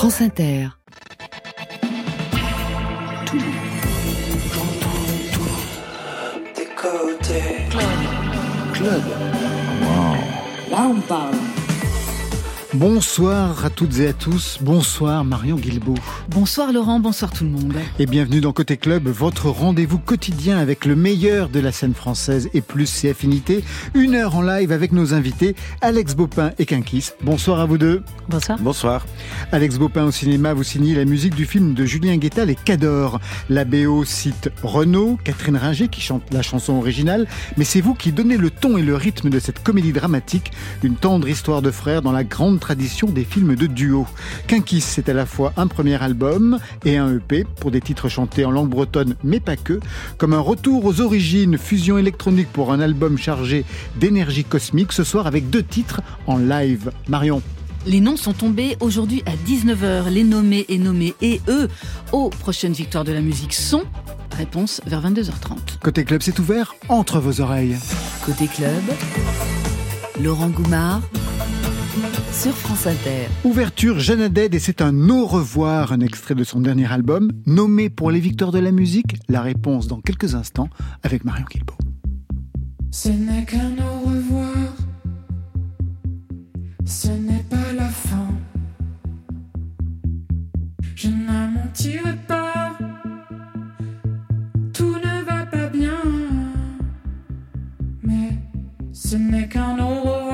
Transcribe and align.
France 0.00 0.22
Inter. 0.22 0.68
Tout, 3.26 3.36
tout, 5.30 5.42
des 6.56 6.64
côtés. 6.74 7.68
Club. 7.68 7.84
Club. 8.72 9.02
Wow. 9.82 10.70
Là, 10.70 10.88
on 10.88 11.00
parle. 11.02 11.34
Bonsoir 12.74 13.64
à 13.64 13.70
toutes 13.70 13.98
et 13.98 14.06
à 14.06 14.12
tous. 14.12 14.58
Bonsoir 14.60 15.24
Marion 15.24 15.56
Guilbault. 15.56 15.96
Bonsoir 16.28 16.72
Laurent, 16.72 17.00
bonsoir 17.00 17.32
tout 17.32 17.42
le 17.42 17.50
monde. 17.50 17.74
Et 17.98 18.06
bienvenue 18.06 18.40
dans 18.40 18.52
Côté 18.52 18.76
Club, 18.76 19.08
votre 19.08 19.48
rendez-vous 19.48 19.98
quotidien 19.98 20.56
avec 20.56 20.84
le 20.84 20.94
meilleur 20.94 21.48
de 21.48 21.58
la 21.58 21.72
scène 21.72 21.94
française 21.94 22.48
et 22.54 22.60
plus 22.60 22.86
ses 22.86 23.10
affinités. 23.10 23.64
Une 23.94 24.14
heure 24.14 24.36
en 24.36 24.42
live 24.42 24.70
avec 24.70 24.92
nos 24.92 25.14
invités 25.14 25.56
Alex 25.80 26.14
Bopin 26.14 26.52
et 26.60 26.64
Kinkis. 26.64 27.10
Bonsoir 27.22 27.58
à 27.58 27.66
vous 27.66 27.76
deux. 27.76 28.04
Bonsoir. 28.28 28.58
Bonsoir. 28.60 29.06
Alex 29.50 29.76
Bopin 29.76 30.04
au 30.04 30.12
cinéma, 30.12 30.54
vous 30.54 30.62
signez 30.62 30.94
la 30.94 31.04
musique 31.04 31.34
du 31.34 31.46
film 31.46 31.74
de 31.74 31.84
Julien 31.84 32.18
Guetta, 32.18 32.44
Les 32.44 32.54
Cadors. 32.54 33.18
La 33.48 33.64
BO 33.64 34.04
cite 34.04 34.48
Renaud, 34.62 35.18
Catherine 35.24 35.56
Ringer 35.56 35.88
qui 35.88 36.00
chante 36.00 36.22
la 36.32 36.42
chanson 36.42 36.74
originale, 36.74 37.26
mais 37.56 37.64
c'est 37.64 37.80
vous 37.80 37.94
qui 37.94 38.12
donnez 38.12 38.36
le 38.36 38.50
ton 38.50 38.78
et 38.78 38.82
le 38.82 38.94
rythme 38.94 39.28
de 39.28 39.40
cette 39.40 39.60
comédie 39.60 39.92
dramatique, 39.92 40.52
une 40.84 40.94
tendre 40.94 41.28
histoire 41.28 41.62
de 41.62 41.72
frères 41.72 42.00
dans 42.00 42.12
la 42.12 42.22
grande 42.22 42.59
tradition 42.60 43.08
des 43.08 43.24
films 43.24 43.56
de 43.56 43.66
duo. 43.66 44.06
Kinkis, 44.46 44.82
c'est 44.82 45.08
à 45.08 45.12
la 45.12 45.26
fois 45.26 45.52
un 45.56 45.66
premier 45.66 46.00
album 46.00 46.58
et 46.84 46.96
un 46.96 47.16
EP 47.16 47.44
pour 47.58 47.72
des 47.72 47.80
titres 47.80 48.08
chantés 48.08 48.44
en 48.44 48.52
langue 48.52 48.68
bretonne, 48.68 49.16
mais 49.24 49.40
pas 49.40 49.56
que, 49.56 49.80
comme 50.18 50.32
un 50.32 50.40
retour 50.40 50.84
aux 50.84 51.00
origines, 51.00 51.58
fusion 51.58 51.98
électronique 51.98 52.48
pour 52.52 52.72
un 52.72 52.80
album 52.80 53.18
chargé 53.18 53.64
d'énergie 53.96 54.44
cosmique, 54.44 54.92
ce 54.92 55.02
soir 55.02 55.26
avec 55.26 55.50
deux 55.50 55.64
titres 55.64 56.00
en 56.28 56.38
live. 56.38 56.92
Marion. 57.08 57.42
Les 57.86 58.00
noms 58.00 58.16
sont 58.16 58.34
tombés 58.34 58.76
aujourd'hui 58.80 59.22
à 59.24 59.32
19h. 59.48 60.10
Les 60.10 60.22
nommés 60.22 60.66
et 60.68 60.78
nommés 60.78 61.14
et 61.22 61.40
eux 61.48 61.68
aux 62.12 62.28
prochaines 62.28 62.74
victoires 62.74 63.04
de 63.04 63.12
la 63.12 63.22
musique 63.22 63.54
sont 63.54 63.84
Réponse 64.36 64.80
vers 64.86 65.02
22h30. 65.02 65.78
Côté 65.82 66.04
club, 66.04 66.22
c'est 66.22 66.38
ouvert 66.38 66.74
entre 66.88 67.20
vos 67.20 67.40
oreilles. 67.40 67.76
Côté 68.24 68.46
club, 68.46 68.82
Laurent 70.22 70.48
Goumard 70.48 71.02
sur 72.32 72.56
France 72.56 72.86
Inter. 72.86 73.28
Ouverture 73.44 73.98
Jeanne 73.98 74.20
Haddad 74.22 74.54
et 74.54 74.58
c'est 74.58 74.82
un 74.82 75.08
au 75.08 75.26
revoir, 75.26 75.92
un 75.92 76.00
extrait 76.00 76.34
de 76.34 76.44
son 76.44 76.60
dernier 76.60 76.90
album, 76.90 77.30
nommé 77.46 77.90
pour 77.90 78.10
les 78.10 78.20
victoires 78.20 78.52
de 78.52 78.58
la 78.58 78.72
musique. 78.72 79.16
La 79.28 79.42
réponse 79.42 79.86
dans 79.86 80.00
quelques 80.00 80.34
instants 80.34 80.68
avec 81.02 81.24
Marion 81.24 81.46
Guilbault. 81.50 81.76
Ce 82.90 83.08
n'est 83.08 83.44
qu'un 83.44 83.72
au 83.78 84.08
revoir, 84.08 84.74
ce 86.84 87.08
n'est 87.08 87.44
pas 87.48 87.72
la 87.76 87.88
fin. 87.88 88.28
Je 90.94 91.08
ne 91.08 91.54
mentirai 91.54 92.16
pas, 92.28 92.76
tout 94.72 94.96
ne 94.96 95.24
va 95.24 95.46
pas 95.46 95.68
bien, 95.68 96.02
mais 98.02 98.30
ce 98.92 99.16
n'est 99.16 99.48
qu'un 99.48 99.78
au 99.78 100.00
revoir, 100.02 100.29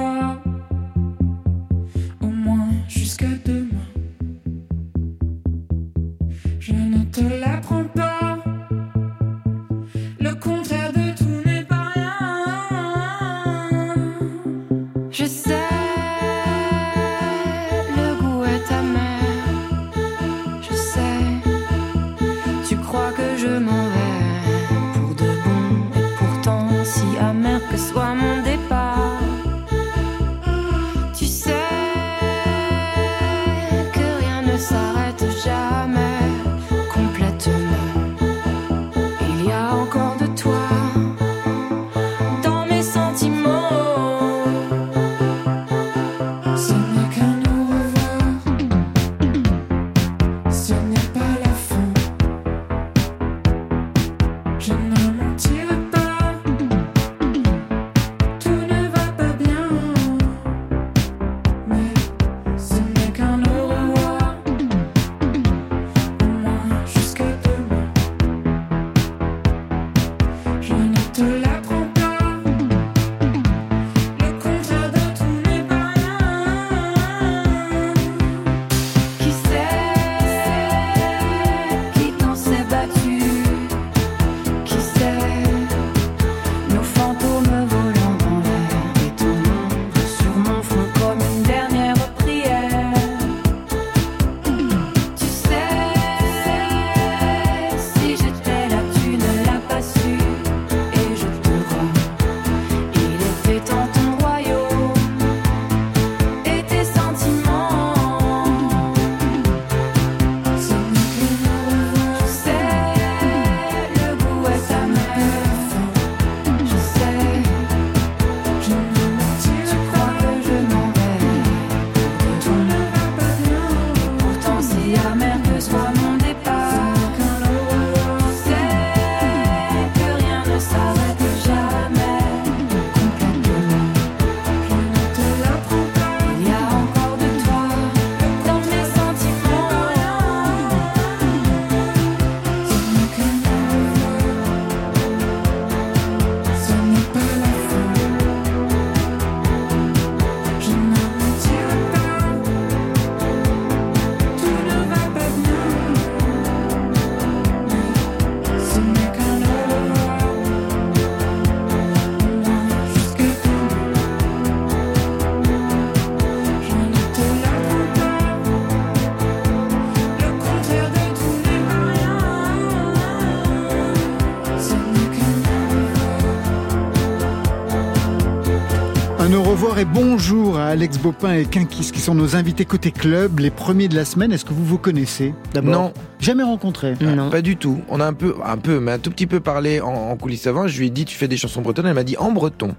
Bonsoir 179.76 179.78
et 179.78 179.84
bonjour 179.84 180.58
à 180.58 180.68
Alex 180.68 180.96
Bopin 180.96 181.34
et 181.34 181.44
Kinkis 181.44 181.90
qui 181.92 182.00
sont 182.00 182.14
nos 182.14 182.34
invités 182.34 182.64
côté 182.64 182.90
club, 182.90 183.40
les 183.40 183.50
premiers 183.50 183.88
de 183.88 183.94
la 183.94 184.06
semaine. 184.06 184.32
Est-ce 184.32 184.46
que 184.46 184.54
vous 184.54 184.64
vous 184.64 184.78
connaissez 184.78 185.34
d'abord 185.52 185.70
Non. 185.70 185.92
Jamais 186.18 186.44
rencontré 186.44 186.94
Non. 187.00 187.28
Pas 187.28 187.42
du 187.42 187.56
tout. 187.56 187.82
On 187.90 188.00
a 188.00 188.06
un 188.06 188.14
peu, 188.14 188.36
un 188.42 188.56
peu, 188.56 188.80
mais 188.80 188.92
un 188.92 188.98
tout 188.98 189.10
petit 189.10 189.26
peu 189.26 189.40
parlé 189.40 189.82
en, 189.82 189.92
en 189.92 190.16
coulisses 190.16 190.46
avant. 190.46 190.66
Je 190.66 190.78
lui 190.78 190.86
ai 190.86 190.90
dit, 190.90 191.04
tu 191.04 191.14
fais 191.14 191.28
des 191.28 191.36
chansons 191.36 191.60
bretonnes. 191.60 191.86
Elle 191.86 191.94
m'a 191.94 192.04
dit 192.04 192.16
en 192.16 192.32
breton. 192.32 192.74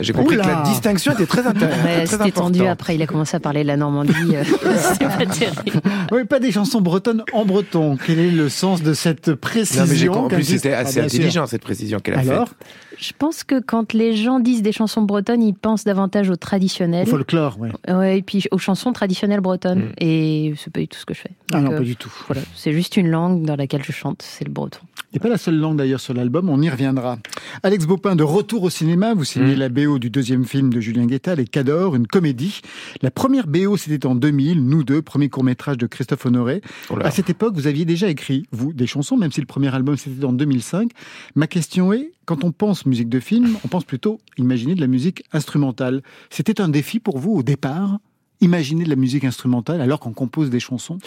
J'ai 0.00 0.12
compris 0.12 0.34
Oula. 0.34 0.44
que 0.44 0.48
la 0.50 0.62
distinction 0.64 1.12
était 1.12 1.24
très 1.24 1.46
intéressante. 1.46 2.06
C'était 2.08 2.30
tendu 2.30 2.66
après, 2.66 2.94
il 2.94 3.00
a 3.00 3.06
commencé 3.06 3.36
à 3.36 3.40
parler 3.40 3.62
de 3.62 3.68
la 3.68 3.78
Normandie. 3.78 4.12
euh, 4.34 4.44
C'est 4.76 4.98
pas 5.08 5.24
terrible. 5.24 5.80
Oui, 6.14 6.24
pas 6.24 6.38
des 6.38 6.52
chansons 6.52 6.80
bretonnes 6.80 7.24
en 7.32 7.44
breton. 7.44 7.96
Quel 7.96 8.18
est 8.18 8.30
le 8.30 8.48
sens 8.48 8.82
de 8.82 8.94
cette 8.94 9.34
précision 9.34 9.82
Non, 9.84 9.88
mais 9.90 9.96
j'ai 9.96 10.08
en 10.08 10.28
plus, 10.28 10.44
c'était 10.44 10.72
Ah, 10.72 10.80
assez 10.80 11.00
intelligent 11.00 11.46
cette 11.46 11.62
précision 11.62 11.98
qu'elle 11.98 12.14
a 12.14 12.18
Alors, 12.20 12.48
faite. 12.48 12.56
Je 12.96 13.12
pense 13.18 13.42
que 13.42 13.58
quand 13.60 13.92
les 13.92 14.14
gens 14.14 14.38
disent 14.38 14.62
des 14.62 14.70
chansons 14.70 15.02
bretonnes, 15.02 15.42
ils 15.42 15.54
pensent 15.54 15.82
davantage 15.84 16.30
au 16.30 16.34
au 16.34 16.36
traditionnel. 16.36 17.06
folklore, 17.06 17.56
oui. 17.58 17.68
Ouais, 17.92 18.18
et 18.18 18.22
puis 18.22 18.44
aux 18.52 18.58
chansons 18.58 18.92
traditionnelles 18.92 19.40
bretonnes. 19.40 19.86
Mm. 19.86 19.92
Et 19.98 20.54
c'est 20.56 20.72
pas 20.72 20.80
du 20.80 20.88
tout 20.88 20.98
ce 20.98 21.04
que 21.04 21.14
je 21.14 21.20
fais. 21.20 21.30
Ah 21.52 21.60
non, 21.60 21.72
euh, 21.72 21.78
pas 21.78 21.82
du 21.82 21.96
tout. 21.96 22.12
Voilà, 22.28 22.42
c'est 22.54 22.72
juste 22.72 22.96
une 22.96 23.08
langue 23.08 23.44
dans 23.44 23.56
laquelle 23.56 23.82
je 23.84 23.92
chante, 23.92 24.22
c'est 24.22 24.44
le 24.44 24.52
breton. 24.52 24.78
Et 25.12 25.18
pas 25.20 25.28
la 25.28 25.38
seule 25.38 25.56
langue 25.58 25.76
d'ailleurs 25.76 26.00
sur 26.00 26.12
l'album, 26.14 26.48
on 26.50 26.60
y 26.60 26.68
reviendra. 26.70 27.18
Alex 27.62 27.86
Bopin, 27.86 28.16
de 28.16 28.22
retour 28.24 28.62
au 28.64 28.70
cinéma, 28.70 29.14
vous 29.14 29.24
signez 29.24 29.54
Mm. 29.54 29.58
la 29.58 29.68
BO 29.68 29.98
du 29.98 30.10
deuxième 30.10 30.44
film 30.44 30.72
de 30.72 30.80
Julien 30.80 31.06
Guetta, 31.06 31.34
Les 31.34 31.46
Cadors, 31.46 31.94
une 31.96 32.06
comédie. 32.06 32.60
La 33.02 33.10
première 33.10 33.46
BO, 33.46 33.76
c'était 33.76 34.06
en 34.06 34.14
2000, 34.14 34.64
Nous 34.64 34.82
deux, 34.84 35.02
premier 35.02 35.28
court-métrage 35.28 35.78
de 35.78 35.86
Christophe 35.86 36.03
Honoré. 36.24 36.60
Oh. 36.90 36.96
À 37.02 37.10
cette 37.10 37.30
époque, 37.30 37.54
vous 37.54 37.66
aviez 37.66 37.84
déjà 37.84 38.08
écrit, 38.08 38.46
vous, 38.52 38.72
des 38.72 38.86
chansons, 38.86 39.16
même 39.16 39.32
si 39.32 39.40
le 39.40 39.46
premier 39.46 39.74
album 39.74 39.96
c'était 39.96 40.24
en 40.24 40.32
2005. 40.32 40.90
Ma 41.34 41.46
question 41.46 41.92
est, 41.92 42.12
quand 42.24 42.44
on 42.44 42.52
pense 42.52 42.86
musique 42.86 43.08
de 43.08 43.20
film, 43.20 43.56
on 43.64 43.68
pense 43.68 43.84
plutôt 43.84 44.20
imaginer 44.38 44.74
de 44.74 44.80
la 44.80 44.86
musique 44.86 45.24
instrumentale. 45.32 46.02
C'était 46.30 46.60
un 46.60 46.68
défi 46.68 47.00
pour 47.00 47.18
vous 47.18 47.32
au 47.32 47.42
départ 47.42 47.98
Imaginer 48.40 48.84
de 48.84 48.90
la 48.90 48.96
musique 48.96 49.24
instrumentale 49.24 49.80
alors 49.80 50.00
qu'on 50.00 50.12
compose 50.12 50.50
des 50.50 50.60
chansons? 50.60 50.98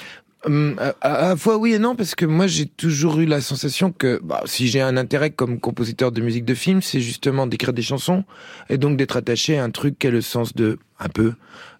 Hum, 0.45 0.75
à, 0.79 0.95
à 1.01 1.29
la 1.29 1.35
fois 1.35 1.57
oui 1.57 1.73
et 1.73 1.79
non 1.79 1.95
parce 1.95 2.13
que 2.13 2.25
moi 2.25 2.45
j'ai 2.45 2.67
toujours 2.67 3.19
eu 3.19 3.25
la 3.25 3.41
sensation 3.41 3.91
que 3.91 4.21
bah, 4.23 4.43
si 4.45 4.67
j'ai 4.67 4.81
un 4.81 4.95
intérêt 4.95 5.31
comme 5.31 5.59
compositeur 5.59 6.11
de 6.11 6.21
musique 6.21 6.45
de 6.45 6.53
film 6.53 6.81
c'est 6.83 7.01
justement 7.01 7.47
d'écrire 7.47 7.73
des 7.73 7.81
chansons 7.81 8.23
et 8.69 8.77
donc 8.77 8.97
d'être 8.97 9.17
attaché 9.17 9.57
à 9.57 9.63
un 9.63 9.71
truc 9.71 9.97
qui 9.97 10.05
a 10.05 10.11
le 10.11 10.21
sens 10.21 10.53
de 10.53 10.77
un 10.99 11.09
peu 11.09 11.33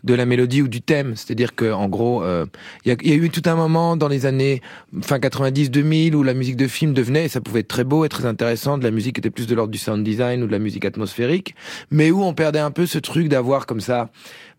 de 0.07 0.13
la 0.15 0.25
mélodie 0.25 0.63
ou 0.63 0.67
du 0.67 0.81
thème. 0.81 1.13
C'est-à-dire 1.15 1.53
que 1.53 1.71
en 1.71 1.87
gros 1.87 2.23
euh, 2.23 2.45
il 2.85 2.91
y, 2.91 3.11
a, 3.11 3.15
eu 3.15 3.29
tout 3.29 3.43
un 3.45 3.55
moment 3.55 3.95
dans 3.95 4.07
les 4.07 4.25
années 4.25 4.61
fin 5.01 5.19
90 5.19 5.69
2000 5.69 6.15
où 6.15 6.23
la 6.23 6.33
musique 6.33 6.55
de 6.55 6.67
film 6.67 6.93
devenait 6.93 7.25
et 7.25 7.27
ça 7.27 7.41
pouvait 7.41 7.59
être 7.59 7.67
très 7.67 7.83
beau 7.83 8.05
et 8.05 8.09
très 8.09 8.25
intéressant 8.25 8.77
de 8.77 8.83
la 8.83 8.91
musique 8.91 9.19
était 9.19 9.29
plus 9.29 9.45
de 9.45 9.53
l'ordre 9.53 9.71
du 9.71 9.77
sound 9.77 10.03
design 10.03 10.41
ou 10.41 10.47
de 10.47 10.51
la 10.51 10.59
musique 10.59 10.85
atmosphérique 10.85 11.53
mais 11.91 12.09
où 12.09 12.23
on 12.23 12.33
perdait 12.33 12.59
un 12.59 12.71
peu 12.71 12.85
ce 12.85 12.97
truc 12.97 13.27
d'avoir 13.27 13.65
comme 13.65 13.81
ça 13.81 14.09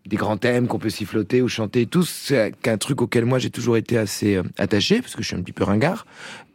des 0.05 0.15
grands 0.15 0.37
thèmes 0.37 0.67
qu'on 0.67 0.79
peut 0.79 0.89
siffloter 0.89 1.41
ou 1.41 1.47
chanter 1.47 1.85
tout. 1.85 2.03
C'est 2.03 2.53
un 2.65 2.77
truc 2.77 3.01
auquel 3.01 3.25
moi 3.25 3.39
j'ai 3.39 3.49
toujours 3.49 3.77
été 3.77 3.97
assez 3.97 4.35
euh, 4.35 4.43
attaché 4.57 5.01
parce 5.01 5.15
que 5.15 5.21
je 5.21 5.27
suis 5.27 5.35
un 5.35 5.41
petit 5.41 5.53
peu 5.53 5.63
ringard. 5.63 6.05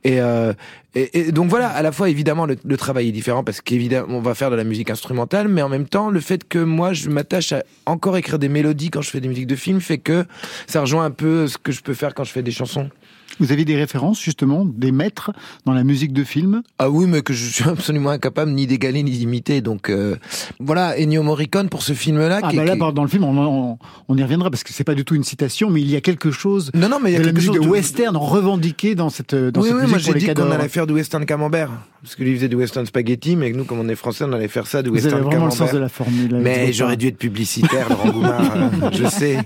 Et, 0.02 0.20
euh, 0.20 0.52
et, 0.94 1.32
donc 1.32 1.48
voilà, 1.48 1.68
à 1.68 1.80
la 1.80 1.90
fois 1.90 2.10
évidemment 2.10 2.46
le, 2.46 2.76
travail 2.76 3.08
est 3.08 3.12
différent 3.12 3.42
parce 3.42 3.62
qu'évidemment 3.62 4.18
on 4.18 4.20
va 4.20 4.34
faire 4.34 4.50
de 4.50 4.56
la 4.56 4.64
musique 4.64 4.90
instrumentale, 4.90 5.48
mais 5.48 5.62
en 5.62 5.70
même 5.70 5.86
temps 5.86 6.10
le 6.10 6.20
fait 6.20 6.46
que 6.46 6.58
moi 6.58 6.92
je 6.92 7.08
m'attache 7.08 7.52
à 7.52 7.62
encore 7.86 8.16
écrire 8.18 8.38
des 8.38 8.50
mélodies 8.50 8.90
quand 8.90 9.00
je 9.00 9.08
fais 9.08 9.20
des 9.20 9.28
musiques 9.28 9.46
de 9.46 9.56
film 9.56 9.80
fait 9.80 9.98
que 9.98 10.26
ça 10.66 10.82
rejoint 10.82 11.06
un 11.06 11.10
peu 11.10 11.48
ce 11.48 11.56
que 11.56 11.72
je 11.72 11.80
peux 11.80 11.94
faire 11.94 12.14
quand 12.14 12.24
je 12.24 12.32
fais 12.32 12.42
des 12.42 12.50
chansons. 12.50 12.90
Vous 13.40 13.52
avez 13.52 13.64
des 13.64 13.76
références 13.76 14.20
justement, 14.20 14.64
des 14.64 14.92
maîtres 14.92 15.32
dans 15.66 15.72
la 15.72 15.84
musique 15.84 16.12
de 16.12 16.24
film? 16.24 16.62
Ah 16.78 16.90
oui, 16.90 17.06
mais 17.06 17.22
que 17.22 17.32
je 17.32 17.44
suis 17.46 17.64
absolument 17.68 18.10
incapable 18.10 18.52
ni 18.52 18.66
d'égaler 18.66 19.02
ni 19.02 19.10
d'imiter. 19.10 19.60
Donc 19.60 19.90
euh, 19.90 20.16
voilà, 20.60 20.94
Ennio 20.98 21.22
Morricone 21.22 21.68
pour 21.68 21.82
ce 21.82 21.92
film-là. 21.92 22.40
Ah 22.42 22.50
qui- 22.50 22.56
bah 22.56 22.64
là, 22.64 22.72
qui- 22.72 22.78
dans 22.94 23.02
le 23.02 23.08
film, 23.08 23.24
on, 23.24 23.36
on- 23.36 23.78
on 24.08 24.16
y 24.16 24.22
reviendra 24.22 24.50
parce 24.50 24.62
que 24.64 24.72
c'est 24.72 24.84
pas 24.84 24.94
du 24.94 25.04
tout 25.04 25.14
une 25.14 25.24
citation, 25.24 25.70
mais 25.70 25.80
il 25.80 25.90
y 25.90 25.96
a 25.96 26.00
quelque 26.00 26.30
chose 26.30 26.70
Non, 26.74 26.88
non, 26.88 26.98
mais 27.02 27.10
il 27.10 27.14
y 27.14 27.16
a 27.16 27.20
de 27.20 27.26
la 27.26 27.32
musique 27.32 27.52
de 27.54 27.58
western 27.60 28.16
revendiqué 28.16 28.94
dans 28.94 29.10
cette, 29.10 29.34
dans 29.34 29.60
oui, 29.62 29.68
cette 29.68 29.76
oui, 29.76 29.82
musique 29.82 29.90
moi 29.90 29.98
j'ai 29.98 30.26
dit 30.26 30.34
qu'on 30.34 30.50
allait 30.50 30.68
faire 30.68 30.86
du 30.86 30.92
western 30.94 31.24
camembert. 31.26 31.70
Parce 32.02 32.16
que 32.16 32.22
lui 32.22 32.34
faisait 32.36 32.48
du 32.48 32.56
western 32.56 32.84
spaghetti, 32.86 33.34
mais 33.34 33.50
nous, 33.52 33.64
comme 33.64 33.78
on 33.80 33.88
est 33.88 33.94
français, 33.94 34.24
on 34.28 34.32
allait 34.32 34.48
faire 34.48 34.66
ça, 34.66 34.82
du 34.82 34.90
Vous 34.90 34.96
avez 34.96 35.04
western 35.06 35.22
vraiment 35.24 35.46
le 35.46 35.50
sens 35.50 35.72
de 35.72 35.78
la 35.78 35.88
formule. 35.88 36.36
Mais 36.36 36.72
j'aurais 36.72 36.96
dû 36.98 37.06
être 37.08 37.16
publicitaire, 37.16 37.88
Laurent 37.88 38.10
Goumard, 38.10 38.42
euh, 38.82 38.90
je 38.92 39.06
sais. 39.08 39.38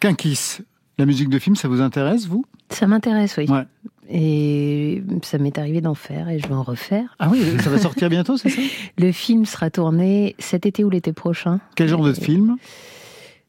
Kinkis, 0.00 0.58
la 0.98 1.06
musique 1.06 1.28
de 1.28 1.38
film, 1.38 1.56
ça 1.56 1.68
vous 1.68 1.80
intéresse, 1.80 2.26
vous? 2.26 2.44
Ça 2.70 2.86
m'intéresse, 2.86 3.36
oui. 3.36 3.46
Ouais. 3.48 3.66
Et 4.12 5.02
ça 5.22 5.38
m'est 5.38 5.56
arrivé 5.56 5.80
d'en 5.80 5.94
faire 5.94 6.28
et 6.28 6.40
je 6.40 6.48
vais 6.48 6.54
en 6.54 6.64
refaire. 6.64 7.14
Ah 7.20 7.28
oui, 7.30 7.44
ça 7.62 7.70
va 7.70 7.78
sortir 7.78 8.08
bientôt, 8.08 8.36
c'est 8.36 8.50
ça? 8.50 8.60
Le 8.98 9.12
film 9.12 9.44
sera 9.44 9.70
tourné 9.70 10.34
cet 10.38 10.66
été 10.66 10.82
ou 10.82 10.90
l'été 10.90 11.12
prochain. 11.12 11.60
Quel 11.76 11.88
genre 11.88 12.02
de 12.02 12.12
film? 12.12 12.56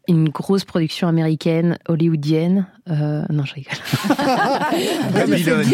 Une 0.07 0.29
grosse 0.29 0.65
production 0.65 1.07
américaine, 1.07 1.77
hollywoodienne. 1.87 2.65
Euh, 2.89 3.23
non, 3.29 3.45
je 3.45 3.53
rigole. 3.53 3.73
Babylone. 5.13 5.65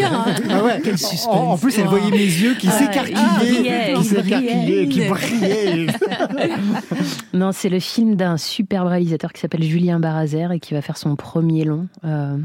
Ah 0.50 0.62
ouais. 0.62 0.82
En, 1.26 1.30
en 1.30 1.58
plus, 1.58 1.78
elle 1.78 1.86
voyait 1.86 2.10
mes 2.10 2.18
yeux 2.18 2.54
qui 2.54 2.68
Ah, 2.68 2.76
il 2.78 2.86
s'écarquillaient, 2.86 3.38
brillait, 3.38 3.94
qui 3.94 4.00
il 4.00 4.04
s'écarquillaient, 4.04 4.88
qui 4.88 5.00
brillaient. 5.08 5.86
Non, 7.32 7.52
c'est 7.52 7.68
le 7.68 7.80
film 7.80 8.16
d'un 8.16 8.36
superbe 8.36 8.88
réalisateur 8.88 9.32
qui 9.32 9.40
s'appelle 9.40 9.62
Julien 9.62 9.98
Barazer 9.98 10.52
et 10.52 10.60
qui 10.60 10.74
va 10.74 10.82
faire 10.82 10.98
son 10.98 11.16
premier 11.16 11.64
long. 11.64 11.88
Euh, 12.04 12.36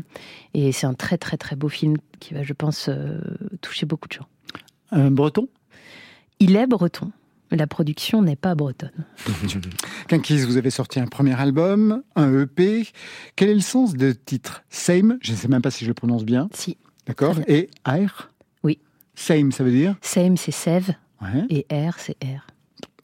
et 0.53 0.71
c'est 0.71 0.85
un 0.85 0.93
très 0.93 1.17
très 1.17 1.37
très 1.37 1.55
beau 1.55 1.67
film 1.69 1.97
qui 2.19 2.33
va, 2.33 2.43
je 2.43 2.53
pense, 2.53 2.87
euh, 2.89 3.19
toucher 3.61 3.85
beaucoup 3.85 4.07
de 4.07 4.13
gens. 4.13 4.27
Un 4.91 5.11
breton? 5.11 5.47
Il 6.39 6.55
est 6.55 6.67
breton, 6.67 7.11
mais 7.53 7.59
la 7.59 7.67
production 7.67 8.23
n'est 8.23 8.35
pas 8.35 8.55
bretonne. 8.55 9.05
Kinkis, 10.07 10.39
vous 10.39 10.57
avez 10.57 10.71
sorti 10.71 10.99
un 10.99 11.05
premier 11.05 11.39
album, 11.39 12.01
un 12.15 12.41
EP. 12.41 12.87
Quel 13.35 13.49
est 13.49 13.53
le 13.53 13.59
sens 13.59 13.93
de 13.93 14.11
titre 14.11 14.63
Same, 14.71 15.19
je 15.21 15.33
ne 15.33 15.37
sais 15.37 15.47
même 15.47 15.61
pas 15.61 15.69
si 15.69 15.85
je 15.85 15.89
le 15.89 15.93
prononce 15.93 16.25
bien, 16.25 16.49
Si, 16.51 16.77
d'accord 17.05 17.35
Et 17.47 17.69
Air 17.87 18.31
Oui. 18.63 18.79
Same, 19.13 19.51
ça 19.51 19.63
veut 19.63 19.69
dire? 19.71 19.95
Same 20.01 20.35
c'est 20.35 20.51
Sève 20.51 20.95
Ouais, 21.21 21.45
et 21.51 21.67
R 21.71 21.93
c'est 21.99 22.17
R. 22.23 22.47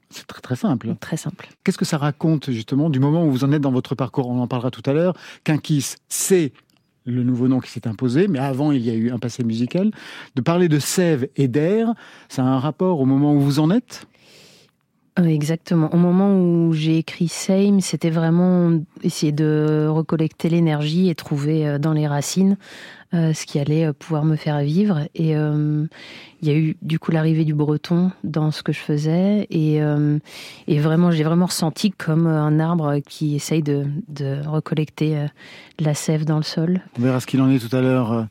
c'est 0.09 0.25
très 0.25 0.41
très 0.41 0.55
simple. 0.55 0.95
Très 0.99 1.15
simple. 1.15 1.47
Qu'est-ce 1.63 1.77
que 1.77 1.85
ça 1.85 1.99
raconte 1.99 2.49
justement 2.49 2.89
du 2.89 2.99
moment 2.99 3.23
où 3.25 3.31
vous 3.31 3.43
en 3.43 3.51
êtes 3.51 3.61
dans 3.61 3.71
votre 3.71 3.93
parcours? 3.93 4.29
On 4.29 4.39
en 4.41 4.47
parlera 4.47 4.71
tout 4.71 4.81
à 4.89 4.93
l'heure. 4.93 5.13
Kinkis, 5.43 5.93
c'est 6.09 6.53
le 7.05 7.21
nouveau 7.21 7.47
nom 7.47 7.59
qui 7.59 7.69
s'est 7.69 7.87
imposé, 7.87 8.27
mais 8.27 8.39
avant 8.39 8.71
il 8.71 8.81
y 8.81 8.89
a 8.89 8.95
eu 8.95 9.11
un 9.11 9.19
passé 9.19 9.43
musical. 9.43 9.91
De 10.35 10.41
parler 10.41 10.69
de 10.69 10.79
sève 10.79 11.29
et 11.35 11.47
d'air, 11.47 11.93
ça 12.29 12.41
a 12.41 12.45
un 12.47 12.59
rapport 12.59 12.99
au 12.99 13.05
moment 13.05 13.35
où 13.35 13.39
vous 13.39 13.59
en 13.59 13.69
êtes? 13.69 14.07
Exactement. 15.25 15.93
Au 15.93 15.97
moment 15.97 16.39
où 16.39 16.73
j'ai 16.73 16.97
écrit 16.97 17.27
Same, 17.27 17.81
c'était 17.81 18.09
vraiment 18.09 18.71
essayer 19.03 19.31
de 19.31 19.87
recollecter 19.89 20.49
l'énergie 20.49 21.09
et 21.09 21.15
trouver 21.15 21.67
euh, 21.67 21.77
dans 21.77 21.93
les 21.93 22.07
racines 22.07 22.57
euh, 23.13 23.33
ce 23.33 23.45
qui 23.45 23.59
allait 23.59 23.87
euh, 23.87 23.93
pouvoir 23.93 24.23
me 24.23 24.35
faire 24.35 24.59
vivre. 24.59 25.07
Et 25.15 25.35
euh, 25.35 25.85
il 26.41 26.47
y 26.47 26.51
a 26.51 26.55
eu 26.55 26.77
du 26.81 26.99
coup 26.99 27.11
l'arrivée 27.11 27.43
du 27.43 27.53
breton 27.53 28.11
dans 28.23 28.51
ce 28.51 28.63
que 28.63 28.71
je 28.71 28.79
faisais. 28.79 29.47
Et, 29.49 29.81
euh, 29.81 30.19
vraiment, 30.67 31.11
j'ai 31.11 31.23
vraiment 31.23 31.47
ressenti 31.47 31.91
comme 31.91 32.27
un 32.27 32.59
arbre 32.59 32.99
qui 32.99 33.35
essaye 33.35 33.63
de, 33.63 33.85
recollecter 34.45 35.17
euh, 35.17 35.25
la 35.79 35.93
sève 35.93 36.25
dans 36.25 36.37
le 36.37 36.43
sol. 36.43 36.81
On 36.97 37.01
verra 37.01 37.19
ce 37.19 37.27
qu'il 37.27 37.41
en 37.41 37.49
est 37.49 37.59
tout 37.59 37.75
à 37.75 37.81
l'heure 37.81 38.13
euh, 38.13 38.23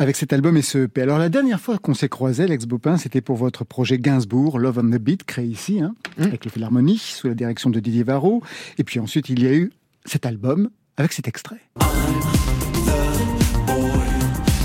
avec 0.00 0.16
cet 0.16 0.32
album 0.32 0.56
et 0.56 0.62
ce 0.62 0.78
EP. 0.78 1.02
Alors 1.02 1.18
la 1.18 1.28
dernière 1.28 1.60
fois 1.60 1.76
qu'on 1.78 1.92
s'est 1.94 2.08
croisés, 2.08 2.46
Lex 2.46 2.64
Bopin, 2.64 2.96
c'était 2.96 3.20
pour 3.20 3.36
votre 3.36 3.64
projet 3.64 3.98
Gainsbourg, 3.98 4.58
Love 4.58 4.78
on 4.78 4.88
the 4.90 4.98
Beat, 4.98 5.24
créé 5.24 5.44
ici, 5.46 5.80
hein, 5.80 5.94
Mm. 6.16 6.22
avec 6.22 6.44
le 6.46 6.50
Philharmonie, 6.50 6.96
sous 6.98 7.28
la 7.28 7.34
direction 7.34 7.68
de 7.70 7.78
Didier 7.80 8.02
Varro. 8.02 8.42
Et 8.78 8.84
puis 8.84 8.98
ensuite, 8.98 9.28
il 9.28 9.42
y 9.42 9.46
a 9.46 9.52
eu 9.52 9.70
cet 10.06 10.24
album 10.24 10.70
avec 10.96 11.12
cet 11.12 11.28
extrait. 11.28 11.60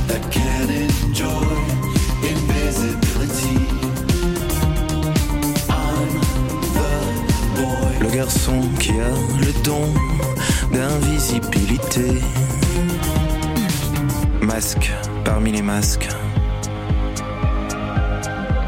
that 0.08 0.22
can 0.32 0.70
enjoy 0.70 1.28
invisibility. 2.24 3.60
I'm 5.70 6.10
the 6.74 7.60
boy. 7.60 8.00
Le 8.10 8.16
garçon 8.16 8.62
qui 8.80 8.92
a 8.92 9.10
le 9.40 9.64
don 9.64 9.94
d'invisibilité. 10.72 12.22
Parmi 15.26 15.52
les 15.52 15.62
masques. 15.62 16.08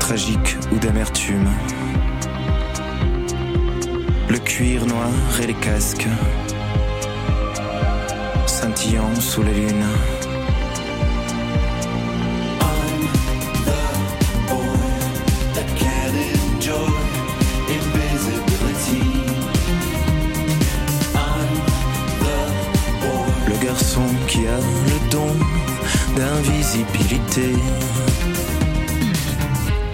Tragique 0.02 0.58
ou 0.74 0.80
d'amertume. 0.80 1.48
Le 4.28 4.38
cuir 4.38 4.86
noir 4.86 5.10
et 5.42 5.48
les 5.48 5.54
casques. 5.54 6.08
Scintillant 8.48 9.16
sous 9.16 9.44
la 9.44 9.52
lune. 9.52 9.86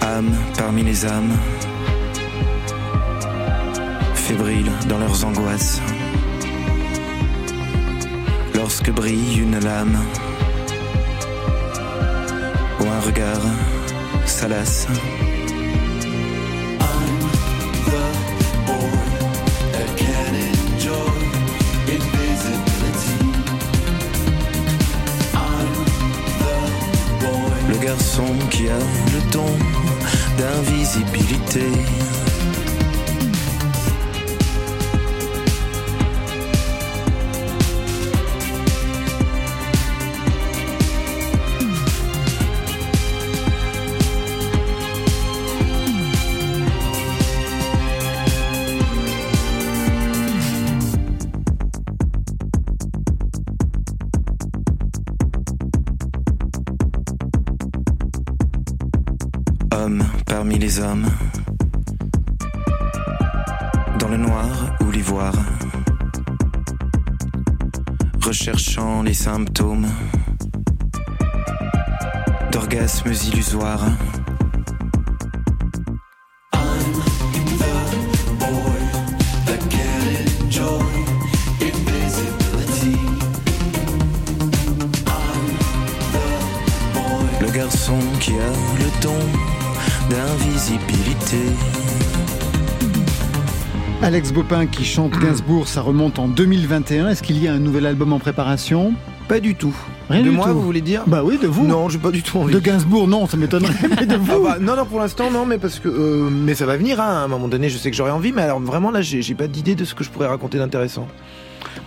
Âme 0.02 0.36
parmi 0.58 0.84
les 0.84 1.06
âmes. 1.06 1.34
fébriles 4.16 4.72
dans 4.88 4.98
leurs 5.00 5.26
angoisses. 5.26 5.82
Lorsque 8.56 8.92
brille 8.92 9.40
une 9.40 9.60
lame 9.60 9.98
ou 12.80 12.86
un 12.86 13.00
regard 13.00 13.42
salace. 14.26 14.88
Garçon 27.94 28.26
qui 28.50 28.68
a 28.70 28.80
le 29.14 29.32
don 29.32 29.46
d'invisibilité. 30.38 32.13
Hommes. 60.80 61.06
Dans 64.00 64.08
le 64.08 64.18
noir 64.18 64.76
ou 64.82 64.92
l'ivoire. 64.92 65.36
Recherchant 68.22 69.04
les 69.04 69.14
symptômes 69.14 69.88
d'orgasmes 72.52 73.12
illusoires. 73.12 73.86
Alex 94.14 94.32
Bopin 94.32 94.68
qui 94.68 94.86
chante 94.86 95.18
Gainsbourg, 95.18 95.68
ça 95.68 95.82
remonte 95.82 96.20
en 96.20 96.28
2021. 96.28 97.10
Est-ce 97.10 97.24
qu'il 97.24 97.42
y 97.44 97.48
a 97.48 97.54
un 97.54 97.58
nouvel 97.58 97.88
album 97.88 98.14
en 98.14 98.20
préparation? 98.20 98.94
Pas 99.28 99.40
du 99.40 99.56
tout. 99.56 99.76
Rien 100.08 100.20
de 100.22 100.30
du 100.30 100.36
moi, 100.36 100.50
tout. 100.50 100.54
vous 100.54 100.62
voulez 100.62 100.82
dire? 100.82 101.02
Bah 101.08 101.24
oui, 101.26 101.40
de 101.40 101.48
vous. 101.48 101.66
Non, 101.66 101.90
j'ai 101.90 101.98
pas 101.98 102.12
du 102.12 102.22
tout 102.22 102.38
envie. 102.38 102.54
De 102.54 102.60
Gainsbourg, 102.60 103.08
non, 103.08 103.26
ça 103.26 103.38
m'étonnerait, 103.38 103.74
mais 104.00 104.06
de 104.06 104.14
Ah 104.14 104.18
vous. 104.20 104.44
bah, 104.44 104.58
non, 104.62 104.76
non, 104.76 104.86
pour 104.86 105.00
l'instant, 105.00 105.32
non, 105.32 105.48
mais 105.48 105.58
parce 105.58 105.80
que. 105.80 105.88
euh, 105.90 106.30
mais 106.30 106.54
ça 106.54 106.68
va 106.68 106.78
venir, 106.78 107.02
hein, 107.02 107.08
à 107.08 107.24
un 107.24 107.28
moment 107.28 107.48
donné, 107.48 107.70
je 107.70 107.78
sais 107.80 107.90
que 107.90 107.98
j'aurai 107.98 108.12
envie, 108.12 108.32
mais 108.32 108.44
alors 108.44 108.60
vraiment, 108.60 108.92
là, 108.92 109.02
j'ai 109.02 109.24
j'ai 109.24 109.34
pas 109.34 109.48
d'idée 109.48 109.74
de 109.74 109.84
ce 109.84 109.96
que 109.96 110.04
je 110.04 110.12
pourrais 110.12 110.28
raconter 110.28 110.60
d'intéressant. 110.60 111.08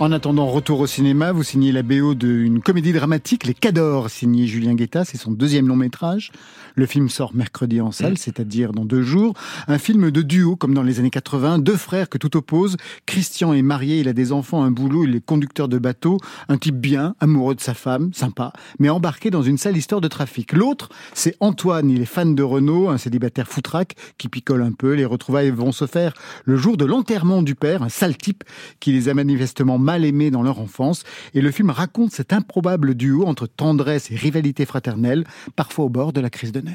En 0.01 0.11
attendant, 0.11 0.47
retour 0.47 0.81
au 0.81 0.89
cinéma, 0.89 1.31
vous 1.31 1.45
signez 1.45 1.71
la 1.71 1.85
BO 1.85 2.17
d'une 2.17 2.61
comédie 2.61 2.93
dramatique, 2.93 3.47
Les 3.47 3.55
Cadors, 3.55 4.11
signé 4.11 4.49
Julien 4.49 4.75
Guetta. 4.75 5.05
C'est 5.05 5.17
son 5.17 5.31
deuxième 5.31 5.69
long 5.69 5.77
métrage. 5.77 6.33
Le 6.79 6.85
film 6.85 7.09
sort 7.09 7.35
mercredi 7.35 7.81
en 7.81 7.91
salle, 7.91 8.19
c'est-à-dire 8.19 8.73
dans 8.73 8.85
deux 8.85 9.01
jours. 9.01 9.33
Un 9.67 9.79
film 9.79 10.11
de 10.11 10.21
duo, 10.21 10.57
comme 10.57 10.75
dans 10.75 10.83
les 10.83 11.01
années 11.01 11.09
80. 11.09 11.59
Deux 11.59 11.77
frères 11.77 12.11
que 12.11 12.19
tout 12.19 12.37
oppose. 12.37 12.77
Christian 13.07 13.55
est 13.55 13.63
marié, 13.63 14.01
il 14.01 14.09
a 14.09 14.13
des 14.13 14.31
enfants, 14.31 14.63
un 14.63 14.71
boulot, 14.71 15.05
il 15.05 15.17
est 15.17 15.25
conducteur 15.25 15.69
de 15.69 15.79
bateau. 15.79 16.19
Un 16.51 16.59
type 16.59 16.77
bien, 16.77 17.15
amoureux 17.19 17.55
de 17.55 17.63
sa 17.63 17.73
femme, 17.73 18.13
sympa, 18.13 18.53
mais 18.79 18.91
embarqué 18.91 19.31
dans 19.31 19.41
une 19.41 19.57
sale 19.57 19.79
histoire 19.79 20.03
de 20.03 20.09
trafic. 20.09 20.53
L'autre, 20.53 20.91
c'est 21.15 21.35
Antoine, 21.41 21.89
il 21.89 22.03
est 22.03 22.05
fan 22.05 22.35
de 22.35 22.43
Renault, 22.43 22.91
un 22.91 22.99
célibataire 22.99 23.49
foutraque 23.49 23.95
qui 24.19 24.29
picole 24.29 24.61
un 24.61 24.73
peu. 24.73 24.93
Les 24.93 25.07
retrouvailles 25.07 25.53
vont 25.53 25.73
se 25.73 25.87
faire 25.87 26.13
le 26.45 26.59
jour 26.59 26.77
de 26.77 26.85
l'enterrement 26.85 27.41
du 27.41 27.55
père, 27.55 27.83
un 27.85 27.89
sale 27.89 28.19
type 28.19 28.45
qui 28.81 28.93
les 28.93 29.09
a 29.09 29.15
manifestement 29.15 29.79
mal 29.79 30.05
aimés 30.05 30.31
dans 30.31 30.43
leur 30.43 30.61
enfance. 30.61 31.05
Et 31.33 31.41
le 31.41 31.51
film 31.51 31.71
raconte 31.71 32.13
cet 32.13 32.35
improbable 32.35 32.95
duo 32.95 33.25
entre 33.25 33.47
tendresse 33.47 34.11
et 34.11 34.17
rivalité 34.17 34.67
fraternelle, 34.67 35.25
parfois 35.57 35.87
au 35.87 35.89
bord 35.89 36.13
de 36.13 36.21
la 36.21 36.29
crise 36.29 36.53
de 36.53 36.66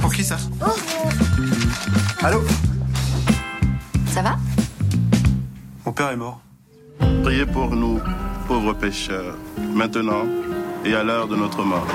Pour 0.00 0.12
qui 0.12 0.24
ça? 0.24 0.36
Allô? 2.22 2.42
Ça 4.08 4.22
va? 4.22 4.36
Mon 5.84 5.92
père 5.92 6.10
est 6.10 6.16
mort. 6.16 6.40
Priez 7.22 7.46
pour 7.46 7.74
nous, 7.74 8.00
pauvres 8.48 8.72
pécheurs, 8.72 9.36
maintenant 9.58 10.24
et 10.84 10.94
à 10.94 11.02
l'heure 11.02 11.28
de 11.28 11.36
notre 11.36 11.62
mort. 11.62 11.86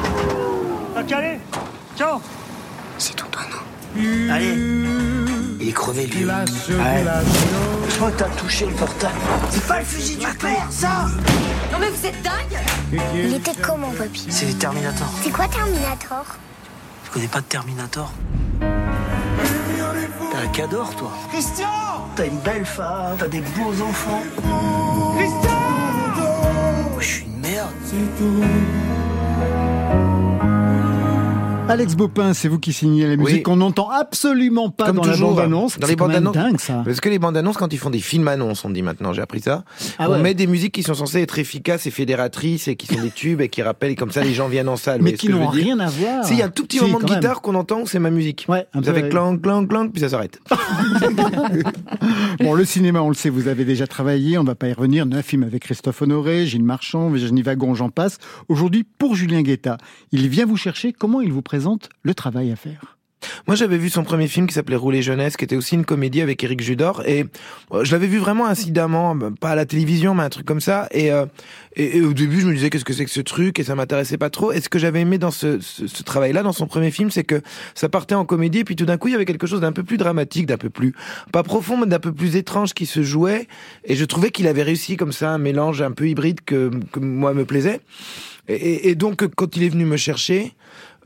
C'est 2.98 3.16
ton 3.16 3.26
tonneau. 3.28 4.32
Allez 4.32 4.56
Il 5.62 5.70
est 5.70 5.74
crevé, 5.74 6.08
lui. 6.08 6.26
Ouais. 6.26 6.36
Je 7.88 7.96
crois 7.96 8.12
que 8.12 8.18
t'as 8.18 8.30
touché 8.30 8.66
le 8.66 8.74
portable. 8.74 9.14
C'est 9.52 9.68
pas 9.68 9.80
le 9.80 9.86
fusil 9.86 10.16
du 10.16 10.26
père, 10.38 10.66
ça 10.72 11.06
Non 11.72 11.78
mais 11.80 11.90
vous 11.90 12.06
êtes 12.06 12.20
dingue 12.24 12.58
Il 13.14 13.36
était 13.36 13.54
comment, 13.62 13.92
papy 13.92 14.26
C'est 14.30 14.58
Terminator. 14.58 15.08
C'est 15.24 15.30
quoi 15.30 15.48
Terminator 15.48 16.26
Tu 17.04 17.12
connais 17.12 17.28
pas 17.28 17.42
de 17.42 17.46
Terminator 17.46 18.12
T'as 18.60 20.40
un 20.40 20.48
cador, 20.48 20.96
toi. 20.96 21.12
Christian 21.32 21.68
T'as 22.16 22.26
une 22.26 22.40
belle 22.40 22.66
femme, 22.66 23.18
t'as 23.20 23.28
des 23.28 23.42
beaux 23.42 23.82
enfants. 23.84 24.24
Christian 25.18 25.60
Je 27.00 27.06
suis 27.06 27.26
une 27.26 27.40
merde. 27.40 27.70
Alex 31.72 31.96
Bopin, 31.96 32.34
c'est 32.34 32.50
vous 32.50 32.60
qui 32.60 32.74
signez 32.74 33.08
la 33.08 33.16
musique 33.16 33.36
Oui. 33.38 33.44
qu'on 33.44 33.56
n'entend 33.56 33.90
absolument 33.90 34.70
pas 34.70 34.88
Comme 34.88 34.98
dans 34.98 35.04
toujours, 35.04 35.30
la 35.30 35.36
bande-annonce. 35.38 35.80
Dans 35.80 35.88
les 35.88 35.96
quand 35.96 36.04
bandes 36.06 36.14
même 36.14 36.28
annonces. 36.28 36.36
dingue, 36.36 36.60
ça. 36.60 36.82
Parce 36.84 37.00
que 37.00 37.08
les 37.08 37.18
bandes 37.18 37.38
annonces, 37.38 37.56
quand 37.56 37.72
ils 37.72 37.78
font 37.78 37.90
des 37.90 38.00
films 38.00 38.28
annonces, 38.28 38.66
on 38.66 38.70
dit 38.70 38.82
maintenant, 38.82 39.14
j'ai 39.14 39.22
appris 39.22 39.40
ça. 39.40 39.64
Ah 39.98 40.10
on 40.10 40.14
ouais. 40.14 40.22
met 40.22 40.34
des 40.34 40.48
musiques 40.48 40.74
qui 40.74 40.84
sont 40.84 40.96
censées 40.96 41.22
être 41.22 41.40
efficaces 41.40 41.88
et 41.88 41.92
fédératrices 41.92 42.68
et 42.68 42.76
qui 42.76 42.88
sont 42.88 43.02
des 43.02 43.10
tubes 43.10 43.40
et 43.40 43.48
qui 43.48 43.62
rappellent, 43.62 43.92
et 43.92 43.96
comme 43.96 44.12
ça 44.12 44.22
les 44.22 44.34
gens 44.34 44.50
viennent 44.50 44.68
en 44.68 44.76
salle. 44.76 45.02
Mais 45.02 45.14
qui 45.14 45.30
n'ont 45.30 45.48
rien 45.48 45.80
à 45.80 45.88
voir. 45.88 46.26
Si, 46.26 46.34
il 46.34 46.40
y 46.40 46.42
a 46.42 46.48
un 46.48 46.50
tout 46.50 46.64
petit 46.66 46.80
Si, 46.80 46.84
moment 46.84 47.00
de 47.00 47.06
guitare 47.06 47.42
qu'on 47.42 47.56
entend, 47.56 47.86
c'est 47.86 48.00
ma 48.00 48.10
musique. 48.10 48.46
Ouais, 48.50 48.68
un 48.74 48.84
ça 48.84 48.94
fait 48.94 49.08
clang, 49.08 49.38
clang, 49.40 49.66
clang, 49.66 49.90
puis 49.92 50.02
ça 50.02 50.10
s'arrête. 50.10 50.40
Bon, 52.40 52.54
le 52.56 52.66
cinéma, 52.66 53.02
on 53.02 53.10
le 53.10 53.14
sait, 53.14 53.30
vous 53.30 53.48
avez 53.48 53.66
déjà 53.66 53.86
travaillé, 53.86 54.38
on 54.38 54.44
va 54.44 54.56
pas 54.56 54.68
y 54.68 54.74
revenir. 54.74 55.06
Neuf 55.06 55.26
films 55.28 55.44
avec 55.44 55.62
Christophe 55.64 56.02
Honoré, 56.02 56.48
Gilles 56.48 56.64
Marchand, 56.64 57.10
Virginie 57.10 57.44
Vagon, 57.44 57.76
j'en 57.76 57.90
passe. 57.90 58.18
Aujourd'hui, 58.50 58.84
pour 58.98 59.16
Julien 59.16 59.42
Guetta, 59.44 59.78
il 60.12 60.28
vient 60.28 60.46
vous 60.46 60.58
chercher. 60.58 60.92
Comment 60.92 61.22
il 61.22 61.32
vous 61.32 61.42
présente 61.44 61.61
le 62.04 62.14
travail 62.14 62.52
à 62.52 62.56
faire 62.56 62.98
Moi, 63.48 63.56
j'avais 63.56 63.78
vu 63.78 63.90
son 63.90 64.04
premier 64.04 64.28
film 64.28 64.48
qui 64.48 64.54
s'appelait 64.54 64.76
Rouler 64.76 65.02
jeunesse, 65.02 65.38
qui 65.38 65.46
était 65.46 65.56
aussi 65.56 65.76
une 65.76 65.86
comédie 65.86 66.22
avec 66.22 66.44
Eric 66.44 66.62
Judor, 66.62 67.04
et 67.06 67.26
euh, 67.72 67.84
je 67.84 67.92
l'avais 67.92 68.08
vu 68.08 68.18
vraiment 68.18 68.48
incidemment, 68.48 69.16
bah, 69.16 69.30
pas 69.40 69.50
à 69.50 69.56
la 69.56 69.66
télévision, 69.66 70.16
mais 70.16 70.24
un 70.24 70.30
truc 70.30 70.46
comme 70.46 70.62
ça. 70.62 70.88
Et, 70.92 71.12
euh, 71.12 71.26
et, 71.76 72.02
au 72.02 72.14
début, 72.14 72.42
je 72.42 72.48
me 72.48 72.54
disais 72.54 72.70
qu'est-ce 72.70 72.86
que 72.86 72.94
c'est 72.94 73.06
que 73.06 73.12
ce 73.12 73.22
truc, 73.22 73.60
et 73.60 73.64
ça 73.64 73.76
m'intéressait 73.76 74.18
pas 74.18 74.30
trop. 74.30 74.52
Et 74.52 74.60
ce 74.60 74.70
que 74.70 74.80
j'avais 74.80 75.02
aimé 75.02 75.18
dans 75.18 75.32
ce, 75.32 75.60
travail-là, 76.04 76.44
dans 76.44 76.52
son 76.52 76.68
premier 76.68 76.92
film, 76.92 77.12
c'est 77.12 77.24
que 77.24 77.42
ça 77.76 77.90
partait 77.90 78.16
en 78.16 78.26
comédie, 78.26 78.60
et 78.60 78.64
puis 78.64 78.76
tout 78.76 78.86
d'un 78.86 78.98
coup, 78.98 79.08
il 79.08 79.12
y 79.12 79.16
avait 79.16 79.26
quelque 79.26 79.48
chose 79.48 79.62
d'un 79.62 79.72
peu 79.72 79.84
plus 79.84 79.98
dramatique, 79.98 80.48
d'un 80.48 80.58
peu 80.58 80.70
plus 80.70 80.94
pas 81.32 81.44
profond, 81.44 81.78
mais 81.78 81.88
d'un 81.88 82.00
peu 82.00 82.12
plus 82.12 82.36
étrange 82.36 82.74
qui 82.74 82.86
se 82.86 83.04
jouait. 83.04 83.48
Et 83.86 83.96
je 83.96 84.06
trouvais 84.06 84.32
qu'il 84.32 84.48
avait 84.48 84.64
réussi 84.64 84.98
comme 84.98 85.12
ça 85.12 85.30
un 85.30 85.38
mélange 85.38 85.82
un 85.82 85.92
peu 85.92 86.08
hybride 86.08 86.42
que, 86.42 86.72
moi 87.00 87.34
me 87.34 87.46
plaisait. 87.46 87.82
Et 88.48 88.96
donc, 88.96 89.26
quand 89.36 89.56
il 89.56 89.64
est 89.64 89.70
venu 89.70 89.86
me 89.86 89.96
chercher 89.96 90.56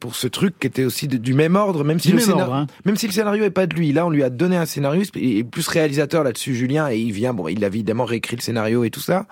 pour 0.06 0.16
ce 0.16 0.28
truc 0.28 0.58
qui 0.60 0.68
était 0.68 0.84
aussi 0.86 1.08
de- 1.08 1.18
du 1.18 1.34
même 1.34 1.56
ordre, 1.56 1.84
même 1.84 2.00
si 2.00 2.10
Du 2.10 2.16
le 2.16 2.20
même 2.26 2.38
ordre, 2.38 2.54
hein. 2.54 2.68
même 2.86 2.96
si 2.96 3.08
le 3.08 3.12
scénario 3.12 3.44
est 3.44 3.50
pas 3.50 3.66
de 3.68 3.76
lui, 3.76 3.92
là 3.92 4.06
on 4.06 4.10
lui 4.10 4.24
a 4.24 4.30
donné 4.30 4.56
un 4.56 4.66
scénario, 4.66 5.02
il 5.16 5.38
est 5.40 5.44
plus 5.44 5.68
réalisateur 5.68 6.24
là-dessus, 6.24 6.56
Julien, 6.56 6.90
et 6.90 6.98
il 6.98 7.12
vient, 7.12 7.34
bon, 7.34 7.48
il 7.48 7.64
a 7.64 7.68
évidemment 7.68 8.06
réécrit 8.06 8.36
le 8.36 8.42
scénario 8.42 8.84
et 8.84 8.90
tout 8.92 9.00
ça, 9.02 9.26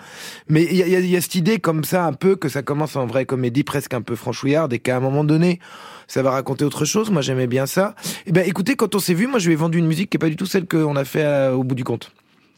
mais 0.48 0.64
il 0.70 0.76
y 0.76 0.82
a, 0.82 0.88
y 0.88 0.96
a- 0.96 1.00
y 1.00 1.16
a 1.16 1.20
cette 1.20 1.36
idée 1.36 1.58
comme 1.58 1.84
ça 1.84 2.04
un 2.04 2.12
peu 2.12 2.36
que 2.36 2.48
ça 2.48 2.62
commence 2.62 2.96
en 2.96 3.06
vraie 3.06 3.24
comédie 3.24 3.62
presque 3.64 3.94
un 3.94 4.02
peu 4.02 4.16
franchouillarde 4.16 4.72
et 4.72 4.78
qu'à 4.80 4.96
un 4.96 5.00
moment 5.00 5.24
donné 5.24 5.60
ça 6.06 6.22
va 6.22 6.32
raconter 6.32 6.64
autre 6.66 6.84
chose. 6.84 7.10
Moi 7.10 7.22
j'aimais 7.22 7.46
bien 7.46 7.64
ça. 7.66 7.94
Et 8.26 8.32
ben 8.32 8.44
écoutez, 8.46 8.76
quand 8.76 8.94
on 8.94 8.98
s'est 8.98 9.14
vu, 9.14 9.26
moi 9.26 9.38
je 9.38 9.46
lui 9.46 9.54
ai 9.54 9.56
vendu 9.56 9.78
une 9.78 9.86
musique 9.86 10.10
qui 10.10 10.16
est 10.16 10.18
pas 10.18 10.28
du 10.28 10.36
tout 10.36 10.44
celle 10.46 10.66
qu'on 10.66 10.96
a 10.96 11.04
fait 11.04 11.24
euh, 11.24 11.52
au 11.52 11.64
bout 11.64 11.74
du 11.74 11.84
compte. 11.84 12.12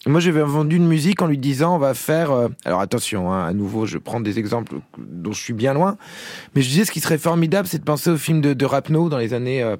Moi, 0.06 0.20
j'avais 0.20 0.40
vendu 0.42 0.76
une 0.76 0.86
musique 0.86 1.20
en 1.20 1.26
lui 1.26 1.36
disant, 1.38 1.74
on 1.74 1.78
va 1.78 1.92
faire. 1.94 2.30
euh, 2.30 2.48
alors 2.64 2.80
attention, 2.80 3.32
hein, 3.32 3.44
à 3.44 3.52
nouveau, 3.52 3.86
je 3.86 3.98
prends 3.98 4.20
des 4.20 4.38
exemples 4.38 4.76
dont 4.98 5.32
je 5.32 5.40
suis 5.42 5.52
bien 5.52 5.74
loin, 5.74 5.96
mais 6.54 6.62
je 6.62 6.68
disais 6.68 6.84
ce 6.84 6.92
qui 6.92 7.00
serait 7.00 7.18
formidable, 7.18 7.66
c'est 7.66 7.78
de 7.78 7.84
penser 7.84 8.10
au 8.10 8.16
film 8.16 8.40
de, 8.40 8.52
de 8.54 8.64
Rapno 8.64 9.08
dans 9.08 9.18
les 9.18 9.34
années. 9.34 9.62
euh, 9.62 9.76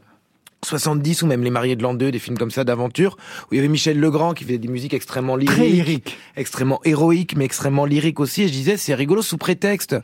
70 0.65 1.23
ou 1.23 1.27
même 1.27 1.45
Les 1.45 1.51
Mariés 1.51 1.77
de 1.77 1.83
l'an 1.85 1.95
2, 1.95 2.11
des 2.11 2.19
films 2.19 2.37
comme 2.39 2.51
ça 2.51 2.65
d'aventure, 2.65 3.17
où 3.45 3.55
il 3.55 3.57
y 3.57 3.59
avait 3.61 3.69
Michel 3.69 4.01
Legrand 4.01 4.33
qui 4.35 4.43
faisait 4.43 4.59
des 4.59 4.67
musiques 4.69 4.95
extrêmement 4.95 5.37
lyriques, 5.37 5.55
Très 5.55 5.69
lyrique. 5.69 6.19
extrêmement 6.37 6.81
héroïques, 6.85 7.37
mais 7.37 7.45
extrêmement 7.45 7.85
lyriques 7.85 8.19
aussi. 8.19 8.43
Et 8.43 8.49
je 8.49 8.53
disais, 8.53 8.77
c'est 8.77 8.95
rigolo 8.95 9.23
sous 9.23 9.37
prétexte 9.37 9.95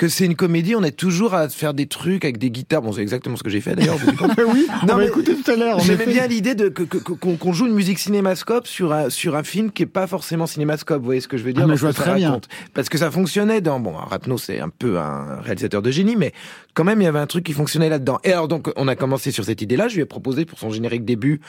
que 0.00 0.08
c'est 0.08 0.24
une 0.24 0.34
comédie, 0.34 0.74
on 0.74 0.82
est 0.82 0.96
toujours 0.96 1.34
à 1.34 1.50
faire 1.50 1.74
des 1.74 1.84
trucs 1.84 2.24
avec 2.24 2.38
des 2.38 2.50
guitares. 2.50 2.80
Bon, 2.80 2.90
c'est 2.90 3.02
exactement 3.02 3.36
ce 3.36 3.42
que 3.42 3.50
j'ai 3.50 3.60
fait 3.60 3.74
d'ailleurs. 3.76 3.98
compte. 4.18 4.30
oui, 4.50 4.66
on 4.82 4.86
Non, 4.86 4.96
mais 4.96 5.08
écouter 5.08 5.34
tout 5.36 5.50
à 5.50 5.56
l'heure. 5.56 5.78
J'aimais 5.80 6.06
bien 6.06 6.26
l'idée 6.26 6.54
de 6.54 6.70
qu'on 6.70 7.52
joue 7.52 7.66
une 7.66 7.74
musique 7.74 7.98
cinémascope 7.98 8.66
sur 8.66 8.94
un, 8.94 9.10
sur 9.10 9.36
un 9.36 9.42
film 9.42 9.70
qui 9.70 9.82
est 9.82 9.86
pas 9.86 10.06
forcément 10.06 10.46
cinémascope. 10.46 11.00
Vous 11.00 11.04
voyez 11.04 11.20
ce 11.20 11.28
que 11.28 11.36
je 11.36 11.42
veux 11.42 11.52
dire 11.52 11.64
Ah, 11.64 11.66
mais 11.66 11.76
je 11.76 11.82
vois 11.82 11.92
très 11.92 12.14
bien. 12.14 12.28
raconte. 12.30 12.48
Parce 12.72 12.88
que 12.88 12.96
ça 12.96 13.10
fonctionnait 13.10 13.60
dans 13.60 13.78
bon, 13.78 13.92
Rapno 13.92 14.38
c'est 14.38 14.58
un 14.60 14.70
peu 14.70 14.98
un 14.98 15.38
réalisateur 15.42 15.82
de 15.82 15.90
génie, 15.90 16.16
mais 16.16 16.32
quand 16.72 16.84
même 16.84 16.98
il 17.02 17.04
y 17.04 17.06
avait 17.06 17.18
un 17.18 17.26
truc 17.26 17.44
qui 17.44 17.52
fonctionnait 17.52 17.90
là-dedans. 17.90 18.20
Et 18.24 18.32
alors 18.32 18.48
donc 18.48 18.72
on 18.76 18.88
a 18.88 18.96
commencé 18.96 19.30
sur 19.32 19.44
cette 19.44 19.60
idée-là. 19.60 19.88
Je 19.88 19.96
lui 19.96 20.02
ai 20.02 20.06
proposé 20.06 20.46
pour 20.46 20.58
son 20.58 20.70
générique 20.70 21.04
début 21.04 21.42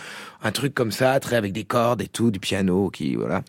un 0.44 0.52
truc 0.52 0.74
comme 0.74 0.92
ça, 0.92 1.18
très 1.22 1.38
avec 1.38 1.54
des 1.54 1.64
cordes 1.64 2.02
et 2.02 2.08
tout, 2.08 2.32
du 2.32 2.40
piano, 2.42 2.90
qui 2.90 3.16
voilà. 3.16 3.44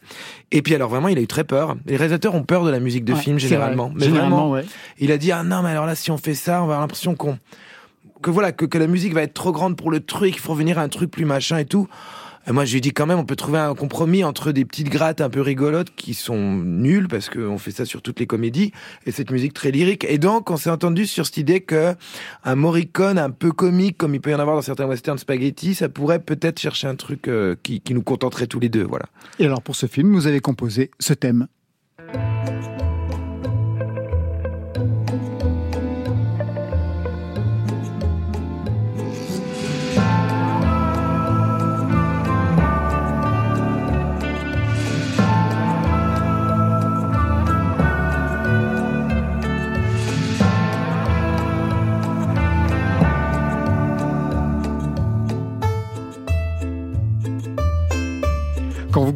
Et 0.52 0.62
puis 0.62 0.76
alors 0.76 0.90
vraiment 0.90 1.08
il 1.08 1.18
a 1.18 1.22
eu 1.22 1.26
très 1.26 1.42
peur. 1.42 1.74
Les 1.86 1.96
réalisateurs 1.96 2.36
ont 2.36 2.44
peur 2.44 2.64
de 2.64 2.70
la 2.70 2.78
musique 2.78 3.04
de 3.04 3.14
Ouais, 3.14 3.18
film 3.18 3.38
généralement. 3.40 3.86
vrai. 3.88 3.94
Mais 3.98 4.04
Généralement, 4.04 4.36
vraiment, 4.36 4.50
ouais. 4.52 4.64
Il 4.98 5.12
a 5.12 5.18
dit 5.18 5.32
ah 5.32 5.42
non 5.42 5.62
mais 5.62 5.70
alors 5.70 5.86
là 5.86 5.94
si 5.94 6.10
on 6.10 6.18
fait 6.18 6.34
ça, 6.34 6.62
on 6.62 6.66
va 6.66 6.74
avoir 6.74 6.80
l'impression 6.80 7.14
qu'on 7.14 7.38
que 8.22 8.30
voilà 8.30 8.52
que, 8.52 8.64
que 8.64 8.78
la 8.78 8.86
musique 8.86 9.14
va 9.14 9.22
être 9.22 9.34
trop 9.34 9.52
grande 9.52 9.76
pour 9.76 9.90
le 9.90 10.00
truc, 10.00 10.34
il 10.34 10.40
faut 10.40 10.52
revenir 10.52 10.78
à 10.78 10.82
un 10.82 10.88
truc 10.88 11.10
plus 11.10 11.24
machin 11.24 11.58
et 11.58 11.64
tout. 11.64 11.88
Et 12.48 12.52
moi, 12.52 12.64
je 12.64 12.72
lui 12.72 12.78
ai 12.78 12.80
dit 12.80 12.92
quand 12.92 13.06
même, 13.06 13.18
on 13.18 13.24
peut 13.24 13.36
trouver 13.36 13.58
un 13.58 13.74
compromis 13.74 14.24
entre 14.24 14.50
des 14.50 14.64
petites 14.64 14.88
grattes 14.88 15.20
un 15.20 15.30
peu 15.30 15.40
rigolotes 15.40 15.94
qui 15.94 16.12
sont 16.12 16.56
nulles 16.56 17.06
parce 17.06 17.30
qu'on 17.30 17.56
fait 17.56 17.70
ça 17.70 17.84
sur 17.84 18.02
toutes 18.02 18.18
les 18.18 18.26
comédies 18.26 18.72
et 19.06 19.12
cette 19.12 19.30
musique 19.30 19.54
très 19.54 19.70
lyrique. 19.70 20.04
Et 20.08 20.18
donc, 20.18 20.50
on 20.50 20.56
s'est 20.56 20.70
entendu 20.70 21.06
sur 21.06 21.24
cette 21.24 21.36
idée 21.36 21.60
que 21.60 21.94
un 22.42 22.54
Morricone 22.56 23.18
un 23.18 23.30
peu 23.30 23.52
comique, 23.52 23.96
comme 23.96 24.14
il 24.14 24.20
peut 24.20 24.30
y 24.30 24.34
en 24.34 24.40
avoir 24.40 24.56
dans 24.56 24.62
certains 24.62 24.86
westerns 24.86 25.18
spaghetti, 25.18 25.74
ça 25.76 25.88
pourrait 25.88 26.18
peut-être 26.18 26.58
chercher 26.58 26.88
un 26.88 26.96
truc 26.96 27.28
euh, 27.28 27.54
qui, 27.62 27.80
qui 27.80 27.94
nous 27.94 28.02
contenterait 28.02 28.48
tous 28.48 28.58
les 28.58 28.68
deux. 28.68 28.84
Voilà. 28.84 29.06
Et 29.38 29.46
alors 29.46 29.62
pour 29.62 29.76
ce 29.76 29.86
film, 29.86 30.12
vous 30.12 30.26
avez 30.26 30.40
composé 30.40 30.90
ce 30.98 31.14
thème. 31.14 31.46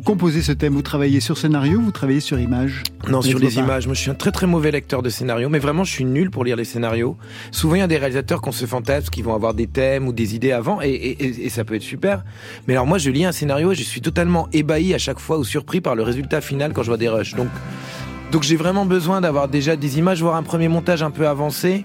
Composez 0.06 0.40
ce 0.40 0.52
thème, 0.52 0.72
vous 0.72 0.82
travaillez 0.82 1.20
sur 1.20 1.36
scénario, 1.36 1.80
vous 1.80 1.90
travaillez 1.90 2.20
sur 2.20 2.38
image 2.40 2.82
Non, 3.08 3.20
sur 3.20 3.38
les 3.38 3.58
images. 3.58 3.86
Moi, 3.86 3.94
je 3.94 4.00
suis 4.00 4.10
un 4.10 4.14
très 4.14 4.30
très 4.30 4.46
mauvais 4.46 4.70
lecteur 4.70 5.02
de 5.02 5.10
scénario, 5.10 5.48
mais 5.50 5.58
vraiment, 5.58 5.84
je 5.84 5.90
suis 5.92 6.04
nul 6.04 6.30
pour 6.30 6.44
lire 6.44 6.56
les 6.56 6.64
scénarios. 6.64 7.16
Souvent, 7.50 7.74
il 7.74 7.80
y 7.80 7.82
a 7.82 7.86
des 7.88 7.98
réalisateurs 7.98 8.40
qu'on 8.40 8.52
se 8.52 8.64
fantasme, 8.66 9.10
qui 9.10 9.20
vont 9.22 9.34
avoir 9.34 9.52
des 9.52 9.66
thèmes 9.66 10.06
ou 10.06 10.12
des 10.14 10.34
idées 10.34 10.52
avant, 10.52 10.80
et, 10.80 10.88
et- 10.88 11.24
et- 11.24 11.46
et 11.46 11.48
ça 11.50 11.64
peut 11.64 11.74
être 11.74 11.82
super. 11.82 12.24
Mais 12.68 12.74
alors, 12.74 12.86
moi, 12.86 12.98
je 12.98 13.10
lis 13.10 13.24
un 13.24 13.32
scénario 13.32 13.72
et 13.72 13.74
je 13.74 13.82
suis 13.82 14.00
totalement 14.00 14.48
ébahi 14.52 14.94
à 14.94 14.98
chaque 14.98 15.18
fois 15.18 15.38
ou 15.38 15.44
surpris 15.44 15.80
par 15.80 15.94
le 15.96 16.02
résultat 16.04 16.40
final 16.40 16.72
quand 16.72 16.82
je 16.84 16.88
vois 16.88 16.96
des 16.98 17.08
rushs. 17.08 17.34
Donc, 17.34 17.48
donc 18.30 18.44
j'ai 18.44 18.56
vraiment 18.56 18.86
besoin 18.86 19.20
d'avoir 19.20 19.48
déjà 19.48 19.74
des 19.76 19.98
images, 19.98 20.22
voire 20.22 20.36
un 20.36 20.42
premier 20.44 20.68
montage 20.68 21.02
un 21.02 21.10
peu 21.10 21.26
avancé, 21.26 21.84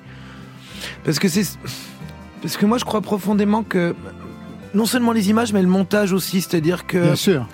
parce 1.04 1.18
que 1.20 1.28
c'est 1.28 1.44
parce 2.42 2.56
que 2.58 2.66
moi, 2.66 2.78
je 2.78 2.86
crois 2.86 3.02
profondément 3.02 3.64
que 3.64 3.96
non 4.74 4.86
seulement 4.86 5.12
les 5.12 5.30
images, 5.30 5.54
mais 5.54 5.62
le 5.62 5.68
montage 5.68 6.14
aussi, 6.14 6.42
c'est-à-dire 6.42 6.86
que 6.88 6.98
Bien 7.04 7.16
sûr. 7.16 7.48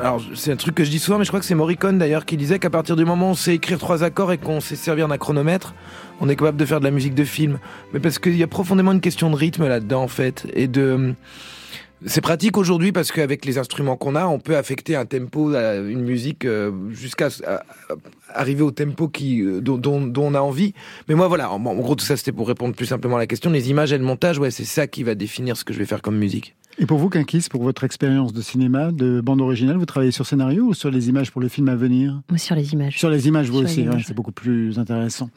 Alors, 0.00 0.20
c'est 0.34 0.52
un 0.52 0.56
truc 0.56 0.74
que 0.74 0.84
je 0.84 0.90
dis 0.90 0.98
souvent, 0.98 1.18
mais 1.18 1.24
je 1.24 1.30
crois 1.30 1.40
que 1.40 1.46
c'est 1.46 1.54
Morricone 1.54 1.98
d'ailleurs 1.98 2.24
qui 2.24 2.36
disait 2.36 2.58
qu'à 2.58 2.70
partir 2.70 2.96
du 2.96 3.04
moment 3.04 3.28
où 3.28 3.30
on 3.30 3.34
sait 3.34 3.54
écrire 3.54 3.78
trois 3.78 4.02
accords 4.02 4.32
et 4.32 4.38
qu'on 4.38 4.60
sait 4.60 4.76
servir 4.76 5.08
d'un 5.08 5.18
chronomètre, 5.18 5.74
on 6.20 6.28
est 6.28 6.36
capable 6.36 6.58
de 6.58 6.64
faire 6.64 6.80
de 6.80 6.84
la 6.84 6.90
musique 6.90 7.14
de 7.14 7.24
film. 7.24 7.58
Mais 7.92 8.00
parce 8.00 8.18
qu'il 8.18 8.36
y 8.36 8.42
a 8.42 8.46
profondément 8.46 8.92
une 8.92 9.00
question 9.00 9.30
de 9.30 9.36
rythme 9.36 9.66
là-dedans, 9.66 10.02
en 10.02 10.08
fait. 10.08 10.46
Et 10.54 10.68
de. 10.68 11.14
C'est 12.06 12.20
pratique 12.20 12.58
aujourd'hui 12.58 12.92
parce 12.92 13.12
qu'avec 13.12 13.46
les 13.46 13.56
instruments 13.56 13.96
qu'on 13.96 14.14
a, 14.14 14.26
on 14.26 14.38
peut 14.38 14.58
affecter 14.58 14.94
un 14.94 15.06
tempo 15.06 15.54
une 15.54 16.02
musique 16.02 16.44
euh, 16.44 16.70
jusqu'à 16.90 17.28
arriver 18.28 18.60
au 18.60 18.72
tempo 18.72 19.08
qui, 19.08 19.40
euh, 19.40 19.60
dont, 19.62 20.12
on 20.16 20.34
a 20.34 20.40
envie. 20.40 20.74
Mais 21.08 21.14
moi, 21.14 21.28
voilà, 21.28 21.50
en 21.50 21.58
gros, 21.76 21.94
tout 21.94 22.04
ça, 22.04 22.18
c'était 22.18 22.32
pour 22.32 22.46
répondre 22.46 22.74
plus 22.74 22.86
simplement 22.86 23.16
à 23.16 23.20
la 23.20 23.26
question. 23.26 23.50
Les 23.50 23.70
images 23.70 23.92
et 23.92 23.98
le 23.98 24.04
montage, 24.04 24.38
ouais, 24.38 24.50
c'est 24.50 24.64
ça 24.64 24.86
qui 24.86 25.02
va 25.02 25.14
définir 25.14 25.56
ce 25.56 25.64
que 25.64 25.72
je 25.72 25.78
vais 25.78 25.86
faire 25.86 26.02
comme 26.02 26.18
musique. 26.18 26.54
Et 26.76 26.86
pour 26.86 26.98
vous, 26.98 27.08
Kinkis, 27.08 27.46
pour 27.48 27.62
votre 27.62 27.84
expérience 27.84 28.32
de 28.32 28.42
cinéma, 28.42 28.90
de 28.90 29.20
bande 29.20 29.40
originale, 29.40 29.76
vous 29.76 29.86
travaillez 29.86 30.10
sur 30.10 30.26
scénario 30.26 30.64
ou 30.64 30.74
sur 30.74 30.90
les 30.90 31.08
images 31.08 31.30
pour 31.30 31.40
le 31.40 31.48
film 31.48 31.68
à 31.68 31.76
venir? 31.76 32.20
Ou 32.32 32.36
sur 32.36 32.56
les 32.56 32.72
images. 32.72 32.98
Sur 32.98 33.10
les 33.10 33.28
images, 33.28 33.48
vous 33.48 33.58
Sur 33.58 33.64
aussi, 33.64 33.82
ouais, 33.82 33.94
ouais. 33.94 34.02
c'est 34.04 34.14
beaucoup 34.14 34.32
plus 34.32 34.76
intéressant. 34.78 35.30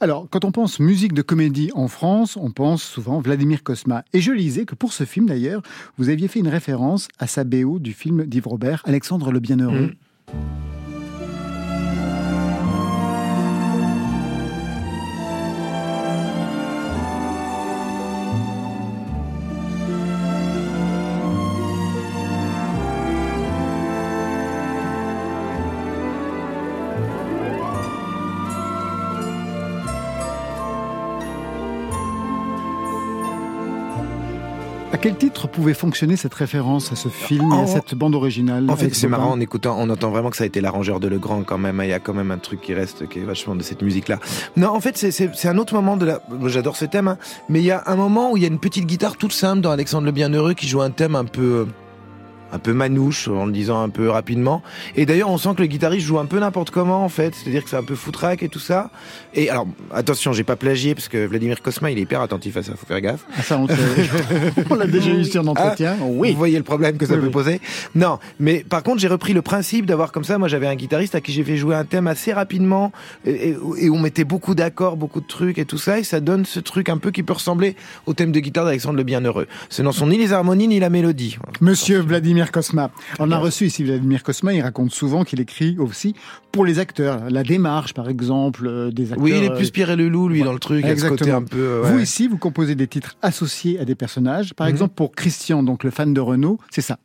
Alors, 0.00 0.26
quand 0.28 0.44
on 0.44 0.50
pense 0.50 0.80
musique 0.80 1.12
de 1.12 1.22
comédie 1.22 1.70
en 1.74 1.86
France, 1.86 2.36
on 2.36 2.50
pense 2.50 2.82
souvent 2.82 3.20
Vladimir 3.20 3.62
Cosma. 3.62 4.04
Et 4.12 4.20
je 4.20 4.32
lisais 4.32 4.64
que 4.64 4.74
pour 4.74 4.92
ce 4.92 5.04
film, 5.04 5.26
d'ailleurs, 5.26 5.62
vous 5.98 6.08
aviez 6.08 6.26
fait 6.26 6.40
une 6.40 6.48
référence 6.48 7.06
à 7.20 7.28
sa 7.28 7.44
BO 7.44 7.78
du 7.78 7.92
film 7.92 8.24
d'Yves 8.26 8.48
Robert, 8.48 8.82
Alexandre 8.84 9.30
le 9.30 9.38
Bienheureux. 9.38 9.86
Mm. 9.86 9.94
Quel 35.02 35.16
titre 35.16 35.48
pouvait 35.48 35.74
fonctionner 35.74 36.16
cette 36.16 36.32
référence 36.32 36.92
à 36.92 36.96
ce 36.96 37.08
film 37.08 37.50
et 37.50 37.54
En- 37.54 37.64
à 37.64 37.66
cette 37.66 37.94
bande 37.94 38.14
originale 38.14 38.70
En 38.70 38.76
fait, 38.76 38.94
c'est 38.94 39.08
marrant 39.08 39.32
en 39.32 39.40
écoutant, 39.40 39.76
on 39.78 39.90
entend 39.90 40.10
vraiment 40.10 40.30
que 40.30 40.36
ça 40.36 40.44
a 40.44 40.46
été 40.46 40.60
l'arrangeur 40.60 41.00
de 41.00 41.08
Legrand 41.08 41.42
quand 41.42 41.58
même. 41.58 41.80
Il 41.82 41.88
y 41.90 41.92
a 41.92 41.98
quand 41.98 42.14
même 42.14 42.30
un 42.30 42.38
truc 42.38 42.60
qui 42.60 42.72
reste, 42.72 43.08
qui 43.08 43.18
est 43.18 43.24
vachement 43.24 43.54
de 43.56 43.62
cette 43.62 43.82
musique-là. 43.82 44.18
Non, 44.56 44.68
en 44.68 44.80
fait, 44.80 44.96
c'est- 44.96 45.46
un 45.48 45.58
autre 45.58 45.74
moment 45.74 45.96
de 45.96 46.06
la. 46.06 46.20
J'adore 46.46 46.76
ce 46.76 46.84
thème, 46.84 47.08
hein, 47.08 47.18
mais 47.48 47.60
il 47.60 47.64
y 47.64 47.70
a 47.72 47.82
un 47.86 47.96
moment 47.96 48.30
où 48.30 48.36
il 48.36 48.42
y 48.44 48.46
a 48.46 48.48
une 48.48 48.60
petite 48.60 48.86
guitare 48.86 49.16
toute 49.16 49.32
simple 49.32 49.60
dans 49.60 49.70
Alexandre 49.72 50.06
le 50.06 50.12
Bienheureux 50.12 50.54
qui 50.54 50.68
joue 50.68 50.80
un 50.80 50.90
thème 50.90 51.16
un 51.16 51.24
peu. 51.24 51.66
Un 52.52 52.58
peu 52.58 52.72
manouche, 52.72 53.28
en 53.28 53.46
le 53.46 53.52
disant 53.52 53.82
un 53.82 53.88
peu 53.88 54.10
rapidement. 54.10 54.62
Et 54.94 55.06
d'ailleurs, 55.06 55.30
on 55.30 55.38
sent 55.38 55.50
que 55.56 55.62
le 55.62 55.66
guitariste 55.68 56.06
joue 56.06 56.18
un 56.18 56.26
peu 56.26 56.38
n'importe 56.38 56.70
comment, 56.70 57.04
en 57.04 57.08
fait. 57.08 57.34
C'est-à-dire 57.34 57.64
que 57.64 57.70
c'est 57.70 57.76
un 57.76 57.82
peu 57.82 57.94
foutraque 57.94 58.42
et 58.42 58.48
tout 58.48 58.58
ça. 58.58 58.90
Et 59.34 59.48
alors, 59.50 59.66
attention, 59.92 60.32
j'ai 60.32 60.44
pas 60.44 60.56
plagié, 60.56 60.94
parce 60.94 61.08
que 61.08 61.26
Vladimir 61.26 61.62
Kosma, 61.62 61.90
il 61.90 61.98
est 61.98 62.02
hyper 62.02 62.20
attentif 62.20 62.56
à 62.58 62.62
ça, 62.62 62.72
faut 62.76 62.86
faire 62.86 63.00
gaffe. 63.00 63.24
Ah, 63.38 63.42
ça, 63.42 63.58
on, 63.58 63.66
l'a 64.74 64.86
déjà 64.86 65.10
eu 65.10 65.24
sur 65.24 65.42
l'entretien. 65.42 65.96
Ah, 66.00 66.04
oui. 66.06 66.32
Vous 66.32 66.38
voyez 66.38 66.58
le 66.58 66.64
problème 66.64 66.96
que 66.98 67.06
ça 67.06 67.14
Oui, 67.14 67.20
peut 67.20 67.26
oui. 67.26 67.32
poser 67.32 67.60
Non, 67.94 68.18
mais 68.38 68.64
par 68.68 68.82
contre, 68.82 69.00
j'ai 69.00 69.08
repris 69.08 69.32
le 69.32 69.42
principe 69.42 69.86
d'avoir 69.86 70.12
comme 70.12 70.24
ça. 70.24 70.38
Moi, 70.38 70.48
j'avais 70.48 70.66
un 70.66 70.74
guitariste 70.76 71.14
à 71.14 71.20
qui 71.20 71.32
j'ai 71.32 71.44
fait 71.44 71.56
jouer 71.56 71.74
un 71.74 71.84
thème 71.84 72.06
assez 72.06 72.32
rapidement 72.32 72.92
et, 73.24 73.50
et- 73.50 73.56
et 73.78 73.90
on 73.90 73.98
mettait 73.98 74.24
beaucoup 74.24 74.54
d'accords, 74.54 74.96
beaucoup 74.96 75.20
de 75.20 75.26
trucs 75.26 75.58
et 75.58 75.64
tout 75.64 75.78
ça, 75.78 75.98
et 75.98 76.04
ça 76.04 76.20
donne 76.20 76.44
ce 76.44 76.60
truc 76.60 76.88
un 76.88 76.98
peu 76.98 77.10
qui 77.10 77.22
peut 77.22 77.32
ressembler 77.32 77.76
au 78.06 78.12
thème 78.14 78.32
de 78.32 78.40
guitare 78.40 78.64
d'Alexandre 78.64 78.96
le 78.96 79.02
Bienheureux. 79.04 79.46
Ce 79.70 79.82
n'en 79.82 79.92
sont 79.92 80.06
ni 80.06 80.18
les 80.18 80.32
harmonies 80.32 80.68
ni 80.68 80.78
la 80.80 80.90
mélodie. 80.90 81.38
Monsieur 81.60 82.00
Vladimir 82.00 82.41
Kosma. 82.50 82.90
On 83.18 83.30
a 83.30 83.38
reçu 83.38 83.66
ici 83.66 83.84
Vladimir 83.84 84.22
Kosma, 84.22 84.52
il 84.54 84.62
raconte 84.62 84.90
souvent 84.92 85.22
qu'il 85.24 85.40
écrit 85.40 85.76
aussi 85.78 86.14
pour 86.50 86.64
les 86.64 86.78
acteurs. 86.78 87.30
La 87.30 87.42
démarche, 87.44 87.94
par 87.94 88.08
exemple, 88.08 88.66
euh, 88.66 88.90
des 88.90 89.12
acteurs. 89.12 89.22
Oui, 89.24 89.34
il 89.36 89.44
est 89.44 89.50
euh, 89.50 89.56
plus 89.56 89.70
Pierre 89.70 89.90
et 89.90 89.96
le 89.96 90.08
loup, 90.08 90.28
lui, 90.28 90.42
dans 90.42 90.52
le 90.52 90.58
truc. 90.58 90.80
Côté 90.82 90.92
Exactement. 90.92 91.36
un 91.36 91.42
peu. 91.42 91.82
Vous 91.84 91.98
ici, 92.00 92.26
vous 92.26 92.38
composez 92.38 92.74
des 92.74 92.86
titres 92.88 93.16
associés 93.22 93.78
à 93.78 93.84
des 93.84 93.94
personnages. 93.94 94.54
Par 94.54 94.66
Mhm. 94.66 94.72
exemple, 94.72 94.94
pour 94.94 95.12
Christian, 95.12 95.62
donc 95.62 95.84
le 95.84 95.90
fan 95.90 96.12
de 96.12 96.20
Renault, 96.20 96.58
c'est 96.70 96.80
ça. 96.82 96.98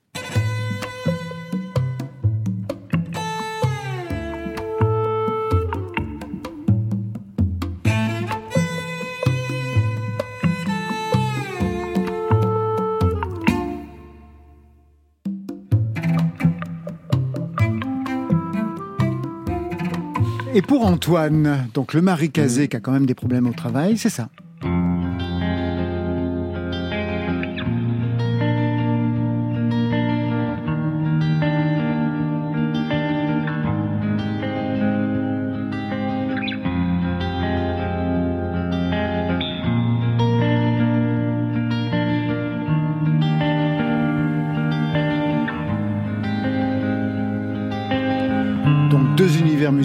Et 20.54 20.62
pour 20.62 20.86
Antoine, 20.86 21.68
donc 21.74 21.94
le 21.94 22.02
mari 22.02 22.32
casé 22.32 22.68
qui 22.68 22.78
a 22.78 22.80
quand 22.80 22.92
même 22.92 23.06
des 23.06 23.14
problèmes 23.14 23.48
au 23.48 23.54
travail, 23.54 23.98
c'est 23.98 24.10
ça. 24.10 24.30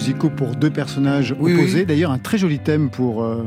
Musicaux 0.03 0.31
pour 0.31 0.57
deux 0.57 0.71
personnages 0.71 1.33
Oui, 1.39 1.55
opposés. 1.55 1.81
oui. 1.81 1.87
D'ailleurs, 1.87 2.11
un 2.11 2.19
très 2.19 2.37
joli 2.37 2.59
thème 2.59 2.91
pour, 2.91 3.23
euh, 3.23 3.45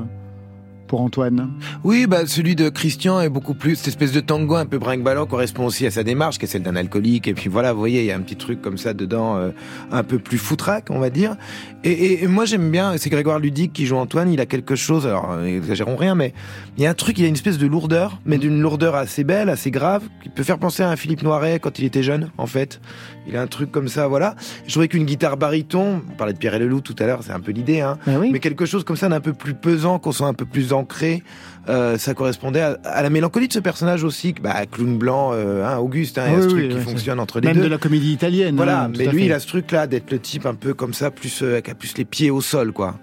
pour 0.88 1.02
Antoine. 1.02 1.50
Oui, 1.84 2.06
bah 2.08 2.26
celui 2.28 2.56
de 2.56 2.70
Christian 2.70 3.20
est 3.20 3.28
beaucoup 3.28 3.56
plus 3.56 3.76
cette 3.76 3.90
espèce 3.90 4.14
de 4.14 4.22
tango 4.22 4.56
un 4.56 4.66
peu 4.66 4.78
brinque-ballant 4.78 5.26
correspond 5.26 5.66
aussi 5.66 5.86
à 5.86 5.92
sa 5.92 6.04
démarche, 6.04 6.38
qui 6.38 6.46
est 6.46 6.48
celle 6.48 6.64
d'un 6.64 6.78
alcoolique. 6.78 7.28
Et 7.28 7.34
puis 7.34 7.50
voilà, 7.50 7.74
vous 7.74 7.80
voyez, 7.80 8.02
il 8.02 8.06
y 8.06 8.12
a 8.12 8.16
un 8.16 8.22
petit 8.22 8.38
truc 8.38 8.62
comme 8.62 8.78
ça 8.78 8.94
dedans, 8.94 9.36
euh, 9.36 9.50
un 9.92 10.04
peu 10.04 10.18
plus 10.18 10.38
foutraque, 10.38 10.86
on 10.92 11.00
va 11.00 11.10
dire. 11.10 11.36
Et, 11.84 11.92
et- 11.92 12.24
et 12.24 12.28
moi 12.28 12.46
j'aime 12.46 12.72
bien, 12.72 12.94
c'est 12.98 13.10
Grégoire 13.10 13.40
Ludic 13.40 13.74
qui 13.74 13.86
joue 13.86 13.98
Antoine. 13.98 14.32
Il 14.32 14.40
a 14.40 14.46
quelque 14.46 14.76
chose, 14.78 15.06
alors 15.08 15.32
euh, 15.34 15.44
exagérons 15.44 15.98
rien, 15.98 16.16
mais 16.16 16.34
il 16.78 16.84
y 16.84 16.88
a 16.88 16.90
un 16.90 16.94
truc, 16.94 17.18
il 17.20 17.26
a 17.26 17.28
une 17.28 17.34
espèce 17.34 17.58
de 17.58 17.68
lourdeur, 17.68 18.22
mais 18.26 18.38
d'une 18.38 18.62
lourdeur 18.62 18.96
assez 18.96 19.26
belle, 19.26 19.50
assez 19.50 19.72
grave, 19.72 20.04
qui 20.24 20.30
peut 20.30 20.44
faire 20.44 20.60
penser 20.60 20.84
à 20.84 20.90
un 20.90 20.96
Philippe 20.96 21.24
Noiret 21.24 21.60
quand 21.60 21.80
il 21.80 21.84
était 21.86 22.04
jeune, 22.04 22.30
en 22.38 22.46
fait. 22.46 22.80
Il 23.28 23.36
a 23.36 23.42
un 23.42 23.48
truc 23.48 23.72
comme 23.72 23.88
ça, 23.88 24.08
voilà. 24.08 24.36
Je 24.66 24.72
trouvais 24.72 24.88
qu'une 24.88 25.06
guitare 25.06 25.38
baryton, 25.38 26.02
on 26.10 26.16
parlait 26.16 26.34
de 26.34 26.38
Pierre 26.38 26.54
et 26.56 26.60
Leloup 26.60 26.82
tout 26.82 26.96
à 27.00 27.06
l'heure, 27.06 27.22
c'est 27.24 27.32
un 27.32 27.40
peu 27.40 27.52
l'idée, 27.52 27.82
hein. 27.82 27.98
Mais 28.08 28.40
quelque 28.40 28.66
chose 28.66 28.84
comme 28.84 28.98
ça 28.98 29.10
d'un 29.10 29.20
peu 29.20 29.34
plus 29.34 29.54
pesant, 29.54 30.00
qu'on 30.00 30.12
soit 30.12 30.28
un 30.28 30.34
peu 30.34 30.46
plus 30.46 30.74
ancré, 30.74 31.24
euh, 31.68 31.98
ça 31.98 32.14
correspondait 32.14 32.62
à, 32.62 32.78
à 32.84 33.02
la 33.02 33.10
mélancolie 33.10 33.48
de 33.48 33.54
ce 33.54 33.60
personnage 33.60 34.04
aussi, 34.04 34.36
bah, 34.42 34.66
clown 34.72 34.98
blanc, 34.98 35.32
euh, 35.34 35.66
hein, 35.66 35.78
Auguste, 35.78 36.18
hein, 36.18 36.26
il 36.28 36.34
y 36.34 36.36
a 36.36 36.42
ce 36.42 36.46
oui, 36.48 36.54
truc 36.54 36.72
oui, 36.72 36.78
qui 36.78 36.82
fonctionne 36.82 37.20
entre 37.20 37.40
les 37.40 37.48
Même 37.48 37.58
deux. 37.58 37.64
de 37.64 37.68
la 37.68 37.78
comédie 37.78 38.14
italienne. 38.14 38.56
Voilà, 38.56 38.84
hein, 38.84 38.92
mais 38.96 39.08
lui, 39.08 39.22
fait. 39.22 39.26
il 39.26 39.34
a 39.34 39.40
ce 39.40 39.48
truc-là 39.48 39.88
d'être 39.88 40.12
le 40.12 40.20
type 40.20 40.46
un 40.46 40.54
peu 40.54 40.74
comme 40.74 40.94
ça, 40.94 41.10
plus 41.10 41.42
euh, 41.42 41.62
qui 41.62 41.72
a 41.72 41.76
plus 41.76 41.98
les 41.98 42.06
pieds 42.06 42.30
au 42.30 42.42
sol, 42.42 42.72
quoi. 42.72 42.96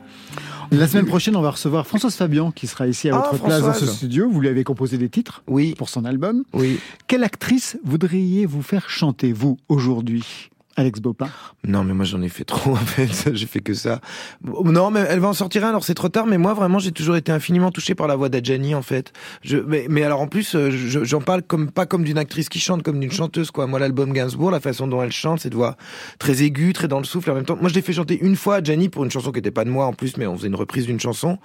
La 0.73 0.89
semaine 0.89 1.05
prochaine, 1.05 1.37
on 1.37 1.43
va 1.43 1.51
recevoir 1.51 1.87
Françoise 1.87 2.15
Fabian 2.15 2.51
qui 2.51 2.67
sera 2.67 2.87
ici 2.87 3.11
à 3.11 3.17
Ah, 3.17 3.29
votre 3.31 3.45
place 3.45 3.61
dans 3.61 3.75
ce 3.75 3.85
studio. 3.87 4.29
Vous 4.31 4.41
lui 4.41 4.49
avez 4.49 4.65
composé 4.65 4.97
des 4.97 5.11
titres 5.11 5.43
oui. 5.47 5.75
pour 5.77 5.91
son 5.91 6.07
album. 6.07 6.45
Oui. 6.55 6.79
Quelle 7.07 7.25
actrice 7.25 7.79
voudriez-vous 7.85 8.63
faire 8.63 8.89
chanter, 8.89 9.33
vous, 9.35 9.59
aujourd'hui? 9.69 10.51
Alex 10.77 11.01
Bopin 11.01 11.29
Non, 11.67 11.85
mais 11.85 11.93
moi 11.93 12.05
j'en 12.05 12.23
ai 12.23 12.29
fait 12.29 12.45
trop 12.45 12.73
en 12.73 12.77
fait. 12.77 13.35
j'ai 13.35 13.47
fait 13.47 13.61
que 13.61 13.75
ça. 13.75 14.01
Non, 14.65 14.91
mais 14.91 15.05
elle 15.09 15.21
va 15.21 15.29
en 15.29 15.33
sortir 15.35 15.65
un. 15.65 15.69
Alors 15.69 15.85
c'est 15.85 15.95
trop 15.95 16.09
tard. 16.09 16.27
Mais 16.27 16.39
moi 16.39 16.55
vraiment, 16.55 16.79
j'ai 16.79 16.93
toujours 16.93 17.17
été 17.17 17.31
infiniment 17.33 17.71
touché 17.71 17.95
par 17.95 18.07
la 18.07 18.17
voix 18.17 18.29
d'Adjani 18.29 18.75
en 18.75 18.83
fait. 18.83 19.13
Je, 19.43 19.59
mais, 19.59 19.87
mais 19.91 20.03
alors 20.03 20.21
en 20.21 20.27
plus, 20.29 20.55
euh, 20.55 20.71
je- 20.71 21.05
j'en 21.05 21.21
parle 21.21 21.43
comme 21.43 21.71
pas 21.71 21.87
comme 21.87 22.05
d'une 22.05 22.19
actrice 22.19 22.49
qui 22.49 22.59
chante, 22.61 22.83
comme 22.83 23.01
d'une 23.01 23.13
chanteuse 23.13 23.51
quoi. 23.51 23.67
Moi 23.67 23.79
l'album 23.79 24.13
Gainsbourg, 24.13 24.51
la 24.51 24.61
façon 24.61 24.87
dont 24.87 25.03
elle 25.03 25.13
chante, 25.13 25.41
cette 25.41 25.55
voix 25.55 25.77
très 26.19 26.43
aiguë, 26.43 26.73
très 26.73 26.89
dans 26.89 26.99
le 26.99 27.05
souffle. 27.05 27.31
En 27.31 27.35
même 27.35 27.45
temps, 27.45 27.57
moi 27.61 27.69
je 27.69 27.75
l'ai 27.75 27.83
fait 27.83 27.93
chanter 27.93 28.19
une 28.23 28.37
fois 28.37 28.63
Gianni 28.63 28.89
pour 28.89 29.05
une 29.05 29.11
chanson 29.11 29.31
qui 29.33 29.39
était 29.41 29.51
pas 29.51 29.65
de 29.65 29.71
moi 29.71 29.87
en 29.87 29.93
plus, 29.93 30.17
mais 30.17 30.27
on 30.27 30.37
faisait 30.37 30.49
une 30.49 30.55
reprise 30.57 30.87
d'une 30.87 31.01
chanson. 31.01 31.39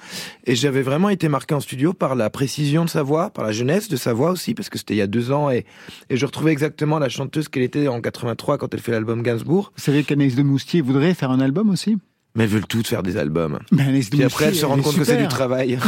Et 0.45 0.55
j'avais 0.55 0.81
vraiment 0.81 1.09
été 1.09 1.27
marqué 1.27 1.53
en 1.53 1.59
studio 1.59 1.93
par 1.93 2.15
la 2.15 2.29
précision 2.29 2.85
de 2.85 2.89
sa 2.89 3.03
voix, 3.03 3.29
par 3.29 3.43
la 3.45 3.51
jeunesse 3.51 3.89
de 3.89 3.97
sa 3.97 4.13
voix 4.13 4.31
aussi, 4.31 4.53
parce 4.53 4.69
que 4.69 4.77
c'était 4.77 4.93
il 4.93 4.97
y 4.97 5.01
a 5.01 5.07
deux 5.07 5.31
ans 5.31 5.49
et, 5.49 5.65
et 6.09 6.17
je 6.17 6.25
retrouvais 6.25 6.51
exactement 6.51 6.97
la 6.99 7.09
chanteuse 7.09 7.49
qu'elle 7.49 7.63
était 7.63 7.87
en 7.87 7.99
83 8.01 8.57
quand 8.57 8.73
elle 8.73 8.79
fait 8.79 8.91
l'album 8.93 9.16
Gainsbourg. 9.21 9.71
Vous 9.75 9.81
savez 9.83 10.03
qu'Anaïs 10.03 10.35
de 10.35 10.43
Moustier 10.43 10.81
voudrait 10.81 11.13
faire 11.13 11.31
un 11.31 11.39
album 11.39 11.69
aussi? 11.69 11.97
Mais 12.35 12.43
elles 12.43 12.49
veulent 12.49 12.67
toutes 12.67 12.87
faire 12.87 13.03
des 13.03 13.17
albums. 13.17 13.59
Mais 13.71 13.83
Anaïs 13.83 14.09
de 14.09 14.15
Puis 14.15 14.23
après, 14.23 14.45
elles 14.45 14.55
se 14.55 14.65
rendent 14.65 14.83
compte 14.83 14.97
que 14.97 15.03
c'est 15.03 15.17
du 15.17 15.27
travail. 15.27 15.79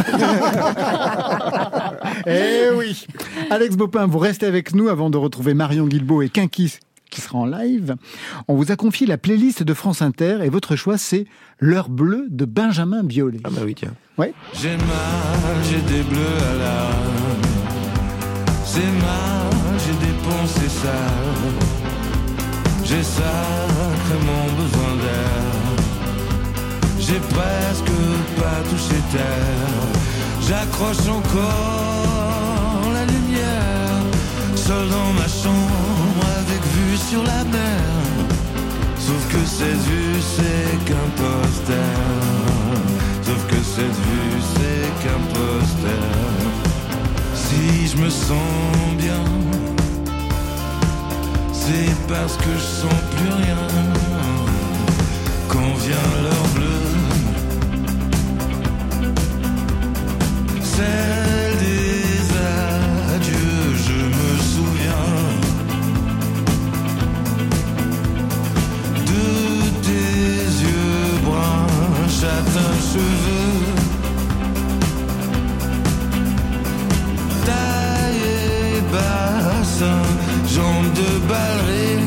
Eh 2.26 2.70
oui 2.76 3.06
Alex 3.50 3.76
Bopin, 3.76 4.06
vous 4.08 4.20
restez 4.20 4.46
avec 4.46 4.74
nous 4.74 4.90
avant 4.90 5.10
de 5.10 5.18
retrouver 5.18 5.54
Marion 5.54 5.86
Guilbault 5.88 6.22
et 6.22 6.30
Kinkis 6.30 6.80
qui 7.10 7.22
sera 7.22 7.40
en 7.40 7.46
live. 7.46 7.96
On 8.48 8.56
vous 8.56 8.72
a 8.72 8.76
confié 8.76 9.08
la 9.08 9.18
playlist 9.18 9.64
de 9.64 9.74
France 9.74 10.02
Inter 10.02 10.40
et 10.44 10.50
votre 10.50 10.76
choix 10.76 10.98
c'est 10.98 11.26
L'heure 11.60 11.90
bleue 11.90 12.28
de 12.30 12.46
Benjamin 12.46 13.04
Biolay. 13.04 13.40
Ah 13.44 13.50
bah 13.52 13.62
oui, 13.66 13.76
tiens. 13.76 13.94
Ouais. 14.18 14.34
J'ai 14.54 14.78
mal, 14.78 15.58
j'ai 15.70 15.82
des 15.94 16.04
bleus 16.04 16.20
à 16.20 16.56
l'âme. 16.56 17.42
C'est 18.64 18.80
mal, 18.80 19.50
j'ai 19.80 20.08
dépensé 20.08 20.70
ça. 20.70 21.59
J'ai 22.90 23.04
sacrément 23.04 24.46
besoin 24.58 24.96
d'air. 25.04 25.44
J'ai 27.00 27.20
presque 27.20 27.96
pas 28.36 28.60
touché 28.68 29.00
terre. 29.12 29.84
J'accroche 30.48 31.08
encore 31.08 32.92
la 32.92 33.06
lumière. 33.06 34.02
Seul 34.56 34.90
dans 34.90 35.14
ma 35.14 35.28
chambre 35.28 36.26
avec 36.42 36.62
vue 36.76 36.98
sur 36.98 37.22
la 37.26 37.44
mer. 37.44 37.84
Sauf 38.98 39.24
que 39.34 39.46
cette 39.46 39.84
vue 39.90 40.20
c'est 40.20 40.74
qu'un 40.88 41.10
poster. 41.22 41.94
Sauf 43.22 43.42
que 43.52 43.60
cette 43.76 44.00
vue 44.08 44.42
c'est 44.56 44.90
qu'un 45.04 45.22
poster. 45.36 46.08
Si 47.36 47.86
je 47.86 47.98
me 47.98 48.10
sens 48.10 48.96
bien, 48.98 49.24
c'est 51.70 52.08
parce 52.08 52.36
que 52.38 52.52
je 52.56 52.68
sens 52.82 53.00
plus 53.16 53.30
rien. 53.42 53.64
Quand 55.48 55.74
vient 55.86 56.10
l'heure 56.24 56.50
bleue, 56.56 56.92
celle 60.64 61.58
des 61.68 62.22
adieux, 63.16 63.68
je 63.88 64.00
me 64.18 64.32
souviens. 64.54 65.10
de 69.12 69.26
tes 69.88 70.42
yeux 70.66 71.12
bruns, 71.26 72.08
châtain 72.20 72.74
cheveux, 72.92 73.29
de 80.84 81.20
ballerine, 81.28 81.99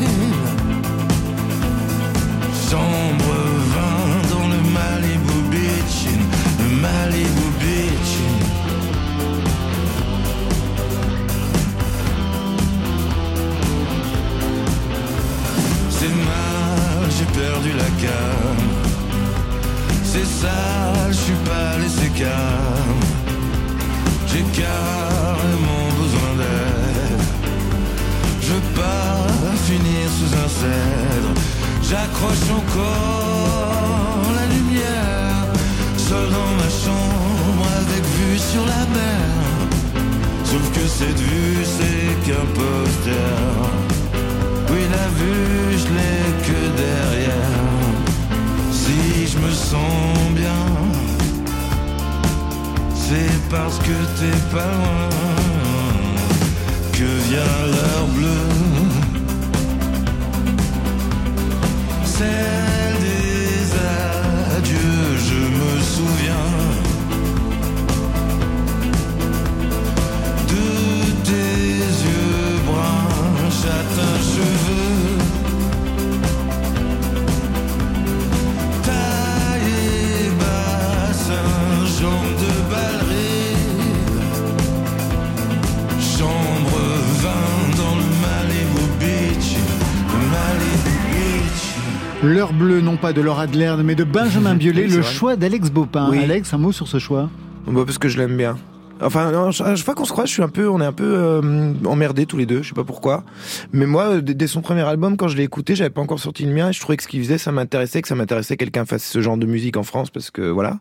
pas 93.03 93.11
de 93.11 93.19
Laura 93.19 93.41
Adler, 93.43 93.75
mais 93.83 93.95
de 93.95 94.05
Benjamin 94.05 94.55
Biolay, 94.61 94.83
Oui, 94.85 94.87
le 94.95 95.01
vrai. 95.01 95.11
choix 95.13 95.35
d'Alex 95.35 95.69
Bopin. 95.71 96.07
Oui. 96.09 96.19
Alex, 96.23 96.53
un 96.53 96.57
mot 96.57 96.71
sur 96.71 96.87
ce 96.87 96.99
choix 96.99 97.29
Bah, 97.67 97.81
parce 97.85 97.97
que 97.97 98.07
je 98.07 98.17
l'aime 98.17 98.37
bien. 98.37 98.55
Enfin, 99.03 99.31
non, 99.31 99.49
à 99.49 99.93
qu'on 99.93 100.05
se 100.05 100.11
croise, 100.11 100.27
je 100.27 100.33
suis 100.33 100.43
un 100.43 100.49
peu, 100.49 100.69
on 100.69 100.79
est 100.81 100.85
un 100.85 100.93
peu 100.93 101.15
euh, 101.17 101.73
emmerdés 101.85 102.25
tous 102.25 102.37
les 102.37 102.45
deux. 102.45 102.61
Je 102.61 102.69
sais 102.69 102.73
pas 102.73 102.83
pourquoi. 102.83 103.23
Mais 103.71 103.85
moi, 103.85 104.15
euh, 104.15 104.21
dès 104.21 104.47
son 104.47 104.61
premier 104.61 104.81
album, 104.81 105.17
quand 105.17 105.27
je 105.27 105.37
l'ai 105.37 105.43
écouté, 105.43 105.75
j'avais 105.75 105.89
pas 105.89 106.01
encore 106.01 106.19
sorti 106.19 106.45
le 106.45 106.53
mien 106.53 106.69
et 106.69 106.73
je 106.73 106.79
trouvais 106.79 106.97
que 106.97 107.03
ce 107.03 107.07
qu'il 107.07 107.21
faisait, 107.21 107.37
ça 107.37 107.51
m'intéressait, 107.51 108.01
que 108.01 108.07
ça 108.07 108.15
m'intéressait 108.15 108.55
que 108.55 108.63
quelqu'un 108.63 108.85
fasse 108.85 109.03
ce 109.03 109.21
genre 109.21 109.37
de 109.37 109.45
musique 109.45 109.77
en 109.77 109.83
France 109.83 110.09
parce 110.09 110.31
que 110.31 110.41
voilà. 110.41 110.79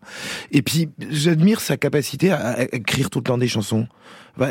Et 0.52 0.62
puis, 0.62 0.88
j'admire 1.10 1.60
sa 1.60 1.76
capacité 1.76 2.32
à, 2.32 2.62
écrire 2.72 3.10
tout 3.10 3.18
le 3.18 3.24
temps 3.24 3.38
des 3.38 3.48
chansons. 3.48 3.86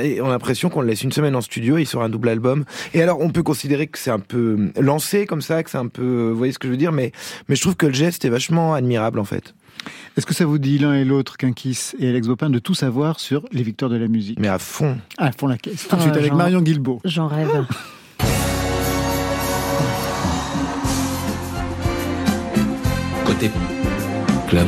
Et 0.04 0.22
on 0.22 0.28
a 0.28 0.30
l'impression 0.30 0.70
qu'on 0.70 0.82
le 0.82 0.88
laisse 0.88 1.02
une 1.02 1.12
semaine 1.12 1.36
en 1.36 1.42
studio 1.42 1.78
et 1.78 1.82
il 1.82 1.88
sort 1.88 2.04
un 2.04 2.10
double 2.10 2.30
album. 2.30 2.66
Et 2.94 3.02
alors, 3.02 3.20
on 3.20 3.30
peut 3.30 3.42
considérer 3.42 3.88
que 3.88 3.98
c'est 3.98 4.12
un 4.12 4.20
peu 4.20 4.72
lancé 4.80 5.26
comme 5.26 5.42
ça, 5.42 5.64
que 5.64 5.72
c'est 5.72 5.78
un 5.78 5.88
peu, 5.88 6.30
vous 6.30 6.38
voyez 6.38 6.54
ce 6.54 6.60
que 6.60 6.68
je 6.68 6.72
veux 6.72 6.78
dire, 6.78 6.92
mais, 6.92 7.12
mais 7.50 7.56
je 7.56 7.62
trouve 7.62 7.76
que 7.76 7.88
le 7.88 7.94
geste 7.94 8.24
est 8.26 8.30
vachement 8.30 8.74
admirable 8.74 9.20
en 9.20 9.24
fait. 9.24 9.56
Est-ce 10.18 10.26
que 10.26 10.34
ça 10.34 10.46
vous 10.46 10.58
dit 10.58 10.78
l'un 10.78 10.94
et 10.94 11.06
l'autre, 11.06 11.38
Kinkis 11.38 11.92
et 12.00 12.10
Alex 12.10 12.28
Bopin, 12.28 12.50
de 12.50 12.60
tout 12.60 12.74
savoir 12.74 13.20
sur 13.20 13.44
les 13.52 13.64
victoires 13.64 13.90
de 13.92 13.98
la 13.98 14.08
musique 14.08 14.40
Mais 14.40 14.48
à 14.48 14.60
fond. 14.60 14.98
À 15.18 15.32
fond 15.32 15.48
la 15.48 15.58
caisse. 15.58 15.88
Tout 15.88 15.96
de 15.96 16.02
suite 16.02 16.14
Ah, 16.16 16.20
avec 16.20 16.34
Marion 16.34 16.62
Guilbault. 16.62 17.02
J'en 17.06 17.28
rêve. 17.28 17.50
Côté 23.26 23.50
club. 24.50 24.68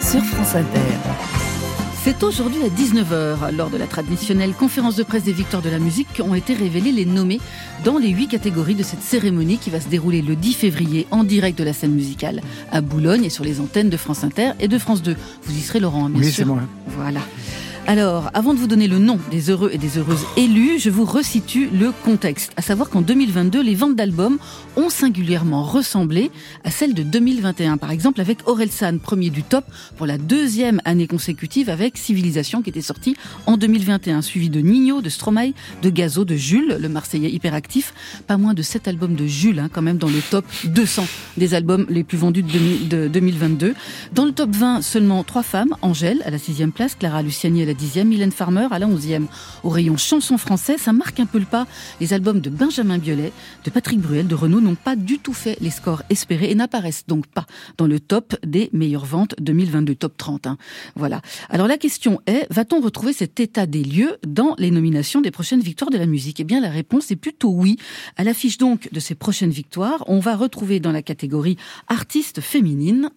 Sur 0.00 0.22
France 0.22 0.54
Inter. 0.54 1.35
C'est 2.06 2.22
aujourd'hui 2.22 2.62
à 2.62 2.68
19h, 2.68 3.52
lors 3.56 3.68
de 3.68 3.76
la 3.76 3.88
traditionnelle 3.88 4.52
conférence 4.52 4.94
de 4.94 5.02
presse 5.02 5.24
des 5.24 5.32
victoires 5.32 5.60
de 5.60 5.68
la 5.68 5.80
musique, 5.80 6.06
qu'ont 6.16 6.36
été 6.36 6.54
révélés 6.54 6.92
les 6.92 7.04
nommés 7.04 7.40
dans 7.84 7.98
les 7.98 8.10
huit 8.10 8.28
catégories 8.28 8.76
de 8.76 8.84
cette 8.84 9.02
cérémonie 9.02 9.58
qui 9.58 9.70
va 9.70 9.80
se 9.80 9.88
dérouler 9.88 10.22
le 10.22 10.36
10 10.36 10.52
février 10.54 11.08
en 11.10 11.24
direct 11.24 11.58
de 11.58 11.64
la 11.64 11.72
scène 11.72 11.90
musicale 11.90 12.42
à 12.70 12.80
Boulogne 12.80 13.24
et 13.24 13.28
sur 13.28 13.42
les 13.42 13.58
antennes 13.58 13.90
de 13.90 13.96
France 13.96 14.22
Inter 14.22 14.52
et 14.60 14.68
de 14.68 14.78
France 14.78 15.02
2. 15.02 15.16
Vous 15.42 15.58
y 15.58 15.60
serez, 15.60 15.80
Laurent, 15.80 16.08
bien 16.08 16.20
Oui, 16.20 16.26
sûr. 16.26 16.34
c'est 16.36 16.44
moi. 16.44 16.60
Voilà. 16.96 17.22
Alors, 17.88 18.30
avant 18.34 18.52
de 18.52 18.58
vous 18.58 18.66
donner 18.66 18.88
le 18.88 18.98
nom 18.98 19.20
des 19.30 19.48
heureux 19.48 19.70
et 19.72 19.78
des 19.78 19.96
heureuses 19.96 20.24
élus, 20.36 20.80
je 20.80 20.90
vous 20.90 21.04
resitue 21.04 21.68
le 21.72 21.92
contexte. 21.92 22.50
À 22.56 22.62
savoir 22.62 22.90
qu'en 22.90 23.00
2022, 23.00 23.62
les 23.62 23.76
ventes 23.76 23.94
d'albums 23.94 24.38
ont 24.76 24.90
singulièrement 24.90 25.62
ressemblé 25.62 26.32
à 26.64 26.72
celles 26.72 26.94
de 26.94 27.04
2021. 27.04 27.76
Par 27.76 27.92
exemple, 27.92 28.20
avec 28.20 28.38
Orelsan, 28.48 28.98
premier 28.98 29.30
du 29.30 29.44
top 29.44 29.64
pour 29.96 30.04
la 30.04 30.18
deuxième 30.18 30.80
année 30.84 31.06
consécutive 31.06 31.70
avec 31.70 31.96
Civilisation 31.96 32.60
qui 32.60 32.70
était 32.70 32.80
sorti 32.80 33.16
en 33.46 33.56
2021, 33.56 34.20
suivi 34.20 34.50
de 34.50 34.58
Nino, 34.58 35.00
de 35.00 35.08
Stromae, 35.08 35.52
de 35.82 35.90
Gazo, 35.90 36.24
de 36.24 36.34
Jules, 36.34 36.78
le 36.80 36.88
Marseillais 36.88 37.30
hyperactif. 37.30 37.94
Pas 38.26 38.36
moins 38.36 38.54
de 38.54 38.62
sept 38.62 38.88
albums 38.88 39.14
de 39.14 39.26
Jules, 39.26 39.60
hein, 39.60 39.68
quand 39.72 39.82
même 39.82 39.98
dans 39.98 40.08
le 40.08 40.20
top 40.28 40.44
200 40.64 41.06
des 41.36 41.54
albums 41.54 41.86
les 41.88 42.02
plus 42.02 42.18
vendus 42.18 42.42
de, 42.42 42.50
2000 42.50 42.88
de 42.88 43.06
2022. 43.06 43.74
Dans 44.12 44.24
le 44.24 44.32
top 44.32 44.50
20, 44.50 44.82
seulement 44.82 45.22
trois 45.22 45.44
femmes, 45.44 45.76
Angèle 45.82 46.20
à 46.24 46.30
la 46.30 46.38
sixième 46.38 46.72
place, 46.72 46.96
Clara 46.96 47.22
Luciani 47.22 47.62
à 47.62 47.66
la 47.66 47.75
dixième, 47.76 48.08
Mylène 48.08 48.32
Farmer 48.32 48.66
à 48.70 48.78
la 48.78 48.86
onzième. 48.86 49.26
Au 49.62 49.68
rayon 49.68 49.96
chanson 49.96 50.38
français, 50.38 50.76
ça 50.78 50.92
marque 50.92 51.20
un 51.20 51.26
peu 51.26 51.38
le 51.38 51.44
pas. 51.44 51.66
Les 52.00 52.12
albums 52.12 52.40
de 52.40 52.50
Benjamin 52.50 52.98
Biolay, 52.98 53.32
de 53.64 53.70
Patrick 53.70 54.00
Bruel, 54.00 54.26
de 54.26 54.34
Renaud 54.34 54.60
n'ont 54.60 54.74
pas 54.74 54.96
du 54.96 55.18
tout 55.18 55.32
fait 55.32 55.56
les 55.60 55.70
scores 55.70 56.02
espérés 56.10 56.50
et 56.50 56.54
n'apparaissent 56.54 57.06
donc 57.06 57.26
pas 57.26 57.46
dans 57.76 57.86
le 57.86 58.00
top 58.00 58.34
des 58.44 58.70
meilleures 58.72 59.04
ventes 59.04 59.34
2022, 59.40 59.94
top 59.94 60.16
30. 60.16 60.46
hein. 60.46 60.58
Voilà. 60.96 61.20
Alors 61.50 61.68
la 61.68 61.78
question 61.78 62.20
est, 62.26 62.46
va-t-on 62.50 62.80
retrouver 62.80 63.12
cet 63.12 63.38
état 63.40 63.66
des 63.66 63.84
lieux 63.84 64.16
dans 64.26 64.54
les 64.58 64.70
nominations 64.70 65.20
des 65.20 65.30
prochaines 65.30 65.60
victoires 65.60 65.90
de 65.90 65.98
la 65.98 66.06
musique? 66.06 66.40
Eh 66.40 66.44
bien 66.44 66.60
la 66.60 66.70
réponse 66.70 67.10
est 67.10 67.16
plutôt 67.16 67.50
oui. 67.50 67.76
À 68.16 68.24
l'affiche 68.24 68.58
donc 68.58 68.88
de 68.92 69.00
ces 69.00 69.14
prochaines 69.14 69.50
victoires, 69.50 70.04
on 70.06 70.18
va 70.18 70.36
retrouver 70.36 70.80
dans 70.80 70.92
la 70.92 71.02
catégorie 71.02 71.56
artistes 71.88 72.40
féminines 72.40 73.10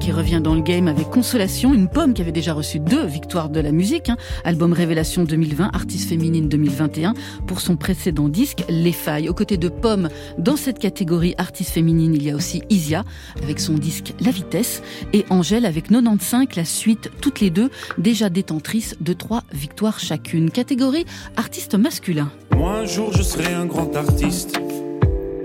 qui 0.00 0.12
revient 0.12 0.40
dans 0.42 0.54
le 0.54 0.62
game 0.62 0.88
avec 0.88 1.10
Consolation, 1.10 1.74
une 1.74 1.86
pomme 1.86 2.14
qui 2.14 2.22
avait 2.22 2.32
déjà 2.32 2.54
reçu 2.54 2.80
deux 2.80 3.04
victoires 3.04 3.50
de 3.50 3.60
la 3.60 3.70
musique, 3.70 4.08
hein. 4.08 4.16
album 4.44 4.72
Révélation 4.72 5.24
2020, 5.24 5.70
artiste 5.72 6.08
féminine 6.08 6.48
2021, 6.48 7.14
pour 7.46 7.60
son 7.60 7.76
précédent 7.76 8.28
disque 8.28 8.64
Les 8.68 8.92
Failles. 8.92 9.28
Aux 9.28 9.34
côtés 9.34 9.58
de 9.58 9.68
Pomme, 9.68 10.08
dans 10.38 10.56
cette 10.56 10.78
catégorie 10.78 11.34
artiste 11.38 11.70
féminine, 11.70 12.14
il 12.14 12.22
y 12.22 12.30
a 12.30 12.34
aussi 12.34 12.62
Isia 12.70 13.04
avec 13.42 13.60
son 13.60 13.74
disque 13.74 14.14
La 14.20 14.30
Vitesse 14.30 14.82
et 15.12 15.26
Angèle 15.28 15.66
avec 15.66 15.88
95, 15.88 16.46
la 16.56 16.64
suite, 16.64 17.10
toutes 17.20 17.40
les 17.40 17.50
deux 17.50 17.70
déjà 17.98 18.30
détentrices 18.30 18.96
de 19.00 19.12
trois 19.12 19.44
victoires 19.52 20.00
chacune. 20.00 20.50
Catégorie 20.50 21.04
artiste 21.36 21.74
masculin. 21.74 22.30
Moi 22.56 22.72
un 22.72 22.86
jour 22.86 23.12
je 23.12 23.22
serai 23.22 23.52
un 23.52 23.66
grand 23.66 23.94
artiste. 23.94 24.58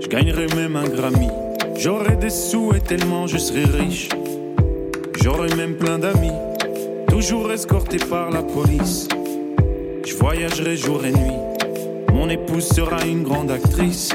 Je 0.00 0.08
gagnerai 0.08 0.46
même 0.54 0.76
un 0.76 0.88
Grammy. 0.88 1.28
J'aurai 1.78 2.16
des 2.16 2.30
sous 2.30 2.72
et 2.74 2.80
tellement 2.80 3.26
je 3.26 3.36
serai 3.36 3.64
riche. 3.64 4.08
J'aurai 5.22 5.54
même 5.54 5.74
plein 5.76 5.98
d'amis. 5.98 6.32
Toujours 7.08 7.50
escorté 7.50 7.98
par 7.98 8.30
la 8.30 8.42
police. 8.42 9.08
Je 10.04 10.14
voyagerai 10.14 10.76
jour 10.76 11.04
et 11.04 11.12
nuit. 11.12 11.40
Mon 12.12 12.28
épouse 12.28 12.68
sera 12.68 13.04
une 13.04 13.22
grande 13.22 13.50
actrice. 13.50 14.10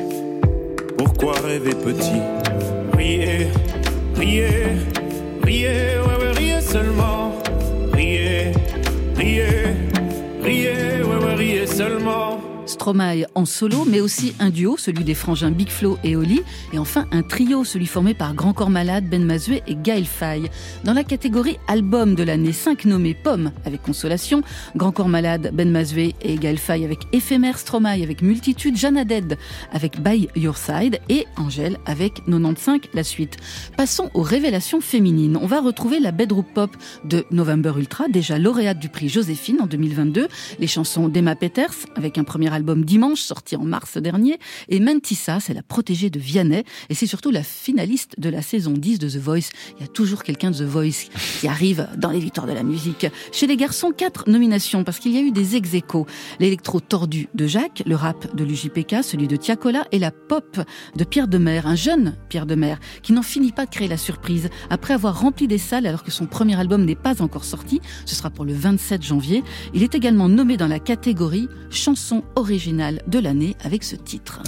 Pourquoi 0.97 1.33
rêver 1.33 1.71
petit? 1.71 2.21
Riez, 2.97 3.47
riez, 4.15 4.47
riez, 5.43 5.67
ouais, 5.67 6.23
ouais, 6.23 6.31
riez 6.31 6.61
seulement. 6.61 7.40
Stromae 12.81 13.27
en 13.35 13.45
solo, 13.45 13.85
mais 13.87 14.01
aussi 14.01 14.33
un 14.39 14.49
duo, 14.49 14.75
celui 14.75 15.03
des 15.03 15.13
frangins 15.13 15.51
Big 15.51 15.69
Flo 15.69 15.99
et 16.03 16.15
Oli, 16.15 16.41
et 16.73 16.79
enfin 16.79 17.05
un 17.11 17.21
trio, 17.21 17.63
celui 17.63 17.85
formé 17.85 18.15
par 18.15 18.33
Grand 18.33 18.53
Corps 18.53 18.71
Malade, 18.71 19.05
Ben 19.07 19.23
Mazué 19.23 19.61
et 19.67 19.75
Gaël 19.75 20.07
Faye. 20.07 20.49
Dans 20.83 20.93
la 20.93 21.03
catégorie 21.03 21.59
album 21.67 22.15
de 22.15 22.23
l'année, 22.23 22.51
5 22.51 22.85
nommés 22.85 23.13
Pomme 23.13 23.51
avec 23.65 23.83
Consolation, 23.83 24.41
Grand 24.75 24.91
Corps 24.91 25.09
Malade, 25.09 25.51
Ben 25.53 25.69
Mazué 25.69 26.15
et 26.23 26.37
Gaël 26.37 26.57
Faye 26.57 26.83
avec 26.83 27.01
Éphémère, 27.13 27.59
Stromae 27.59 28.01
avec 28.01 28.23
Multitude, 28.23 28.75
Jeanne 28.75 29.03
Dead 29.03 29.37
avec 29.71 30.01
By 30.01 30.27
Your 30.35 30.57
Side 30.57 31.01
et 31.07 31.27
Angèle 31.37 31.77
avec 31.85 32.23
95 32.25 32.79
la 32.95 33.03
suite. 33.03 33.37
Passons 33.77 34.09
aux 34.15 34.23
révélations 34.23 34.81
féminines. 34.81 35.37
On 35.39 35.45
va 35.45 35.61
retrouver 35.61 35.99
la 35.99 36.11
bedroom 36.11 36.45
pop 36.55 36.75
de 37.05 37.25
November 37.29 37.73
Ultra, 37.77 38.07
déjà 38.07 38.39
lauréate 38.39 38.79
du 38.79 38.89
prix 38.89 39.07
Joséphine 39.07 39.61
en 39.61 39.67
2022, 39.67 40.27
les 40.57 40.67
chansons 40.67 41.09
d'Emma 41.09 41.35
Peters 41.35 41.75
avec 41.95 42.17
un 42.17 42.23
premier 42.23 42.51
album 42.51 42.70
Dimanche 42.75 43.21
sorti 43.21 43.55
en 43.55 43.63
mars 43.63 43.97
dernier 43.97 44.39
et 44.69 44.79
Mentissa, 44.79 45.39
c'est 45.39 45.53
la 45.53 45.63
protégée 45.63 46.09
de 46.09 46.19
Vianney 46.19 46.63
et 46.89 46.95
c'est 46.95 47.07
surtout 47.07 47.31
la 47.31 47.43
finaliste 47.43 48.19
de 48.19 48.29
la 48.29 48.41
saison 48.41 48.71
10 48.71 48.99
de 48.99 49.09
The 49.09 49.17
Voice. 49.17 49.49
Il 49.77 49.81
y 49.81 49.83
a 49.83 49.87
toujours 49.87 50.23
quelqu'un 50.23 50.51
de 50.51 50.57
The 50.57 50.61
Voice 50.63 51.09
qui 51.39 51.47
arrive 51.47 51.87
dans 51.97 52.11
les 52.11 52.19
victoires 52.19 52.47
de 52.47 52.53
la 52.53 52.63
musique. 52.63 53.07
Chez 53.31 53.47
les 53.47 53.57
garçons, 53.57 53.91
quatre 53.91 54.29
nominations 54.29 54.83
parce 54.83 54.99
qu'il 54.99 55.11
y 55.11 55.17
a 55.17 55.21
eu 55.21 55.31
des 55.31 55.55
ex 55.55 55.73
aequo. 55.73 56.05
L'électro 56.39 56.79
tordu 56.79 57.27
de 57.33 57.47
Jacques, 57.47 57.83
le 57.85 57.95
rap 57.95 58.35
de 58.35 58.43
l'UJPK, 58.43 59.03
celui 59.03 59.27
de 59.27 59.35
Tiakola 59.35 59.85
et 59.91 59.99
la 59.99 60.11
pop 60.11 60.59
de 60.95 61.03
Pierre 61.03 61.27
Demer, 61.27 61.61
un 61.65 61.75
jeune 61.75 62.15
Pierre 62.29 62.45
Demer 62.45 62.75
qui 63.01 63.13
n'en 63.13 63.23
finit 63.23 63.51
pas 63.51 63.65
de 63.65 63.71
créer 63.71 63.87
la 63.87 63.97
surprise. 63.97 64.49
Après 64.69 64.93
avoir 64.93 65.19
rempli 65.19 65.47
des 65.47 65.57
salles 65.57 65.85
alors 65.85 66.03
que 66.03 66.11
son 66.11 66.25
premier 66.25 66.59
album 66.59 66.85
n'est 66.85 66.95
pas 66.95 67.21
encore 67.21 67.43
sorti, 67.43 67.81
ce 68.05 68.15
sera 68.15 68.29
pour 68.29 68.45
le 68.45 68.53
27 68.53 69.03
janvier, 69.03 69.43
il 69.73 69.83
est 69.83 69.95
également 69.95 70.29
nommé 70.29 70.57
dans 70.57 70.67
la 70.67 70.79
catégorie 70.79 71.47
chanson 71.69 72.23
originale 72.35 72.60
de 73.07 73.19
l'année 73.19 73.55
avec 73.63 73.83
ce 73.83 73.95
titre. 73.95 74.41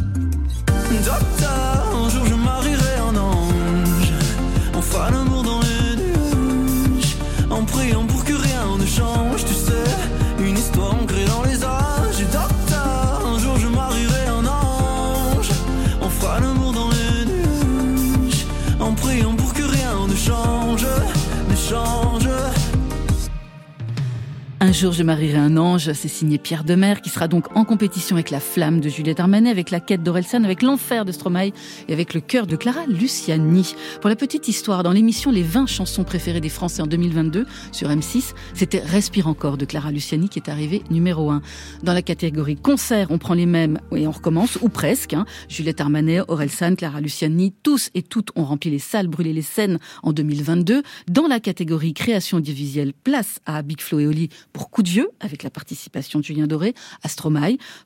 Un 24.63 24.71
jour 24.71 24.93
je 24.93 25.04
marierai 25.04 25.39
un 25.39 25.58
ange, 25.58 25.91
c'est 25.91 26.08
signé 26.08 26.38
Pierre 26.38 26.63
Demer, 26.63 26.93
qui 27.04 27.10
sera 27.10 27.28
donc 27.28 27.54
en 27.54 27.65
compétition 27.65 28.15
avec 28.15 28.30
La 28.30 28.39
Flamme 28.39 28.80
de 28.80 28.88
Juliette 28.88 29.19
Armanet, 29.19 29.49
avec 29.49 29.71
La 29.71 29.82
Quête 29.82 30.04
d'Orelsan, 30.04 30.45
avec 30.45 30.62
L'Enfer 30.62 31.04
de 31.04 31.12
Stromae 31.12 31.52
et 31.89 31.91
avec 31.91 32.13
Le 32.13 32.21
Cœur 32.21 32.47
de 32.47 32.56
Clara 32.56 32.86
Luciani. 32.88 33.76
Pour 33.99 34.10
la 34.10 34.15
petite 34.15 34.47
histoire, 34.47 34.82
dans 34.82 34.93
l'émission 34.93 35.32
Les 35.32 35.43
20 35.43 35.65
chansons 35.65 36.06
préférées 36.06 36.39
des 36.39 36.47
Français 36.47 36.82
en 36.82 36.88
2022 36.88 37.45
sur 37.73 37.89
M6, 37.89 38.36
c'était 38.54 38.80
Respire 38.80 39.28
encore 39.28 39.58
de 39.58 39.65
Clara 39.65 39.91
Luciani 39.91 40.30
qui 40.30 40.39
est 40.39 40.49
arrivé 40.49 40.82
numéro 40.89 41.30
1. 41.30 41.41
Dans 41.84 41.93
la 41.93 42.02
catégorie 42.02 42.56
concert, 42.56 43.08
on 43.10 43.17
prend 43.17 43.34
les 43.34 43.45
mêmes 43.45 43.82
et 43.93 44.08
on 44.08 44.12
recommence, 44.12 44.58
ou 44.62 44.69
presque. 44.69 45.13
Hein. 45.13 45.26
Juliette 45.49 45.82
Armanet, 45.82 46.21
Orelsan, 46.30 46.76
Clara 46.76 47.02
Luciani, 47.02 47.54
tous 47.63 47.89
et 47.95 48.02
toutes 48.02 48.30
ont 48.38 48.45
rempli 48.45 48.71
les 48.71 48.80
salles, 48.80 49.10
brûlé 49.10 49.34
les 49.34 49.41
scènes 49.41 49.78
en 50.04 50.13
2022. 50.13 50.84
Dans 51.10 51.28
la 51.28 51.41
catégorie 51.41 51.93
création 51.93 52.38
audiovisuelle, 52.38 52.93
place 52.93 53.41
à 53.45 53.62
Big 53.62 53.82
Flo 53.82 53.99
et 53.99 54.08
Oli 54.08 54.30
pour 54.54 54.70
Coup 54.70 54.84
de 54.84 54.89
vieux, 54.89 55.10
avec 55.20 55.44
la 55.44 55.50
participation 55.50 56.20
de 56.20 56.24
Julien 56.24 56.48
Doré, 56.48 56.74
à 57.04 57.10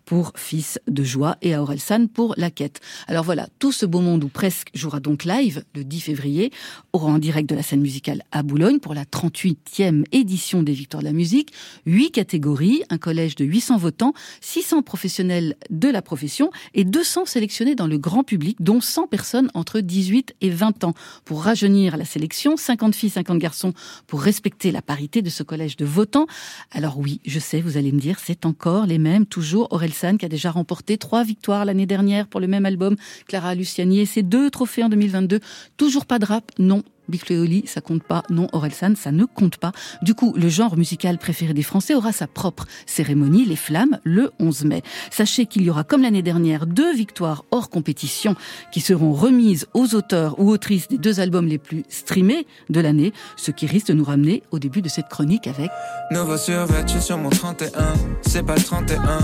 pour 0.06 0.34
Fils 0.36 0.80
de 0.88 1.04
joie 1.04 1.38
et 1.42 1.54
à 1.54 1.62
Orelsan 1.62 2.08
pour 2.08 2.34
La 2.38 2.52
Quête. 2.52 2.82
Alors 3.08 3.24
voilà, 3.24 3.48
tout 3.60 3.72
ce 3.72 3.86
beau 3.86 4.02
monde 4.02 4.24
ou 4.24 4.30
presque 4.30 4.70
jouera 4.74 5.00
donc 5.00 5.24
live 5.24 5.64
le 5.76 5.84
10 5.84 6.02
février, 6.02 6.52
aura 6.94 7.12
en 7.12 7.20
direct 7.20 7.50
de 7.50 7.56
la 7.56 7.64
scène 7.64 7.82
musicale 7.82 8.24
à 8.32 8.44
Boulogne 8.44 8.80
pour 8.80 8.94
la 8.94 9.06
38e 9.06 10.04
édition 10.12 10.64
des 10.64 10.74
Victoires 10.74 11.02
de 11.02 11.08
la 11.08 11.14
musique. 11.14 11.54
Huit 11.86 12.12
catégories, 12.12 12.84
un 12.90 12.98
collège 12.98 13.36
de 13.36 13.46
800 13.46 13.78
votants, 13.78 14.14
600 14.42 14.82
professionnels 14.82 15.56
de 15.70 15.90
la 15.90 16.02
profession 16.02 16.52
et 16.74 16.84
200 16.84 17.26
sélectionnés 17.26 17.76
dans 17.76 17.88
le 17.88 17.98
grand 17.98 18.24
public, 18.24 18.58
dont 18.60 18.82
100 18.82 19.08
personnes 19.08 19.50
entre 19.54 19.80
18 19.80 20.36
et 20.42 20.50
20 20.50 20.84
ans. 20.84 20.94
Pour 21.26 21.44
rajeunir 21.44 21.98
la 21.98 22.06
sélection, 22.06 22.58
50 22.58 22.96
filles, 22.96 23.10
50 23.10 23.38
garçons 23.38 23.74
pour 24.08 24.22
respecter 24.22 24.72
la 24.72 24.82
parité 24.82 25.22
de 25.22 25.30
ce 25.30 25.44
collège 25.44 25.78
de 25.78 25.86
votants. 25.86 26.28
Alors 26.72 26.98
oui, 26.98 27.20
je 27.26 27.40
sais, 27.40 27.62
vous 27.62 27.78
allez 27.78 27.92
me 27.92 28.00
dire, 28.00 28.20
c'est 28.20 28.46
encore 28.46 28.86
les 28.86 28.98
mêmes, 28.98 29.26
toujours 29.26 29.68
Orelsan 29.72 30.18
qui 30.18 30.26
a 30.26 30.30
déjà 30.30 30.52
remporté 30.52 30.98
trois 30.98 31.24
victoires 31.24 31.66
l'année 31.66 31.86
dernière 31.86 32.28
pour 32.28 32.40
le 32.40 32.48
même 32.48 32.66
album, 32.66 32.96
Clara 33.28 33.56
Luciani 33.56 34.00
et 34.00 34.06
ses 34.06 34.24
deux 34.24 34.50
trophées 34.50 34.84
en 34.84 34.90
2022. 34.90 35.40
Toujours 35.78 36.06
pas 36.06 36.20
de 36.20 36.26
rap, 36.26 36.52
non, 36.60 36.84
Big 37.08 37.22
ça 37.66 37.82
compte 37.82 38.04
pas. 38.04 38.24
Non, 38.30 38.48
Orelsan, 38.52 38.96
ça 38.96 39.12
ne 39.12 39.26
compte 39.26 39.58
pas. 39.58 39.72
Du 40.02 40.14
coup, 40.14 40.34
le 40.36 40.50
genre 40.50 40.78
musical 40.78 41.18
préféré 41.18 41.54
des 41.54 41.64
Français 41.64 41.94
aura 41.94 42.12
sa 42.12 42.28
propre 42.28 42.66
cérémonie, 42.86 43.46
les 43.46 43.56
Flammes, 43.56 44.00
le 44.04 44.32
11 44.40 44.66
mai. 44.66 44.82
Sachez 45.12 45.46
qu'il 45.46 45.64
y 45.64 45.70
aura, 45.70 45.84
comme 45.84 46.02
l'année 46.02 46.22
dernière, 46.22 46.66
deux 46.66 46.94
victoires 46.94 47.46
hors 47.52 47.70
compétition 47.70 48.36
qui 48.72 48.82
seront 48.82 49.14
remises 49.14 49.68
aux 49.74 49.96
auteurs 49.96 50.40
ou 50.40 50.50
autrices 50.50 50.88
des 50.88 50.98
deux 50.98 51.20
albums 51.20 51.48
les 51.48 51.58
plus 51.58 51.84
streamés 51.90 52.48
de 52.70 52.80
l'année, 52.80 53.14
ce 53.36 53.52
qui 53.52 53.66
risque 53.66 53.88
de 53.88 53.94
nous 53.94 54.04
ramener 54.04 54.44
au 54.52 54.60
début 54.60 54.82
de 54.82 54.90
cette 54.90 55.08
chronique 55.08 55.48
avec... 55.48 55.70
Nouveau 56.12 56.38
survêtu 56.38 57.00
sur 57.02 57.18
mon 57.18 57.30
31, 57.30 57.94
c'est 58.22 58.44
pas 58.44 58.56
le 58.56 58.64
31, 58.64 59.20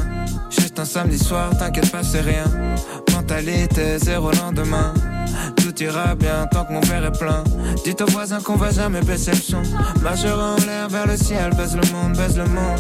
juste 0.50 0.80
un 0.80 0.86
samedi 0.86 1.17
soir, 1.17 1.58
t'inquiète 1.58 1.91
pas, 1.91 2.04
c'est 2.04 2.22
rien. 2.22 2.46
Mentalité 3.12 3.98
zéro 4.00 4.32
lendemain. 4.32 4.93
Tout 5.58 5.82
ira 5.82 6.15
bien 6.15 6.48
tant 6.52 6.65
que 6.65 6.74
mon 6.74 6.82
verre 6.82 7.06
est 7.06 7.17
plein. 7.17 7.43
Dites 7.84 8.02
aux 8.02 8.12
voisins 8.12 8.41
qu'on 8.41 8.56
va 8.56 8.72
jamais 8.72 9.02
baisser 9.02 9.32
le 9.32 9.38
son. 9.38 9.63
Majeur 10.02 10.39
en 10.39 10.56
l'air 10.65 10.89
vers 10.89 11.08
le 11.08 11.17
ciel, 11.17 11.52
baise 11.56 11.76
le 11.76 11.91
monde, 11.91 12.17
baise 12.17 12.38
le 12.38 12.46
monde. 12.46 12.80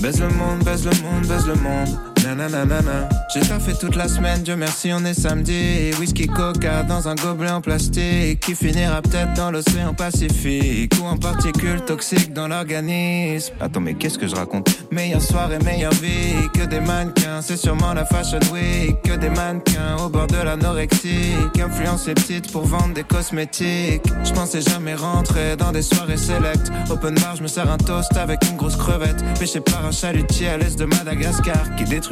Baise 0.00 0.20
le 0.20 0.28
monde, 0.28 0.64
baise 0.64 0.84
le 0.84 1.02
monde, 1.02 1.26
baise 1.26 1.46
le 1.46 1.54
monde. 1.54 2.11
Nanana. 2.24 3.08
J'ai 3.32 3.40
fait 3.42 3.78
toute 3.78 3.96
la 3.96 4.08
semaine, 4.08 4.42
Dieu 4.42 4.56
merci, 4.56 4.90
on 4.92 5.04
est 5.04 5.14
samedi. 5.14 5.90
Whisky 5.98 6.26
coca 6.26 6.82
dans 6.82 7.08
un 7.08 7.14
gobelet 7.14 7.50
en 7.50 7.60
plastique 7.60 8.40
qui 8.40 8.54
finira 8.54 9.02
peut-être 9.02 9.34
dans 9.34 9.50
l'océan 9.50 9.94
Pacifique 9.94 10.92
ou 11.00 11.06
en 11.06 11.16
particules 11.16 11.80
toxiques 11.82 12.32
dans 12.32 12.48
l'organisme. 12.48 13.54
Attends, 13.60 13.80
mais 13.80 13.94
qu'est-ce 13.94 14.18
que 14.18 14.26
je 14.26 14.34
raconte? 14.34 14.68
Meilleure 14.90 15.22
soirée, 15.22 15.58
meilleure 15.58 15.94
vie 15.94 16.48
que 16.54 16.64
des 16.64 16.80
mannequins. 16.80 17.40
C'est 17.42 17.56
sûrement 17.56 17.94
la 17.94 18.04
fashion 18.04 18.40
week 18.52 19.02
que 19.02 19.16
des 19.16 19.30
mannequins 19.30 19.96
au 20.04 20.08
bord 20.08 20.26
de 20.26 20.36
l'anorexie 20.36 21.32
influence 21.62 22.06
les 22.06 22.14
petites 22.14 22.50
pour 22.50 22.66
vendre 22.66 22.94
des 22.94 23.04
cosmétiques. 23.04 24.02
Je 24.24 24.32
pensais 24.32 24.60
jamais 24.60 24.94
rentrer 24.94 25.56
dans 25.56 25.72
des 25.72 25.82
soirées 25.82 26.16
select. 26.16 26.70
Open 26.90 27.14
bar, 27.14 27.36
je 27.36 27.42
me 27.42 27.48
sers 27.48 27.70
un 27.70 27.78
toast 27.78 28.16
avec 28.16 28.40
une 28.50 28.56
grosse 28.56 28.76
crevette. 28.76 29.22
Pêché 29.38 29.60
par 29.60 29.86
un 29.86 29.92
chalutier 29.92 30.48
à 30.48 30.58
l'est 30.58 30.78
de 30.78 30.84
Madagascar 30.84 31.74
qui 31.76 31.84
détruit 31.84 32.11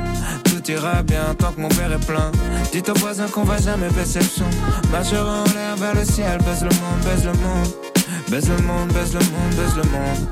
tout 0.61 0.71
ira 0.71 1.03
bien 1.03 1.35
tant 1.37 1.51
que 1.51 1.61
mon 1.61 1.67
verre 1.69 1.93
est 1.93 2.05
plein. 2.05 2.31
Dites 2.71 2.89
aux 2.89 2.93
voisins 2.95 3.27
qu'on 3.27 3.43
va 3.43 3.57
jamais 3.57 3.89
baisser 3.89 4.19
le 4.19 4.25
son. 4.25 4.45
Majeur 4.91 5.27
en 5.27 5.43
l'air 5.53 5.75
vers 5.77 5.95
le 5.95 6.05
ciel, 6.05 6.37
baise 6.39 6.63
le 6.63 6.69
monde, 6.69 7.01
baise 7.03 7.25
le 7.25 7.33
monde. 7.33 7.67
Baise 8.29 8.49
le 8.49 8.57
monde, 8.63 8.91
baise 8.93 9.13
le 9.13 9.19
monde, 9.19 9.55
baise 9.55 9.75
le 9.75 9.83
monde. 9.91 10.27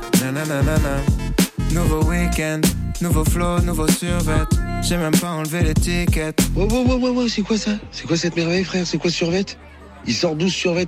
Nouveau 1.71 2.03
week-end, 2.05 2.61
nouveau 3.01 3.23
flow, 3.23 3.59
nouveau 3.61 3.87
survêt. 3.87 4.45
J'ai 4.81 4.97
même 4.97 5.17
pas 5.17 5.31
enlevé 5.31 5.61
l'étiquette. 5.61 6.41
Ouais, 6.55 6.65
ouais, 6.65 6.95
ouais, 6.95 7.09
ouais, 7.09 7.29
c'est 7.29 7.41
quoi 7.41 7.57
ça? 7.57 7.71
C'est 7.91 8.07
quoi 8.07 8.17
cette 8.17 8.35
merveille, 8.35 8.63
frère? 8.63 8.85
C'est 8.85 8.97
quoi 8.97 9.11
survêt? 9.11 9.45
Il 10.05 10.13
sort 10.13 10.35
12 10.35 10.51
survêt 10.51 10.87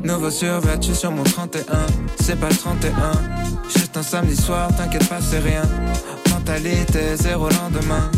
Nouveau 0.03 0.31
survêtu 0.31 0.95
sur 0.95 1.11
mon 1.11 1.23
31, 1.23 1.63
c'est 2.21 2.39
pas 2.39 2.49
le 2.49 2.55
31. 2.55 3.11
Juste 3.69 3.95
un 3.97 4.03
samedi 4.03 4.35
soir, 4.35 4.69
t'inquiète 4.75 5.07
pas, 5.07 5.19
c'est 5.21 5.39
rien. 5.39 5.61
Mentalité 6.29 7.15
zéro 7.15 7.49
lendemain. 7.49 8.09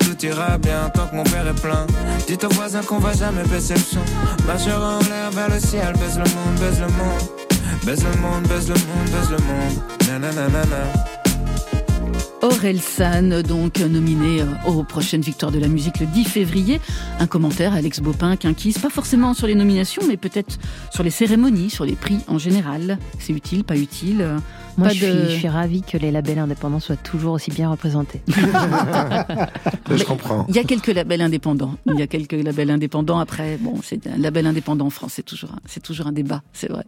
Tout 0.00 0.24
ira 0.24 0.56
bien 0.58 0.88
tant 0.94 1.06
que 1.08 1.16
mon 1.16 1.24
verre 1.24 1.48
est 1.48 1.60
plein. 1.60 1.86
Dites 2.26 2.44
aux 2.44 2.48
voisins 2.50 2.82
qu'on 2.82 2.98
va 2.98 3.12
jamais 3.12 3.42
baisser 3.44 3.74
le 3.74 3.80
son. 3.80 4.46
Majeur 4.46 4.82
en 4.82 4.98
l'air 5.00 5.30
vers 5.32 5.50
le 5.50 5.58
ciel, 5.58 5.92
baise 5.94 6.16
le 6.16 6.24
monde, 6.24 6.60
baise 6.60 6.80
le 6.80 6.86
monde. 6.86 7.46
Baise 7.84 8.04
le 8.04 8.20
monde, 8.20 8.46
baise 8.48 8.68
le 8.68 8.74
monde, 8.74 9.10
baise 9.10 9.30
le 9.30 9.38
monde. 9.38 10.20
Nanana. 10.20 11.15
Aurel 12.46 12.80
San, 12.80 13.42
donc 13.42 13.80
nominé 13.80 14.40
euh, 14.40 14.70
aux 14.70 14.84
prochaines 14.84 15.20
victoires 15.20 15.50
de 15.50 15.58
la 15.58 15.66
musique 15.66 15.98
le 15.98 16.06
10 16.06 16.24
février. 16.24 16.80
Un 17.18 17.26
commentaire, 17.26 17.74
Alex 17.74 17.98
Bopin, 17.98 18.36
Quinquis, 18.36 18.74
pas 18.80 18.88
forcément 18.88 19.34
sur 19.34 19.48
les 19.48 19.56
nominations, 19.56 20.02
mais 20.06 20.16
peut-être 20.16 20.60
sur 20.92 21.02
les 21.02 21.10
cérémonies, 21.10 21.70
sur 21.70 21.84
les 21.84 21.96
prix 21.96 22.18
en 22.28 22.38
général. 22.38 22.98
C'est 23.18 23.32
utile, 23.32 23.64
pas 23.64 23.76
utile? 23.76 24.24
Moi, 24.78 24.88
je, 24.90 24.94
suis, 24.94 25.06
je, 25.06 25.28
suis, 25.28 25.48
ravie 25.48 25.82
que 25.82 25.96
les 25.96 26.10
labels 26.10 26.38
indépendants 26.38 26.80
soient 26.80 26.96
toujours 26.96 27.34
aussi 27.34 27.50
bien 27.50 27.70
représentés. 27.70 28.20
je 29.90 30.04
comprends. 30.04 30.46
Il 30.48 30.56
y 30.56 30.58
a 30.58 30.64
quelques 30.64 30.88
labels 30.88 31.22
indépendants. 31.22 31.76
Il 31.86 31.98
y 31.98 32.02
a 32.02 32.06
quelques 32.06 32.32
labels 32.32 32.70
indépendants. 32.70 33.18
Après, 33.18 33.56
bon, 33.60 33.74
c'est 33.82 34.06
un 34.06 34.18
label 34.18 34.46
indépendant 34.46 34.86
en 34.86 34.90
France. 34.90 35.12
C'est 35.16 35.24
toujours, 35.24 35.50
c'est 35.66 35.82
toujours 35.82 36.06
un 36.06 36.12
débat, 36.12 36.42
c'est 36.52 36.68
vrai. 36.70 36.84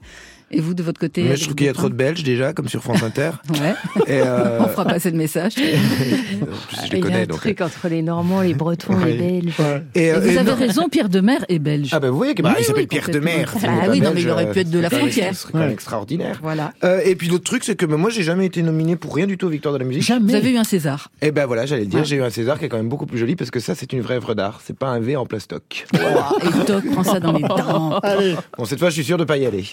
Et 0.50 0.62
vous, 0.62 0.72
de 0.72 0.82
votre 0.82 0.98
côté 0.98 1.24
Mais 1.24 1.36
Je 1.36 1.42
trouve 1.42 1.56
qu'il 1.56 1.66
y 1.66 1.68
a 1.68 1.74
trop 1.74 1.90
de 1.90 1.94
Belges 1.94 2.22
déjà, 2.22 2.54
comme 2.54 2.68
sur 2.68 2.82
France 2.82 3.02
Inter. 3.02 3.32
ouais. 3.50 3.74
Et 4.06 4.22
euh... 4.22 4.60
On 4.60 4.68
fera 4.68 4.86
passer 4.86 5.10
le 5.10 5.18
message. 5.18 5.52
je 5.56 5.62
Ah, 5.62 6.84
Il 6.90 7.06
y 7.06 7.12
a 7.12 7.18
un 7.18 7.26
truc 7.26 7.60
entre 7.60 7.88
les 7.88 8.00
Normands, 8.00 8.40
les 8.40 8.54
Bretons, 8.54 8.94
Ouais. 8.94 9.12
les 9.12 9.18
Belges. 9.18 9.54
Et, 9.94 10.04
Et 10.04 10.12
euh, 10.12 10.20
vous 10.20 10.28
et 10.28 10.38
avez 10.38 10.50
non- 10.50 10.56
raison, 10.56 10.88
Pierre 10.88 11.10
de 11.10 11.20
Mer 11.20 11.44
est 11.50 11.58
belge. 11.58 11.90
Ah 11.92 12.00
ben 12.00 12.08
vous 12.08 12.16
voyez 12.16 12.34
que 12.34 12.40
bah, 12.40 12.52
Oui, 12.54 12.62
il 12.62 12.64
s'appelle 12.64 12.82
oui, 12.84 12.86
Pierre 12.86 13.10
de. 13.10 13.18
Mer. 13.18 13.54
Ah 13.62 13.88
oui, 13.90 14.00
non, 14.00 14.12
mais 14.14 14.22
il 14.22 14.30
aurait 14.30 14.50
pu 14.50 14.60
être 14.60 14.70
de 14.70 14.78
la 14.78 14.88
frontière. 14.88 15.34
Ce 15.34 15.42
serait 15.42 15.52
quand 15.52 15.58
même 15.58 15.70
extraordinaire. 15.70 16.38
Voilà. 16.42 16.72
Euh, 16.82 17.00
et 17.04 17.14
puis 17.14 17.28
l'autre 17.28 17.44
truc, 17.44 17.62
c'est 17.62 17.76
que 17.78 17.86
moi 17.86 18.10
j'ai 18.10 18.22
jamais 18.22 18.44
été 18.44 18.60
nominé 18.62 18.96
pour 18.96 19.14
rien 19.14 19.26
du 19.26 19.38
tout 19.38 19.46
aux 19.46 19.50
Victoires 19.50 19.72
de 19.72 19.78
la 19.78 19.84
musique. 19.86 20.12
Vous 20.20 20.34
avez 20.34 20.52
eu 20.52 20.56
un 20.58 20.64
César. 20.64 21.10
Et 21.22 21.30
ben 21.30 21.46
voilà, 21.46 21.64
j'allais 21.64 21.82
le 21.82 21.86
dire, 21.88 22.00
Ouais. 22.00 22.04
j'ai 22.04 22.16
eu 22.16 22.22
un 22.22 22.28
César 22.30 22.58
qui 22.58 22.66
est 22.66 22.68
quand 22.68 22.76
même 22.76 22.88
beaucoup 22.90 23.06
plus 23.06 23.16
joli 23.18 23.34
parce 23.36 23.50
que 23.50 23.60
ça 23.60 23.74
c'est 23.74 23.92
une 23.94 24.00
vraie 24.02 24.16
œuvre 24.16 24.34
d'art, 24.34 24.60
c'est 24.62 24.76
pas 24.78 24.88
un 24.88 25.00
V 25.00 25.16
en 25.16 25.24
plastoc. 25.24 25.86
Et 25.94 26.66
Doc 26.66 26.84
prend 26.92 27.04
ça 27.04 27.18
dans 27.20 27.32
les 27.32 27.42
dents. 27.42 27.98
Allez. 28.02 28.34
Bon 28.58 28.64
cette 28.66 28.78
fois 28.80 28.90
je 28.90 28.94
suis 28.94 29.04
sûr 29.04 29.16
de 29.16 29.24
pas 29.24 29.38
y 29.38 29.46
aller. 29.46 29.64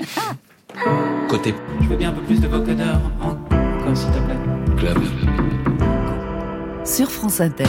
Côté 1.27 1.53
Je 1.81 1.87
veux 1.87 1.97
bien 1.97 2.09
un 2.09 2.13
peu 2.13 2.21
plus 2.21 2.39
de 2.39 2.47
vocodeur. 2.47 2.99
Encore, 3.21 3.97
s'il 3.97 4.07
te 4.11 4.17
plaît. 4.19 4.77
club. 4.77 4.97
Sur 6.85 7.09
France 7.09 7.41
Inter. 7.41 7.65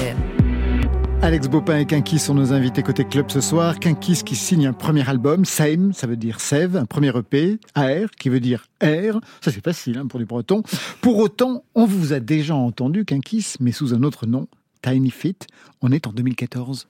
Alex 1.22 1.48
Bopin 1.48 1.78
et 1.78 1.86
Kinkis 1.86 2.18
sont 2.18 2.34
nos 2.34 2.52
invités 2.52 2.82
côté 2.82 3.04
club 3.04 3.30
ce 3.30 3.40
soir. 3.40 3.80
Kinkis 3.80 4.22
qui 4.24 4.36
signe 4.36 4.66
un 4.66 4.72
premier 4.72 5.08
album, 5.08 5.44
Same, 5.44 5.92
ça 5.92 6.06
veut 6.06 6.16
dire 6.16 6.40
sève, 6.40 6.76
un 6.76 6.84
premier 6.84 7.08
EP, 7.16 7.58
AR, 7.74 8.10
qui 8.18 8.28
veut 8.28 8.40
dire 8.40 8.66
air. 8.80 9.18
Ça 9.40 9.50
c'est 9.50 9.64
facile 9.64 9.98
hein, 9.98 10.06
pour 10.06 10.18
les 10.18 10.26
Bretons. 10.26 10.62
Pour 11.00 11.18
autant, 11.18 11.64
on 11.74 11.86
vous 11.86 12.12
a 12.12 12.20
déjà 12.20 12.54
entendu, 12.54 13.04
Kinkis, 13.04 13.54
mais 13.60 13.72
sous 13.72 13.94
un 13.94 14.02
autre 14.02 14.26
nom, 14.26 14.46
Tiny 14.82 15.10
Fit. 15.10 15.38
On 15.82 15.90
est 15.90 16.06
en 16.06 16.12
2014. 16.12 16.86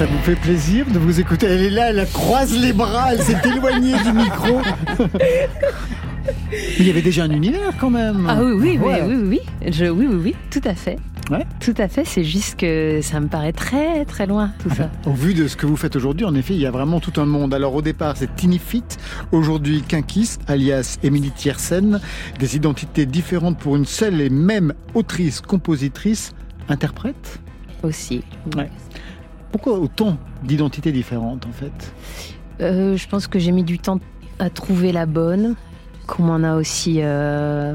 Ça 0.00 0.06
vous 0.06 0.18
fait 0.20 0.34
plaisir 0.34 0.86
de 0.86 0.98
vous 0.98 1.20
écouter 1.20 1.44
Elle 1.46 1.60
est 1.60 1.68
là, 1.68 1.90
elle 1.90 2.08
croise 2.10 2.56
les 2.56 2.72
bras, 2.72 3.12
elle 3.12 3.20
s'est 3.20 3.36
éloignée 3.44 3.92
du 4.02 4.12
micro. 4.14 4.58
Il 6.78 6.86
y 6.86 6.88
avait 6.88 7.02
déjà 7.02 7.24
un 7.24 7.30
univers 7.30 7.74
quand 7.78 7.90
même. 7.90 8.26
Ah 8.26 8.42
oui, 8.42 8.52
oui, 8.52 8.78
oui, 8.80 8.86
Ouais. 8.86 9.02
oui, 9.06 9.14
oui, 9.16 9.40
oui. 9.60 9.70
Je, 9.70 9.84
oui, 9.84 10.06
oui, 10.08 10.16
oui, 10.24 10.34
tout 10.50 10.62
à 10.64 10.74
fait. 10.74 10.96
Ouais. 11.30 11.44
Tout 11.60 11.74
à 11.76 11.86
fait, 11.86 12.06
c'est 12.06 12.24
juste 12.24 12.58
que 12.58 13.00
ça 13.02 13.20
me 13.20 13.26
paraît 13.28 13.52
très, 13.52 14.06
très 14.06 14.26
loin, 14.26 14.52
tout 14.62 14.74
ça. 14.74 14.90
Au 15.04 15.12
vu 15.12 15.34
de 15.34 15.46
ce 15.46 15.54
que 15.58 15.66
vous 15.66 15.76
faites 15.76 15.96
aujourd'hui, 15.96 16.24
en 16.24 16.34
effet, 16.34 16.54
il 16.54 16.60
y 16.62 16.66
a 16.66 16.70
vraiment 16.70 16.98
tout 16.98 17.20
un 17.20 17.26
monde. 17.26 17.52
Alors 17.52 17.74
au 17.74 17.82
départ, 17.82 18.16
c'est 18.16 18.34
Tiny 18.36 18.58
Fit, 18.58 18.82
aujourd'hui 19.32 19.82
Kinkis, 19.86 20.38
alias 20.48 20.96
Émilie 21.02 21.30
Thiersen, 21.30 22.00
des 22.38 22.56
identités 22.56 23.04
différentes 23.04 23.58
pour 23.58 23.76
une 23.76 23.84
seule 23.84 24.22
et 24.22 24.30
même 24.30 24.72
autrice, 24.94 25.42
compositrice, 25.42 26.32
interprète. 26.70 27.38
Aussi. 27.82 28.22
Ouais. 28.56 28.70
Pourquoi 29.52 29.78
autant 29.78 30.16
d'identités 30.42 30.92
différentes 30.92 31.46
en 31.46 31.52
fait? 31.52 31.94
Euh, 32.60 32.96
je 32.96 33.08
pense 33.08 33.26
que 33.26 33.38
j'ai 33.38 33.52
mis 33.52 33.64
du 33.64 33.78
temps 33.78 33.98
à 34.38 34.50
trouver 34.50 34.92
la 34.92 35.06
bonne, 35.06 35.56
qu'on 36.06 36.24
m'en 36.24 36.42
a 36.42 36.56
aussi 36.56 36.98
euh, 37.00 37.74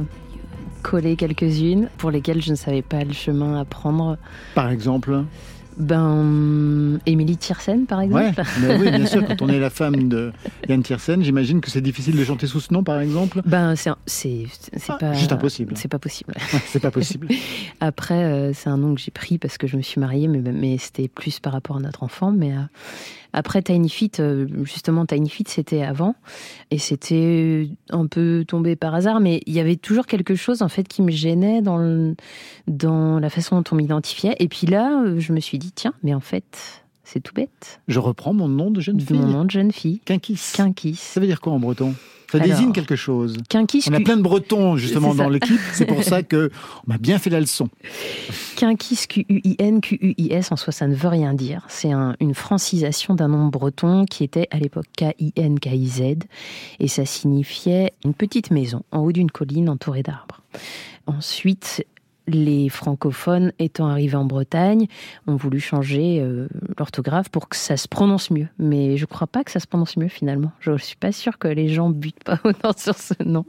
collé 0.83 1.15
quelques-unes 1.15 1.89
pour 1.97 2.11
lesquelles 2.11 2.41
je 2.41 2.51
ne 2.51 2.55
savais 2.55 2.81
pas 2.81 3.03
le 3.03 3.13
chemin 3.13 3.59
à 3.59 3.65
prendre. 3.65 4.17
Par 4.53 4.69
exemple? 4.69 5.23
Ben, 5.77 6.99
Émilie 7.05 7.37
Thiersen, 7.37 7.85
par 7.85 7.99
Ouais, 7.99 8.29
exemple. 8.29 8.43
mais 8.61 8.75
oui, 8.77 8.91
bien 8.91 9.05
sûr, 9.05 9.25
quand 9.25 9.41
on 9.41 9.49
est 9.49 9.59
la 9.59 9.69
femme 9.69 10.07
de 10.09 10.31
Yann 10.69 10.81
Tiersen, 10.83 11.23
j'imagine 11.23 11.61
que 11.61 11.69
c'est 11.69 11.81
difficile 11.81 12.15
de 12.15 12.23
chanter 12.23 12.47
sous 12.47 12.59
ce 12.59 12.73
nom, 12.73 12.83
par 12.83 12.99
exemple. 12.99 13.41
Ben, 13.45 13.75
c'est 13.75 14.45
Ah, 14.89 14.97
pas 14.99 15.13
juste 15.13 15.31
impossible. 15.31 15.73
C'est 15.77 15.87
pas 15.87 15.99
possible. 15.99 16.33
Ouais, 16.53 16.59
c'est 16.67 16.79
pas 16.79 16.91
possible. 16.91 17.27
Après, 17.81 18.23
euh, 18.23 18.53
c'est 18.53 18.69
un 18.69 18.77
nom 18.77 18.95
que 18.95 19.01
j'ai 19.01 19.11
pris 19.11 19.37
parce 19.37 19.57
que 19.57 19.67
je 19.67 19.77
me 19.77 19.81
suis 19.81 19.99
mariée, 19.99 20.27
mais, 20.27 20.39
mais 20.51 20.77
c'était 20.77 21.07
plus 21.07 21.39
par 21.39 21.53
rapport 21.53 21.77
à 21.77 21.79
notre 21.79 22.03
enfant. 22.03 22.31
Mais 22.31 22.51
euh, 22.53 22.61
après 23.33 23.61
Tiny 23.61 23.89
Fit, 23.89 24.11
euh, 24.19 24.47
justement, 24.63 25.05
Tiny 25.05 25.29
Fit, 25.29 25.43
c'était 25.47 25.81
avant. 25.83 26.15
Et 26.71 26.77
c'était 26.77 27.67
un 27.89 28.07
peu 28.07 28.45
tombé 28.47 28.75
par 28.75 28.95
hasard. 28.95 29.19
Mais 29.19 29.41
il 29.45 29.53
y 29.53 29.59
avait 29.59 29.75
toujours 29.75 30.05
quelque 30.05 30.35
chose, 30.35 30.61
en 30.61 30.69
fait, 30.69 30.87
qui 30.87 31.01
me 31.01 31.11
gênait 31.11 31.61
dans, 31.61 31.77
le- 31.77 32.15
dans 32.67 33.19
la 33.19 33.29
façon 33.29 33.57
dont 33.57 33.63
on 33.71 33.75
m'identifiait. 33.75 34.35
Et 34.39 34.47
puis 34.47 34.67
là, 34.67 35.03
je 35.17 35.33
me 35.33 35.39
suis 35.39 35.57
dit, 35.59 35.64
tiens, 35.71 35.93
mais 36.03 36.13
en 36.13 36.19
fait, 36.19 36.83
c'est 37.03 37.19
tout 37.21 37.33
bête. 37.33 37.79
Je 37.87 37.99
reprends 37.99 38.33
mon 38.33 38.47
nom 38.47 38.71
de 38.71 38.81
jeune 38.81 38.99
fille. 38.99 39.17
Mon 39.17 39.27
nom 39.27 39.45
de 39.45 39.51
jeune 39.51 39.71
fille. 39.71 39.99
Kinkis. 40.05 40.39
Kinkis. 40.53 40.95
Ça 40.95 41.19
veut 41.19 41.27
dire 41.27 41.39
quoi 41.41 41.53
en 41.53 41.59
breton? 41.59 41.93
Ça 42.31 42.39
Alors, 42.39 42.57
désigne 42.57 42.71
quelque 42.73 42.95
chose. 42.95 43.37
Kinkis. 43.49 43.83
On 43.89 43.93
a 43.93 43.99
plein 43.99 44.17
de 44.17 44.21
bretons 44.23 44.75
justement 44.77 45.13
dans 45.13 45.29
l'équipe, 45.29 45.59
c'est 45.73 45.85
pour 45.85 46.03
ça 46.03 46.23
que 46.23 46.49
on 46.85 46.91
m'a 46.91 46.97
bien 46.97 47.19
fait 47.19 47.29
la 47.29 47.39
leçon. 47.39 47.69
Quinkis, 48.57 49.05
Q-U-I-N, 49.07 49.79
Q-U-I-S, 49.79 50.51
en 50.51 50.55
soi, 50.55 50.73
ça 50.73 50.87
ne 50.87 50.95
veut 50.95 51.07
rien 51.07 51.33
dire. 51.35 51.63
C'est 51.69 51.91
un- 51.91 52.15
une 52.19 52.33
francisation 52.33 53.13
d'un 53.13 53.27
nom 53.27 53.47
breton 53.47 54.05
qui 54.05 54.23
était 54.23 54.47
à 54.51 54.57
l'époque 54.57 54.87
K-I-N, 54.97 55.59
K-I-Z, 55.59 56.01
et 56.79 56.87
ça 56.87 57.05
signifiait 57.05 57.93
une 58.03 58.15
petite 58.15 58.49
maison 58.51 58.81
en 58.91 58.99
haut 59.01 59.11
d'une 59.11 59.31
colline 59.31 59.69
entourée 59.69 60.03
d'arbres. 60.03 60.41
Ensuite, 61.07 61.85
les 62.27 62.69
francophones 62.69 63.51
étant 63.59 63.87
arrivés 63.87 64.15
en 64.15 64.25
Bretagne 64.25 64.87
ont 65.27 65.35
voulu 65.35 65.59
changer 65.59 66.19
euh, 66.21 66.47
l'orthographe 66.77 67.29
pour 67.29 67.49
que 67.49 67.55
ça 67.55 67.77
se 67.77 67.87
prononce 67.87 68.31
mieux. 68.31 68.47
Mais 68.59 68.97
je 68.97 69.03
ne 69.03 69.07
crois 69.07 69.27
pas 69.27 69.43
que 69.43 69.51
ça 69.51 69.59
se 69.59 69.67
prononce 69.67 69.97
mieux 69.97 70.07
finalement. 70.07 70.51
Je 70.59 70.71
ne 70.71 70.77
suis 70.77 70.95
pas 70.95 71.11
sûre 71.11 71.37
que 71.37 71.47
les 71.47 71.69
gens 71.69 71.89
butent 71.89 72.23
pas 72.23 72.39
autant 72.43 72.73
sur 72.75 72.95
ce 72.95 73.13
nom. 73.23 73.45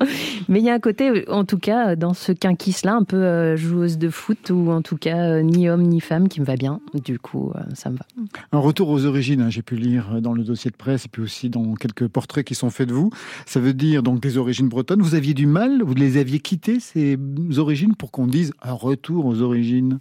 Mais 0.49 0.61
il 0.61 0.65
y 0.65 0.71
a 0.71 0.75
un 0.75 0.81
côté, 0.81 1.29
en 1.31 1.45
tout 1.45 1.59
cas, 1.59 1.97
dans 1.97 2.15
ce 2.15 2.33
quinquis-là, 2.33 2.95
un 2.95 3.05
peu 3.05 3.17
euh, 3.17 3.57
joueuse 3.57 3.99
de 3.99 4.11
foot 4.11 4.51
ou 4.51 4.71
en 4.71 4.83
tout 4.83 4.97
cas 4.97 5.19
euh, 5.19 5.43
ni 5.43 5.69
homme 5.69 5.83
ni 5.83 6.01
femme 6.01 6.29
qui 6.29 6.41
me 6.41 6.47
va 6.47 6.57
bien. 6.57 6.81
Du 6.95 7.19
coup, 7.19 7.53
ça 7.75 7.91
me 7.91 7.97
va. 7.97 8.07
Un 8.53 8.59
retour 8.59 8.89
aux 8.89 9.05
origines, 9.05 9.41
hein, 9.41 9.51
j'ai 9.51 9.63
pu 9.63 9.77
lire 9.77 10.21
dans 10.21 10.33
le 10.33 10.43
dossier 10.43 10.71
de 10.71 10.77
presse 10.77 11.07
et 11.07 11.09
puis 11.09 11.23
aussi 11.23 11.51
dans 11.51 11.75
quelques 11.75 12.09
portraits 12.09 12.45
qui 12.45 12.55
sont 12.55 12.71
faits 12.71 12.89
de 12.89 12.95
vous. 12.95 13.11
Ça 13.47 13.61
veut 13.61 13.75
dire 13.75 14.03
donc 14.03 14.21
des 14.21 14.39
origines 14.39 14.69
bretonnes. 14.69 15.03
Vous 15.03 15.15
aviez 15.15 15.35
du 15.35 15.47
mal, 15.47 15.83
vous 15.83 15.95
les 15.95 16.17
aviez 16.17 16.41
quittées 16.41 16.81
ces 16.81 17.19
origines 17.57 17.95
pour 17.95 18.11
qu'on 18.11 18.27
dise 18.27 18.53
un 18.67 18.73
retour 18.75 19.27
aux 19.27 19.41
origines. 19.43 19.99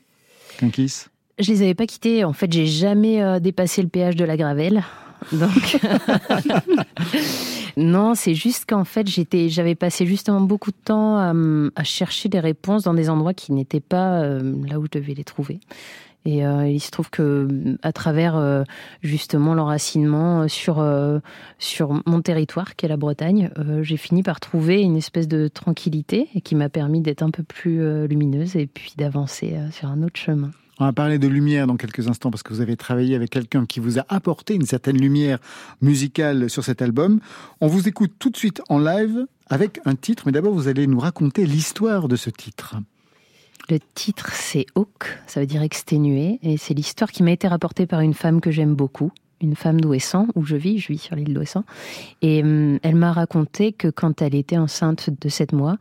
Kinkis. 0.60 1.06
Je 1.40 1.52
les 1.52 1.62
avais 1.62 1.74
pas 1.76 1.86
quittés. 1.86 2.24
En 2.24 2.34
fait, 2.34 2.52
j'ai 2.52 2.66
jamais 2.66 3.22
euh, 3.22 3.40
dépassé 3.40 3.82
le 3.82 3.90
péage 3.90 4.16
de 4.16 4.24
la 4.26 4.38
Gravelle. 4.38 4.84
Donc, 5.32 5.78
non, 7.78 8.16
c'est 8.16 8.36
juste 8.36 8.66
qu'en 8.68 8.86
fait, 8.86 9.08
j'étais, 9.08 9.50
j'avais 9.50 9.76
passé 9.76 10.06
justement 10.06 10.42
beaucoup 10.42 10.72
de 10.72 10.78
temps 10.84 11.18
à, 11.18 11.32
m- 11.32 11.72
à 11.76 11.84
chercher 11.84 12.30
des 12.30 12.40
réponses 12.40 12.84
dans 12.84 12.94
des 12.94 13.10
endroits 13.10 13.34
qui 13.34 13.52
n'étaient 13.52 13.80
pas 13.80 14.22
euh, 14.22 14.54
là 14.68 14.80
où 14.80 14.86
je 14.86 15.00
devais 15.00 15.14
les 15.14 15.24
trouver. 15.24 15.60
Et 16.26 16.46
euh, 16.46 16.68
il 16.68 16.80
se 16.80 16.90
trouve 16.90 17.12
que 17.12 17.48
à 17.84 17.94
travers 17.94 18.36
euh, 18.36 18.64
justement 19.04 19.54
l'enracinement 19.54 20.42
euh, 20.42 20.48
sur 20.48 20.84
sur 21.60 22.02
mon 22.06 22.22
territoire, 22.22 22.76
qui 22.76 22.86
est 22.86 22.90
la 22.90 22.98
Bretagne, 22.98 23.52
j'ai 23.82 23.98
fini 23.98 24.24
par 24.24 24.40
trouver 24.40 24.82
une 24.82 24.98
espèce 24.98 25.28
de 25.28 25.48
tranquillité 25.48 26.28
qui 26.44 26.56
m'a 26.56 26.70
permis 26.70 27.02
d'être 27.02 27.22
un 27.22 27.30
peu 27.30 27.44
plus 27.44 28.08
lumineuse 28.08 28.56
et 28.56 28.68
puis 28.68 28.94
d'avancer 28.98 29.56
sur 29.72 29.90
un 29.90 30.02
autre 30.02 30.20
chemin. 30.20 30.52
On 30.80 30.86
va 30.86 30.94
parler 30.94 31.20
de 31.20 31.28
lumière 31.28 31.68
dans 31.68 31.78
quelques 31.78 32.08
instants 32.08 32.32
parce 32.32 32.44
que 32.44 32.54
vous 32.54 32.62
avez 32.62 32.76
travaillé 32.76 33.16
avec 33.16 33.30
quelqu'un 33.30 33.66
qui 33.66 33.80
vous 33.80 34.00
a 34.00 34.06
apporté 34.10 34.56
une 34.56 34.66
certaine 34.66 34.98
lumière 34.98 35.40
musicale 35.82 36.50
sur 36.50 36.64
cet 36.64 36.82
album. 36.82 37.20
On 37.62 37.68
vous 37.68 37.88
écoute 37.88 38.14
tout 38.20 38.30
de 38.30 38.38
suite 38.38 38.62
en 38.70 38.80
live 38.80 39.26
avec 39.48 39.80
un 39.86 39.96
titre, 39.96 40.24
mais 40.26 40.32
d'abord 40.32 40.54
vous 40.54 40.68
allez 40.68 40.88
nous 40.88 41.00
raconter 41.00 41.46
l'histoire 41.46 42.08
de 42.08 42.16
ce 42.16 42.30
titre. 42.30 42.76
Le 43.70 43.80
titre, 43.96 44.32
c'est 44.32 44.68
Hawk, 44.76 45.18
ça 45.26 45.40
veut 45.40 45.48
dire 45.48 45.64
exténué, 45.64 46.40
et 46.44 46.58
c'est 46.58 46.76
l'histoire 46.76 47.12
qui 47.12 47.24
m'a 47.24 47.32
été 47.32 47.48
rapportée 47.48 47.88
par 47.88 48.02
une 48.02 48.14
femme 48.14 48.40
que 48.40 48.52
j'aime 48.52 48.76
beaucoup, 48.76 49.12
une 49.42 49.56
femme 49.56 49.82
d'Ouessant, 49.82 50.28
où 50.36 50.46
je 50.46 50.56
vis, 50.56 50.78
je 50.78 50.90
vis 50.90 51.00
sur 51.00 51.16
l'île 51.16 51.34
d'Ouessant. 51.34 51.64
Et 52.22 52.44
hum, 52.44 52.80
elle 52.84 52.96
m'a 52.96 53.12
raconté 53.12 53.72
que 53.74 53.88
quand 53.88 54.22
elle 54.22 54.36
était 54.36 54.58
enceinte 54.58 55.10
de 55.10 55.30
7 55.30 55.52
mois, 55.54 55.78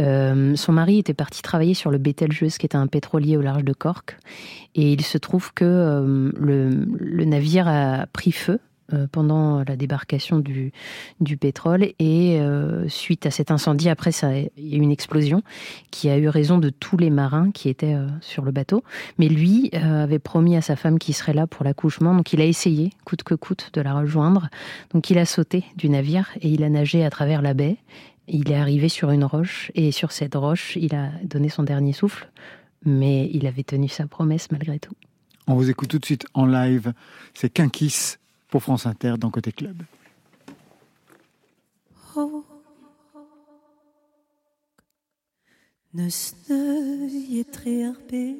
euh, 0.00 0.56
son 0.56 0.72
mari 0.72 0.98
était 0.98 1.14
parti 1.14 1.40
travailler 1.42 1.74
sur 1.74 1.90
le 1.90 1.98
Bételgeuse, 1.98 2.58
qui 2.58 2.66
était 2.66 2.76
un 2.76 2.88
pétrolier 2.88 3.36
au 3.36 3.40
large 3.40 3.64
de 3.64 3.72
Cork. 3.72 4.18
Et 4.74 4.92
il 4.92 5.02
se 5.02 5.18
trouve 5.18 5.52
que 5.54 5.64
euh, 5.64 6.32
le, 6.36 7.24
navire 7.24 7.68
a 7.68 8.06
pris 8.12 8.32
feu. 8.32 8.54
euh, 8.54 8.67
pendant 9.12 9.62
la 9.64 9.76
débarcation 9.76 10.38
du, 10.38 10.72
pétrole 11.36 11.92
et 11.98 12.40
euh, 12.40 12.88
suite 12.88 13.26
à 13.26 13.30
cet 13.30 13.50
incendie, 13.50 13.88
après 13.88 14.12
ça, 14.12 14.36
il 14.36 14.50
y 14.56 14.74
a 14.74 14.76
eu 14.76 14.80
une 14.80 14.90
explosion 14.90 15.42
qui 15.90 16.08
a 16.08 16.16
eu 16.16 16.28
raison 16.28 16.58
de 16.58 16.70
tous 16.70 16.96
les 16.96 17.10
marins 17.10 17.50
qui 17.50 17.68
étaient 17.68 17.94
euh, 17.94 18.06
sur 18.20 18.44
le 18.44 18.50
bateau. 18.50 18.82
Mais 19.18 19.28
lui 19.28 19.70
euh, 19.74 20.04
avait 20.04 20.18
promis 20.18 20.56
à 20.56 20.62
sa 20.62 20.76
femme 20.76 20.98
qu'il 20.98 21.14
serait 21.14 21.34
là 21.34 21.46
pour 21.46 21.64
l'accouchement, 21.64 22.14
donc 22.14 22.32
il 22.32 22.40
a 22.40 22.44
essayé, 22.44 22.92
coûte 23.04 23.22
que 23.22 23.34
coûte, 23.34 23.70
de 23.72 23.80
la 23.80 23.94
rejoindre. 23.94 24.48
Donc 24.92 25.10
il 25.10 25.18
a 25.18 25.24
sauté 25.24 25.64
du 25.76 25.88
navire 25.88 26.30
et 26.40 26.48
il 26.48 26.62
a 26.64 26.68
nagé 26.68 27.04
à 27.04 27.10
travers 27.10 27.42
la 27.42 27.54
baie. 27.54 27.76
Il 28.26 28.50
est 28.50 28.56
arrivé 28.56 28.88
sur 28.88 29.10
une 29.10 29.24
roche 29.24 29.72
et 29.74 29.90
sur 29.90 30.12
cette 30.12 30.34
roche, 30.34 30.76
il 30.76 30.94
a 30.94 31.10
donné 31.24 31.48
son 31.48 31.62
dernier 31.62 31.92
souffle, 31.92 32.28
mais 32.84 33.30
il 33.32 33.46
avait 33.46 33.62
tenu 33.62 33.88
sa 33.88 34.06
promesse 34.06 34.50
malgré 34.50 34.78
tout. 34.78 34.94
On 35.46 35.54
vous 35.54 35.70
écoute 35.70 35.88
tout 35.88 35.98
de 35.98 36.04
suite 36.04 36.26
en 36.34 36.44
live. 36.44 36.92
C'est 37.32 37.48
Kinkis 37.48 38.16
pour 38.48 38.62
France 38.62 38.86
Inter 38.86 39.14
dans 39.18 39.30
Côté 39.30 39.52
Club. 39.52 39.82
Oh. 42.16 42.44
Nøs 45.98 46.34
nøye 46.48 47.44
træer 47.48 47.94
bed 48.10 48.36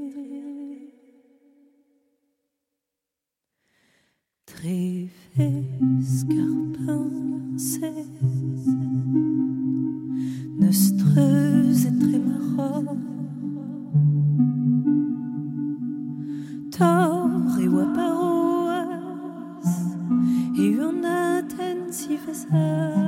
Tre 4.46 5.08
fisker 5.32 6.50
pinse 6.74 7.90
Nøstrøse 10.60 11.90
tre 12.02 12.18
marra 12.26 12.70
Tor 16.76 17.56
waparoas 17.74 18.48
I 18.54 18.57
una 20.78 21.42
tensifesa 21.46 22.98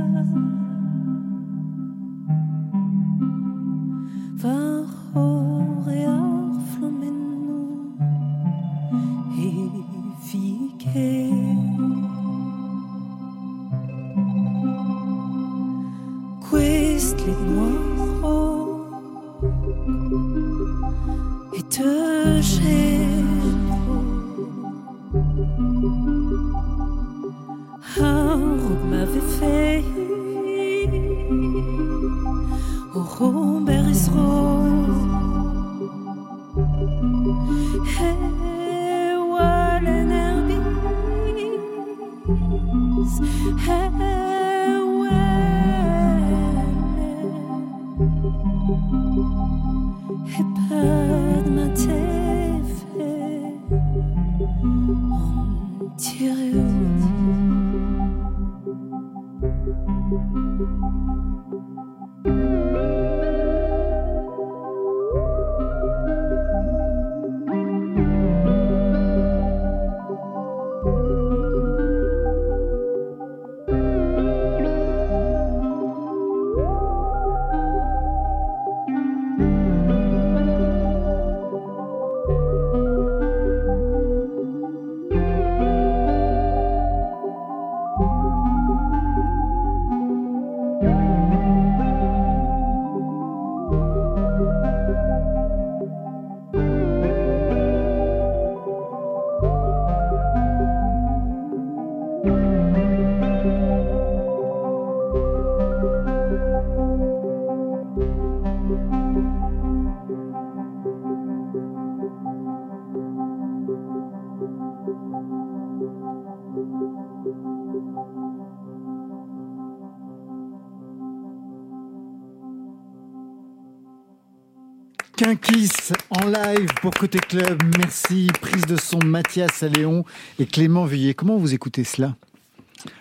Kinkis 125.25 125.93
en 126.09 126.29
live 126.31 126.69
pour 126.81 126.93
Côté 126.93 127.19
Club. 127.19 127.63
Merci. 127.77 128.29
Prise 128.41 128.65
de 128.65 128.77
son 128.77 128.99
Mathias 129.05 129.63
Léon 129.65 130.03
et 130.39 130.47
Clément 130.47 130.87
Vuillet. 130.87 131.13
Comment 131.13 131.37
vous 131.37 131.53
écoutez 131.53 131.85
cela? 131.85 132.17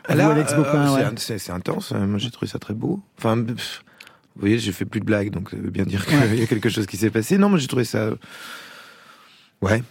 Alex 0.05 0.51
euh, 0.51 1.15
c'est- 1.15 1.49
ouais. 1.49 1.55
intense. 1.55 1.93
hein. 1.93 2.05
Moi, 2.07 2.19
j'ai 2.19 2.29
trouvé 2.29 2.51
ça 2.51 2.59
très 2.59 2.73
beau. 2.73 2.99
Enfin, 3.17 3.41
pff, 3.41 3.85
vous 4.35 4.41
voyez, 4.41 4.59
j'ai 4.59 4.73
fait 4.73 4.83
plus 4.83 4.99
de 4.99 5.05
blagues, 5.05 5.29
donc 5.29 5.51
ça 5.51 5.55
veut 5.55 5.69
bien 5.69 5.85
dire 5.85 6.05
qu'il 6.05 6.17
Ouais. 6.17 6.37
y 6.39 6.41
a 6.41 6.45
quelque 6.47 6.67
chose 6.67 6.87
qui 6.87 6.97
s'est 6.97 7.09
passé. 7.09 7.37
Non, 7.37 7.47
moi, 7.47 7.57
j'ai 7.57 7.67
trouvé 7.67 7.85
ça. 7.85 8.09
Ouais, 9.61 9.81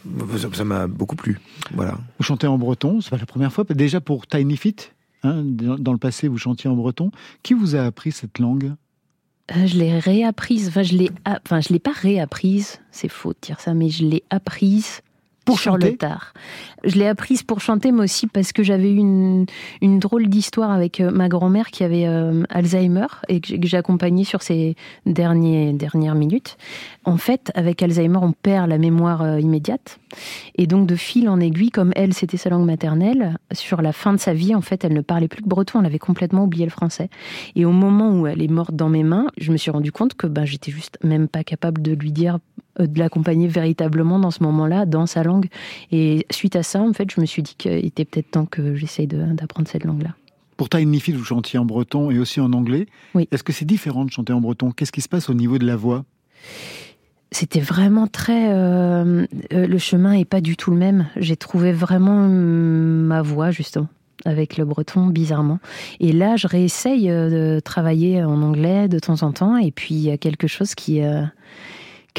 ça- 0.53 0.65
m'a 0.65 0.87
beaucoup 0.87 1.17
plu. 1.17 1.41
Voilà. 1.73 1.97
Vous 2.19 2.25
chantez 2.27 2.47
en 2.47 2.59
breton, 2.59 3.01
c'est 3.01 3.09
pas 3.09 3.17
la 3.17 3.25
première 3.25 3.55
fois. 3.55 3.65
Déjà 3.71 4.03
pour 4.03 4.27
Tiny 4.27 4.59
Fit, 4.59 4.77
hein, 5.23 5.43
dans 5.45 5.93
le 5.93 5.99
passé, 5.99 6.29
vous 6.29 6.37
chantiez 6.37 6.69
en 6.69 6.75
breton. 6.77 7.11
Qui 7.43 7.55
vous 7.55 7.75
a 7.75 7.85
appris 7.87 8.13
cette 8.13 8.39
langue? 8.39 8.75
Euh, 9.57 9.67
je 9.67 9.79
l'ai 9.79 9.99
réapprise, 9.99 10.69
enfin 10.69 10.83
je 10.83 10.95
l'ai, 10.95 11.11
enfin 11.27 11.61
je 11.61 11.71
l'ai 11.71 11.79
pas 11.79 11.93
réapprise, 11.93 12.81
c'est 12.91 13.09
faux 13.09 13.33
de 13.33 13.39
dire 13.41 13.61
ça, 13.61 13.73
mais 13.73 13.89
je 13.89 14.05
l'ai 14.05 14.23
apprise 14.29 15.01
Pour 15.49 15.59
sur 15.61 15.73
chanter 15.73 15.91
le 15.93 15.97
tard. 15.97 16.33
Je 16.85 16.97
l'ai 16.97 17.09
apprise 17.09 17.43
pour 17.43 17.61
chanter, 17.61 17.91
mais 17.91 18.05
aussi 18.05 18.29
parce 18.29 18.53
que 18.53 18.63
j'avais 18.63 18.91
eu 18.93 18.97
une, 18.97 19.47
une 19.83 19.99
drôle 19.99 20.29
d'histoire 20.29 20.71
avec 20.71 21.01
euh, 21.01 21.11
ma 21.11 21.29
grand-mère 21.29 21.71
qui 21.71 21.83
avait 21.83 22.07
euh, 22.07 22.45
Alzheimer 22.51 23.07
et 23.29 23.41
que 23.41 23.67
j'ai- 23.67 23.77
accompagnée 23.77 24.25
sur 24.25 24.43
ces 24.43 24.77
derniers, 25.07 25.73
dernières 25.73 26.15
minutes. 26.15 26.57
En 27.05 27.17
fait, 27.17 27.51
avec 27.55 27.83
Alzheimer, 27.83 28.19
on 28.23 28.33
perd 28.33 28.69
la 28.69 28.79
mémoire 28.79 29.23
euh, 29.23 29.41
immédiate. 29.41 29.99
Et 30.57 30.67
donc, 30.67 30.87
de 30.87 30.95
fil 30.97 31.29
en 31.29 31.41
aiguille, 31.41 31.71
comme 31.71 31.93
elle, 31.97 32.15
c'était 32.15 32.37
sa 32.37 32.51
langue 32.51 32.67
maternelle, 32.67 33.39
sur 33.53 33.83
la 33.83 33.93
fin 33.93 34.13
de 34.13 34.19
sa 34.19 34.33
vie, 34.33 34.55
en 34.55 34.61
fait, 34.61 34.85
elle 34.85 34.95
ne 34.95 35.01
parlait 35.01 35.29
plus 35.29 35.43
que 35.43 35.49
breton, 35.49 35.81
elle 35.81 35.87
avait 35.87 35.99
complètement 35.99 36.45
oublié 36.45 36.65
le 36.65 36.71
français. 36.71 37.09
Et 37.57 37.65
au 37.65 37.73
moment 37.73 38.11
où 38.13 38.27
elle 38.27 38.43
est 38.43 38.49
morte 38.49 38.75
dans 38.75 38.89
mes 38.89 39.03
mains, 39.05 39.27
je 39.37 39.51
me 39.53 39.57
suis 39.57 39.71
rendu 39.71 39.91
compte 39.93 40.15
que 40.15 40.27
ben, 40.27 40.45
j'étais 40.45 40.71
juste 40.71 40.99
même 41.03 41.29
pas 41.29 41.45
capable 41.45 41.83
de 41.83 41.93
lui 41.93 42.13
dire, 42.13 42.39
de 42.79 42.99
l'accompagner 42.99 43.49
véritablement 43.49 44.19
dans 44.19 44.31
ce 44.31 44.43
moment-là, 44.43 44.87
dans 44.87 45.07
sa 45.07 45.23
langue. 45.23 45.49
Et 45.93 46.27
suite 46.31 46.57
à 46.57 46.63
ça, 46.63 46.81
en 46.81 46.93
fait, 46.93 47.11
je 47.11 47.21
me 47.21 47.27
suis 47.27 47.43
dit 47.43 47.55
qu'il 47.57 47.85
était 47.85 48.05
peut-être 48.05 48.31
temps 48.31 48.47
que 48.47 48.75
j'essaye 48.75 49.07
d'apprendre 49.07 49.69
cette 49.69 49.85
langue-là. 49.85 50.15
Pour 50.57 50.69
Tiny 50.69 50.99
Fit, 50.99 51.13
vous 51.13 51.25
chantiez 51.25 51.59
en 51.59 51.65
breton 51.65 52.11
et 52.11 52.19
aussi 52.19 52.41
en 52.41 52.53
anglais. 52.53 52.87
Oui. 53.15 53.29
Est-ce 53.31 53.45
que 53.45 53.53
c'est 53.53 53.65
différent 53.65 54.05
de 54.05 54.11
chanter 54.11 54.33
en 54.33 54.41
breton? 54.41 54.73
Qu'est-ce 54.73 54.91
qui 54.91 55.01
se 55.03 55.09
passe 55.09 55.29
au 55.31 55.35
niveau 55.35 55.59
de 55.59 55.65
la 55.67 55.77
voix? 55.77 56.05
C'était 57.31 57.61
vraiment 57.61 58.07
très. 58.07 58.53
euh, 58.53 59.27
euh, 59.53 59.67
le 59.67 59.79
chemin 59.79 60.15
est 60.15 60.25
pas 60.25 60.41
du 60.41 60.57
tout 60.57 60.71
le 60.71 60.77
même. 60.77 61.07
J'ai 61.17 61.37
trouvé 61.37 61.73
vraiment 61.73 62.27
ma 62.27 63.23
voix, 63.23 63.51
justement, 63.51 63.87
avec 64.25 64.57
le 64.57 64.65
breton, 64.65 65.07
bizarrement. 65.07 65.61
Et 66.01 66.13
là, 66.13 66.37
je 66.37 66.49
réessaye 66.49 67.11
euh, 67.11 67.57
de 67.57 67.61
travailler 67.61 68.25
en 68.25 68.43
anglais 68.43 68.89
de 68.89 68.99
temps 68.99 69.23
en 69.23 69.33
temps. 69.33 69.59
Et 69.59 69.71
puis, 69.71 69.95
il 69.95 70.01
y 70.01 70.11
a 70.11 70.17
quelque 70.17 70.47
chose 70.49 70.75
qui. 70.75 71.03
euh, 71.03 71.23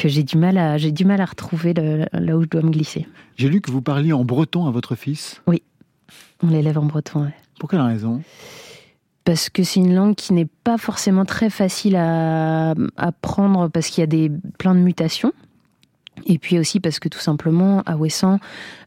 que 0.00 0.08
j'ai 0.08 0.22
du 0.22 0.38
mal 0.38 0.56
à 0.56 0.78
j'ai 0.78 0.92
du 0.92 1.04
mal 1.04 1.20
à 1.20 1.26
retrouver 1.26 1.74
le- 1.74 2.06
là 2.12 2.36
où 2.36 2.42
je 2.42 2.48
dois 2.48 2.62
me 2.62 2.70
glisser. 2.70 3.06
J'ai 3.36 3.48
lu 3.48 3.60
que 3.60 3.70
vous 3.70 3.82
parliez 3.82 4.12
en 4.12 4.24
breton 4.24 4.66
à 4.66 4.70
votre 4.70 4.94
fils. 4.94 5.42
Oui, 5.46 5.62
on 6.42 6.48
l'élève 6.48 6.78
en 6.78 6.84
breton. 6.86 7.24
ouais. 7.24 7.34
Pour 7.58 7.68
quelle 7.68 7.82
raison? 7.82 8.22
Parce 9.24 9.50
que 9.50 9.62
c'est 9.62 9.80
une 9.80 9.94
langue 9.94 10.14
qui 10.14 10.32
n'est 10.32 10.48
pas 10.64 10.78
forcément 10.78 11.26
très 11.26 11.50
facile 11.50 11.96
à 11.96 12.74
apprendre 12.96 13.68
parce 13.68 13.88
qu'il 13.88 14.00
y 14.00 14.04
a 14.04 14.06
des, 14.06 14.32
plein 14.58 14.74
de 14.74 14.80
mutations. 14.80 15.32
Et 16.26 16.38
puis 16.38 16.58
aussi 16.58 16.80
parce 16.80 16.98
que 16.98 17.08
tout 17.08 17.18
simplement, 17.18 17.82
à 17.86 17.96
Ouessant, 17.96 18.40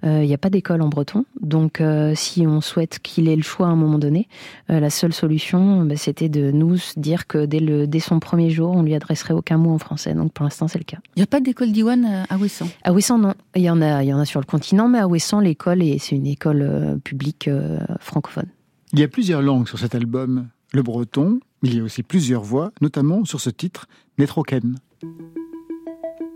euh, 0.05 0.21
il 0.23 0.27
n'y 0.27 0.33
a 0.35 0.37
pas 0.37 0.51
d'école 0.51 0.81
en 0.83 0.89
breton. 0.89 1.25
Donc 1.41 1.81
euh, 1.81 2.13
si 2.15 2.45
on 2.45 2.61
souhaite 2.61 2.99
qu'il 2.99 3.27
ait 3.27 3.35
le 3.35 3.41
choix 3.41 3.67
à 3.67 3.69
un 3.71 3.75
moment 3.75 3.97
donné, 3.97 4.27
euh, 4.69 4.79
la 4.79 4.91
seule 4.91 5.13
solution, 5.13 5.83
bah, 5.83 5.95
c'était 5.95 6.29
de 6.29 6.51
nous 6.51 6.77
dire 6.95 7.25
que 7.25 7.45
dès, 7.45 7.59
le, 7.59 7.87
dès 7.87 7.99
son 7.99 8.19
premier 8.19 8.51
jour, 8.51 8.69
on 8.71 8.83
lui 8.83 8.93
adresserait 8.93 9.33
aucun 9.33 9.57
mot 9.57 9.71
en 9.71 9.79
français. 9.79 10.13
Donc 10.13 10.31
pour 10.31 10.43
l'instant, 10.43 10.67
c'est 10.67 10.77
le 10.77 10.83
cas. 10.83 10.97
Il 11.15 11.19
n'y 11.19 11.23
a 11.23 11.27
pas 11.27 11.39
d'école 11.39 11.71
d'Iwan 11.71 12.25
à- 12.29 12.37
Ouessant? 12.37 12.67
À 12.83 12.93
Ouessant, 12.93 13.17
non. 13.17 13.33
Il 13.55 13.63
y 13.63 13.69
en 13.69 13.81
a, 13.81 14.03
il 14.03 14.09
y 14.09 14.13
en 14.13 14.19
a 14.19 14.25
sur 14.25 14.39
le 14.39 14.45
continent, 14.45 14.87
mais 14.87 14.99
à 14.99 15.07
Ouessant, 15.07 15.39
l'école, 15.39 15.81
est- 15.81 15.97
c'est 15.97 16.15
une 16.15 16.27
école 16.27 16.61
euh, 16.61 16.97
publique 16.97 17.47
euh, 17.47 17.79
francophone. 17.99 18.47
Il 18.93 18.99
y 18.99 19.03
a 19.03 19.07
plusieurs 19.07 19.41
langues 19.41 19.67
sur 19.67 19.79
cet 19.79 19.95
album. 19.95 20.49
le 20.71 20.83
breton, 20.83 21.39
mais 21.63 21.69
il 21.69 21.77
y 21.77 21.79
a 21.79 21.83
aussi 21.83 22.03
plusieurs 22.03 22.43
voix, 22.43 22.71
notamment 22.81 23.25
sur 23.25 23.39
ce 23.39 23.49
titre, 23.49 23.87
Netroken. 24.19 24.75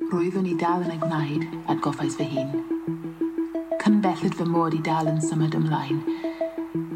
Rwyfwn 0.08 0.45
i 0.47 0.53
dal 0.55 0.86
yn 0.86 0.93
ei 0.93 0.99
gwneud 1.01 1.41
at 1.68 1.82
goffais 1.84 2.14
fy 2.16 2.24
hun. 2.32 2.51
Cynbellid 3.82 4.38
fy 4.39 4.45
mod 4.47 4.78
i 4.78 4.80
dal 4.86 5.10
yn 5.12 5.18
symud 5.20 5.58
ymlaen. 5.58 5.99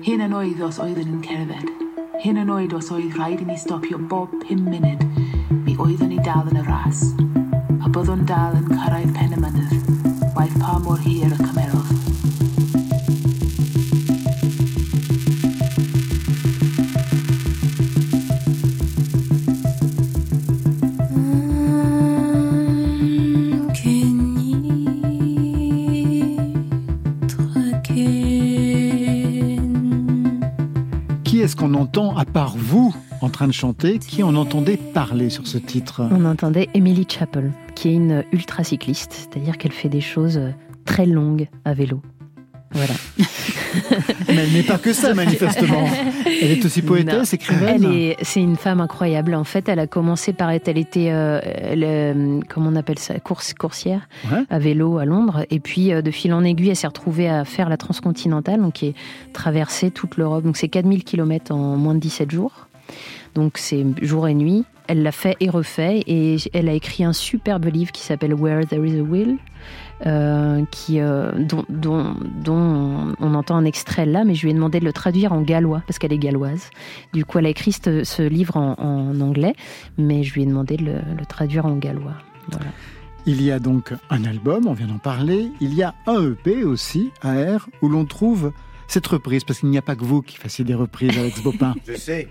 Hyn 0.06 0.24
yn 0.24 0.36
oedd 0.38 0.62
os 0.64 0.80
oeddwn 0.80 1.18
yn 1.18 1.26
cerdded. 1.26 1.68
Hyn 2.24 2.40
yn 2.40 2.54
oed 2.56 2.72
os 2.78 2.88
oedd 2.96 3.18
rhaid 3.20 3.44
i 3.44 3.50
ni 3.50 3.58
stopio 3.60 4.00
bob 4.14 4.32
pum 4.46 4.64
munud. 4.64 5.04
Mi 5.66 5.76
oeddwn 5.76 6.16
i 6.16 6.24
dal 6.24 6.48
yn 6.54 6.62
y 6.62 6.66
ras. 6.70 7.04
A 7.82 7.92
byddwn 7.92 8.24
dal 8.32 8.56
yn 8.62 8.72
cyrraedd 8.72 9.12
pen 9.20 9.36
y 9.36 9.44
mynydd. 9.44 9.92
Waith 10.38 10.56
pa 10.64 10.80
mor 10.80 11.04
hir 11.04 11.36
entend, 31.92 32.16
à 32.16 32.24
part 32.24 32.56
vous, 32.56 32.96
en 33.20 33.28
train 33.28 33.48
de 33.48 33.52
chanter, 33.52 34.00
qui 34.00 34.24
en 34.24 34.36
entendait 34.36 34.78
parler 34.78 35.30
sur 35.30 35.46
ce 35.46 35.58
titre 35.58 36.08
On 36.10 36.24
entendait 36.24 36.70
Emily 36.74 37.06
Chappell, 37.06 37.52
qui 37.76 37.90
est 37.90 37.94
une 37.94 38.24
ultra 38.32 38.64
cycliste, 38.64 39.12
c'est-à-dire 39.12 39.58
qu'elle 39.58 39.74
fait 39.74 39.90
des 39.90 40.00
choses 40.00 40.40
très 40.86 41.06
longues 41.06 41.50
à 41.66 41.74
vélo. 41.74 42.02
Voilà. 42.72 42.94
Mais 44.28 44.36
elle 44.44 44.52
n'est 44.54 44.64
pas 44.64 44.78
que 44.78 44.94
ça, 44.94 45.14
manifestement. 45.14 45.84
Elle 46.42 46.52
est 46.52 46.66
aussi 46.66 46.82
poétesse, 46.82 47.34
écrivaine. 47.34 47.84
Elle 47.84 47.94
est, 47.96 48.18
c'est 48.22 48.42
une 48.42 48.56
femme 48.56 48.82
incroyable. 48.82 49.34
En 49.36 49.44
fait, 49.44 49.68
elle 49.70 49.80
a 49.80 49.88
commencé 49.88 50.34
par 50.34 50.52
être, 50.52 50.68
elle 50.68 50.78
était, 50.78 51.10
euh, 51.12 51.40
elle, 51.44 51.84
euh, 51.86 52.40
comment 52.50 52.70
on 52.70 52.76
appelle 52.76 53.00
ça, 53.00 53.20
course, 53.20 53.54
coursière 53.54 54.08
Ouais. 54.32 54.44
à 54.50 54.60
vélo 54.60 54.98
à 54.98 55.06
Londres. 55.06 55.46
Et 55.50 55.60
puis, 55.60 55.92
euh, 55.94 56.02
de 56.02 56.12
fil 56.12 56.34
en 56.34 56.44
aiguille, 56.44 56.70
elle 56.70 56.76
s'est 56.76 56.88
retrouvée 56.88 57.30
à 57.30 57.46
faire 57.46 57.70
la 57.70 57.78
transcontinentale, 57.78 58.62
donc 58.62 58.74
qui 58.74 58.88
est 58.88 58.96
traversée 59.34 59.92
toute 59.92 60.18
l'Europe. 60.18 60.44
Donc, 60.44 60.58
c'est 60.58 60.70
4000 60.70 61.04
km 61.04 61.54
en 61.54 61.78
moins 61.78 61.96
de 61.96 62.00
17 62.00 62.32
jours. 62.32 62.68
Donc, 63.36 63.58
c'est 63.58 63.86
jour 64.02 64.28
et 64.28 64.34
nuit. 64.34 64.66
Elle 64.88 65.04
l'a 65.04 65.12
fait 65.12 65.38
et 65.40 65.50
refait. 65.50 66.04
Et 66.08 66.38
elle 66.54 66.70
a 66.70 66.74
écrit 66.74 67.04
un 67.04 67.14
superbe 67.14 67.66
livre 67.66 67.92
qui 67.92 68.02
s'appelle 68.02 68.34
Where 68.34 68.66
There 68.66 68.86
Is 68.86 69.00
a 69.00 69.04
Will. 69.04 69.38
euh, 70.06 70.64
qui, 70.72 71.00
euh, 71.00 71.32
dont, 71.38 72.16
on 73.20 73.34
entend 73.36 73.56
un 73.56 73.66
extrait 73.66 74.06
là, 74.06 74.24
mais 74.24 74.36
je 74.36 74.44
lui 74.44 74.52
ai 74.52 74.54
demandé 74.54 74.80
de 74.80 74.86
le 74.86 74.94
traduire 74.94 75.32
en 75.34 75.42
gallois, 75.42 75.84
parce 75.86 76.00
qu'elle 76.00 76.14
est 76.14 76.18
galloise. 76.18 76.70
Du 77.14 77.26
coup, 77.26 77.40
elle 77.40 77.46
a 77.46 77.50
écrit 77.50 77.72
ce, 77.72 78.28
livre 78.28 78.58
en, 78.58 79.20
anglais, 79.22 79.54
mais 79.98 80.24
je 80.24 80.34
lui 80.34 80.44
ai 80.44 80.46
demandé 80.46 80.78
de 80.78 80.86
le, 80.86 80.94
le 81.18 81.26
traduire 81.26 81.66
en 81.66 81.76
gallois. 81.76 82.16
Voilà. 82.50 82.72
Il 83.28 83.42
y 83.44 83.52
a 83.52 83.60
donc 83.60 83.94
un 84.10 84.24
album, 84.26 84.66
on 84.66 84.74
vient 84.74 84.88
d'en 84.88 84.98
parler. 84.98 85.52
Il 85.62 85.76
y 85.76 85.84
a 85.84 85.94
un 86.08 86.32
EP 86.32 86.64
aussi, 86.64 87.12
AR, 87.22 87.70
où 87.84 87.88
l'on 87.88 88.06
trouve 88.06 88.52
cette 88.92 89.08
reprise, 89.08 89.44
parce 89.46 89.60
qu'il 89.60 89.70
n'y 89.70 89.78
a 89.78 89.82
pas 89.82 89.96
que 89.96 90.04
vous 90.04 90.22
qui 90.22 90.38
fassiez 90.38 90.66
des 90.66 90.76
reprises, 90.76 91.18
Alex 91.18 91.42
Bopin. 91.42 91.74
Je 91.88 91.96
sais. 91.96 92.28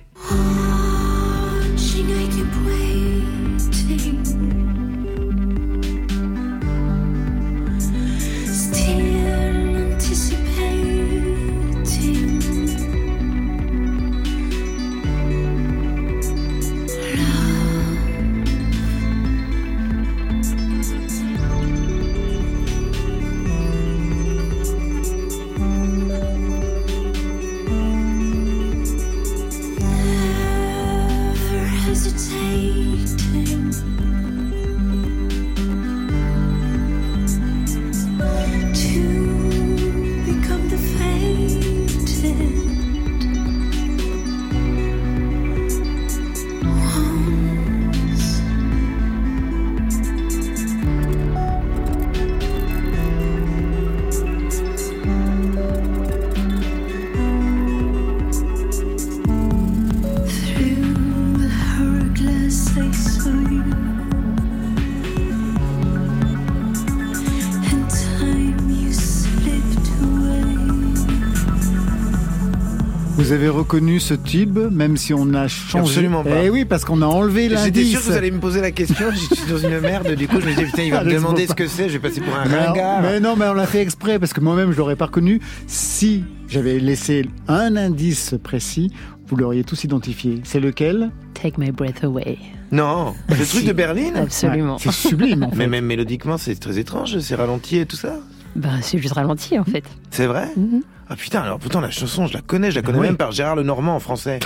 Vous 73.31 73.37
avez 73.37 73.49
reconnu 73.49 74.01
ce 74.01 74.15
tube, 74.15 74.59
même 74.73 74.97
si 74.97 75.15
on 75.15 75.35
a 75.35 75.47
changé. 75.47 75.89
Absolument 75.89 76.25
pas. 76.25 76.43
Eh 76.43 76.51
oui, 76.51 76.65
parce 76.65 76.85
qu'on 76.85 77.01
a 77.01 77.07
enlevé 77.07 77.49
l'indice. 77.49 77.65
J'étais 77.67 77.85
sûr 77.85 78.01
que 78.01 78.07
vous 78.07 78.17
allez 78.17 78.33
me 78.33 78.41
poser 78.41 78.61
la 78.61 78.73
question. 78.73 79.07
Je 79.13 79.37
suis 79.37 79.49
dans 79.49 79.57
une 79.57 79.79
merde. 79.79 80.17
Du 80.17 80.27
coup, 80.27 80.41
je 80.41 80.47
me 80.47 80.51
disais, 80.51 80.65
putain, 80.65 80.83
il 80.83 80.91
va 80.91 80.97
me 81.05 81.07
Alex 81.07 81.23
demander 81.23 81.47
ce 81.47 81.55
que 81.55 81.69
c'est. 81.69 81.89
Je 81.89 81.93
vais 81.93 82.09
passer 82.09 82.21
pour 82.21 82.35
un 82.35 82.47
Mais, 82.47 82.59
ringard. 82.59 83.03
mais 83.03 83.21
non, 83.21 83.37
mais 83.37 83.47
on 83.47 83.53
l'a 83.55 83.69
fait 83.69 83.83
exprès 83.83 84.19
parce 84.19 84.33
que 84.33 84.41
moi-même 84.41 84.73
je 84.73 84.79
l'aurais 84.79 84.97
pas 84.97 85.07
reconnu. 85.07 85.39
Si 85.69 86.25
j'avais 86.49 86.81
laissé 86.81 87.25
un 87.47 87.77
indice 87.77 88.35
précis, 88.43 88.91
vous 89.29 89.37
l'auriez 89.37 89.63
tous 89.63 89.85
identifié. 89.85 90.41
C'est 90.43 90.59
lequel? 90.59 91.13
Take 91.35 91.55
my 91.57 91.71
breath 91.71 92.03
away. 92.03 92.37
Non, 92.73 93.15
le 93.29 93.47
truc 93.47 93.65
de 93.65 93.73
Berlin? 93.73 94.11
Absolument. 94.17 94.75
Ouais, 94.75 94.81
c'est 94.91 95.09
sublime 95.09 95.45
en 95.45 95.51
fait. 95.51 95.57
Mais 95.57 95.69
même 95.69 95.85
mélodiquement, 95.85 96.37
c'est 96.37 96.57
très 96.57 96.81
étrange. 96.81 97.21
C'est 97.21 97.37
ralenti 97.37 97.77
et 97.79 97.87
tout 97.87 97.95
ça. 97.95 98.15
Bah, 98.57 98.69
c'est 98.83 98.99
juste 98.99 99.15
ralenti 99.15 99.59
en 99.59 99.65
fait. 99.65 99.85
C'est 100.11 100.27
vrai? 100.27 100.49
Mhm. 100.57 100.83
Ah 101.13 101.17
putain, 101.17 101.41
alors 101.41 101.59
pourtant 101.59 101.81
la 101.81 101.91
chanson, 101.91 102.29
je 102.29 102.35
la 102.35 102.41
connais. 102.41 102.71
Je 102.71 102.77
la 102.77 102.83
connais 102.83 102.99
Oui. 103.01 103.07
même 103.07 103.17
par 103.17 103.33
Gérard 103.33 103.57
Lenormand 103.57 103.97
en 103.97 104.01
français. 104.01 104.39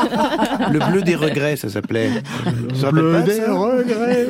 le 0.72 0.78
bleu 0.90 1.02
des 1.02 1.14
regrets, 1.14 1.56
ça 1.56 1.68
s'appelait. 1.68 2.10
Rappelles 2.80 2.90
Bleu 2.92 3.12
pas 3.12 3.20
des 3.22 3.44
regrets. 3.44 4.26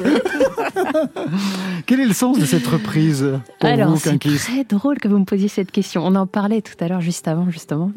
Quel 1.87 2.01
est 2.01 2.07
le 2.07 2.15
sens 2.15 2.39
de 2.39 2.45
cette 2.45 2.67
reprise 2.67 3.33
pour 3.61 3.69
Alors, 3.69 3.91
vous, 3.91 3.97
c'est 3.97 4.11
Kinkis 4.11 4.39
très 4.39 4.65
drôle 4.65 4.99
que 4.99 5.07
vous 5.07 5.19
me 5.19 5.25
posiez 5.25 5.49
cette 5.49 5.71
question. 5.71 6.05
On 6.05 6.15
en 6.17 6.27
parlait 6.27 6.63
tout 6.63 6.75
à 6.81 6.89
l'heure, 6.89 7.01
juste 7.01 7.29
avant, 7.29 7.49
justement. 7.51 7.93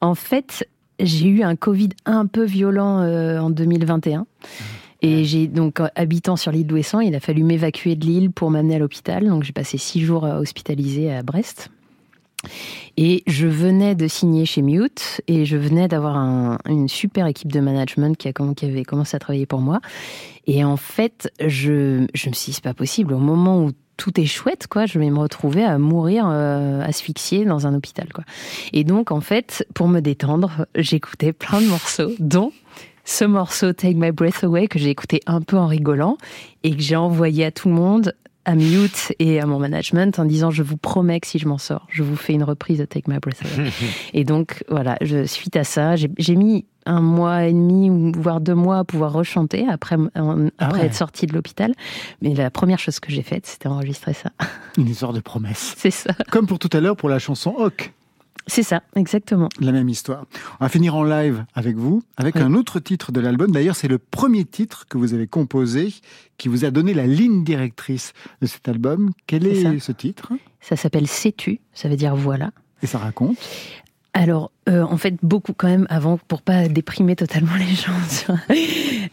En 0.00 0.16
fait, 0.16 0.68
j'ai 0.98 1.26
eu 1.28 1.42
un 1.42 1.54
Covid 1.54 1.90
un 2.06 2.26
peu 2.26 2.44
violent 2.44 3.00
euh, 3.02 3.38
en 3.38 3.50
2021. 3.50 4.26
Et 5.02 5.24
j'ai 5.24 5.48
donc, 5.48 5.80
euh, 5.80 5.88
habitant 5.96 6.36
sur 6.36 6.52
l'île 6.52 6.66
d'Ouessant, 6.66 7.00
il 7.00 7.14
a 7.14 7.20
fallu 7.20 7.42
m'évacuer 7.42 7.96
de 7.96 8.06
l'île 8.06 8.30
pour 8.30 8.50
m'amener 8.50 8.76
à 8.76 8.78
l'hôpital. 8.78 9.26
Donc, 9.26 9.42
j'ai 9.42 9.52
passé 9.52 9.76
six 9.76 10.00
jours 10.00 10.24
euh, 10.24 10.38
hospitalisé 10.38 11.12
à 11.12 11.22
Brest. 11.22 11.70
Et 12.96 13.22
je 13.26 13.46
venais 13.46 13.94
de 13.94 14.08
signer 14.08 14.44
chez 14.46 14.62
Mute 14.62 15.20
et 15.28 15.44
je 15.44 15.56
venais 15.56 15.86
d'avoir 15.88 16.16
un- 16.16 16.58
une 16.68 16.88
super 16.88 17.26
équipe 17.26 17.52
de 17.52 17.60
management 17.60 18.16
qui, 18.16 18.28
a, 18.28 18.32
comm- 18.32 18.54
qui 18.54 18.64
avait 18.64 18.84
commencé 18.84 19.16
à 19.16 19.20
travailler 19.20 19.46
pour 19.46 19.60
moi. 19.60 19.80
Et 20.46 20.64
en 20.64 20.76
fait, 20.76 21.32
je, 21.40 22.06
je 22.14 22.28
me 22.28 22.34
suis 22.34 22.50
dit, 22.50 22.52
c'est 22.54 22.64
pas 22.64 22.74
possible. 22.74 23.14
Au 23.14 23.18
moment 23.18 23.62
où 23.64 23.70
tout 23.96 24.20
est 24.20 24.26
chouette, 24.26 24.66
quoi, 24.66 24.86
je 24.86 24.98
vais 24.98 25.08
me 25.10 25.18
retrouver 25.18 25.64
à 25.64 25.78
mourir 25.78 26.24
euh, 26.28 26.82
asphyxiée 26.82 27.44
dans 27.44 27.66
un 27.68 27.74
hôpital, 27.74 28.12
quoi. 28.12 28.24
Et 28.72 28.82
donc, 28.82 29.12
en 29.12 29.20
fait, 29.20 29.64
pour 29.74 29.86
me 29.86 30.00
détendre, 30.00 30.66
j'écoutais 30.74 31.32
plein 31.32 31.60
de 31.60 31.66
morceaux, 31.66 32.10
dont 32.18 32.52
ce 33.04 33.24
morceau 33.24 33.72
Take 33.72 33.94
My 33.94 34.12
Breath 34.12 34.44
Away 34.44 34.68
que 34.68 34.78
j'ai 34.78 34.90
écouté 34.90 35.20
un 35.26 35.40
peu 35.40 35.56
en 35.56 35.66
rigolant 35.66 36.16
et 36.62 36.74
que 36.74 36.82
j'ai 36.82 36.96
envoyé 36.96 37.44
à 37.44 37.50
tout 37.50 37.68
le 37.68 37.74
monde 37.74 38.14
à 38.44 38.56
Mute 38.56 39.12
et 39.20 39.40
à 39.40 39.46
mon 39.46 39.60
management 39.60 40.18
en 40.18 40.24
disant 40.24 40.50
je 40.50 40.64
vous 40.64 40.76
promets 40.76 41.20
que 41.20 41.28
si 41.28 41.38
je 41.38 41.46
m'en 41.46 41.58
sors, 41.58 41.86
je 41.88 42.02
vous 42.02 42.16
fais 42.16 42.32
une 42.32 42.42
reprise 42.42 42.78
de 42.78 42.84
Take 42.84 43.08
My 43.10 43.18
Breath 43.18 43.40
Away. 43.44 43.70
et 44.14 44.24
donc 44.24 44.64
voilà, 44.68 44.96
je, 45.00 45.26
suite 45.26 45.56
à 45.56 45.62
ça, 45.64 45.94
j'ai 45.96 46.36
mis 46.36 46.64
un 46.84 47.00
mois 47.00 47.44
et 47.44 47.52
demi 47.52 48.12
voire 48.16 48.40
deux 48.40 48.56
mois 48.56 48.78
à 48.78 48.84
pouvoir 48.84 49.12
rechanter 49.12 49.64
après, 49.68 49.94
en- 49.94 50.48
Ah 50.58 50.66
après 50.66 50.80
ouais. 50.80 50.86
être 50.86 50.94
sortie 50.96 51.26
de 51.26 51.32
l'hôpital. 51.34 51.72
Mais 52.20 52.34
la 52.34 52.50
première 52.50 52.80
chose 52.80 52.98
que 52.98 53.12
j'ai 53.12 53.22
faite, 53.22 53.46
c'était 53.46 53.68
enregistrer 53.68 54.12
ça. 54.14 54.30
Une 54.76 54.88
histoire 54.88 55.12
de 55.12 55.20
promesse. 55.20 55.74
C'est 55.78 55.92
ça. 55.92 56.10
Comme 56.32 56.48
pour 56.48 56.58
tout 56.58 56.70
à 56.72 56.80
l'heure 56.80 56.96
pour 56.96 57.08
la 57.08 57.20
chanson 57.20 57.54
Hoc. 57.56 57.92
C'est 58.46 58.62
ça, 58.62 58.82
exactement. 58.96 59.48
La 59.60 59.72
même 59.72 59.88
histoire. 59.88 60.26
On 60.60 60.64
va 60.64 60.68
finir 60.68 60.94
en 60.94 61.04
live 61.04 61.44
avec 61.54 61.76
vous, 61.76 62.02
avec 62.16 62.36
un 62.36 62.54
autre 62.54 62.80
titre 62.80 63.12
de 63.12 63.20
l'album. 63.20 63.50
D'ailleurs, 63.50 63.76
c'est 63.76 63.88
le 63.88 63.98
premier 63.98 64.44
titre 64.44 64.86
que 64.88 64.98
vous 64.98 65.14
avez 65.14 65.26
composé 65.26 65.94
qui 66.38 66.48
vous 66.48 66.64
a 66.64 66.70
donné 66.70 66.92
la 66.94 67.06
ligne 67.06 67.44
directrice 67.44 68.12
de 68.40 68.46
cet 68.46 68.68
album. 68.68 69.12
Quel 69.26 69.46
est 69.46 69.62
ça. 69.62 69.70
ce 69.78 69.92
titre? 69.92 70.32
Ça 70.60 70.76
s'appelle 70.76 71.06
Sais-tu, 71.06 71.60
ça 71.72 71.88
veut 71.88 71.96
dire 71.96 72.16
voilà. 72.16 72.50
Et 72.82 72.86
ça 72.86 72.98
raconte? 72.98 73.36
Alors, 74.14 74.52
euh, 74.68 74.82
en 74.82 74.98
fait, 74.98 75.14
beaucoup 75.22 75.54
quand 75.54 75.68
même 75.68 75.86
avant, 75.88 76.18
pour 76.28 76.42
pas 76.42 76.68
déprimer 76.68 77.16
totalement 77.16 77.54
les 77.56 77.74
gens 77.74 77.92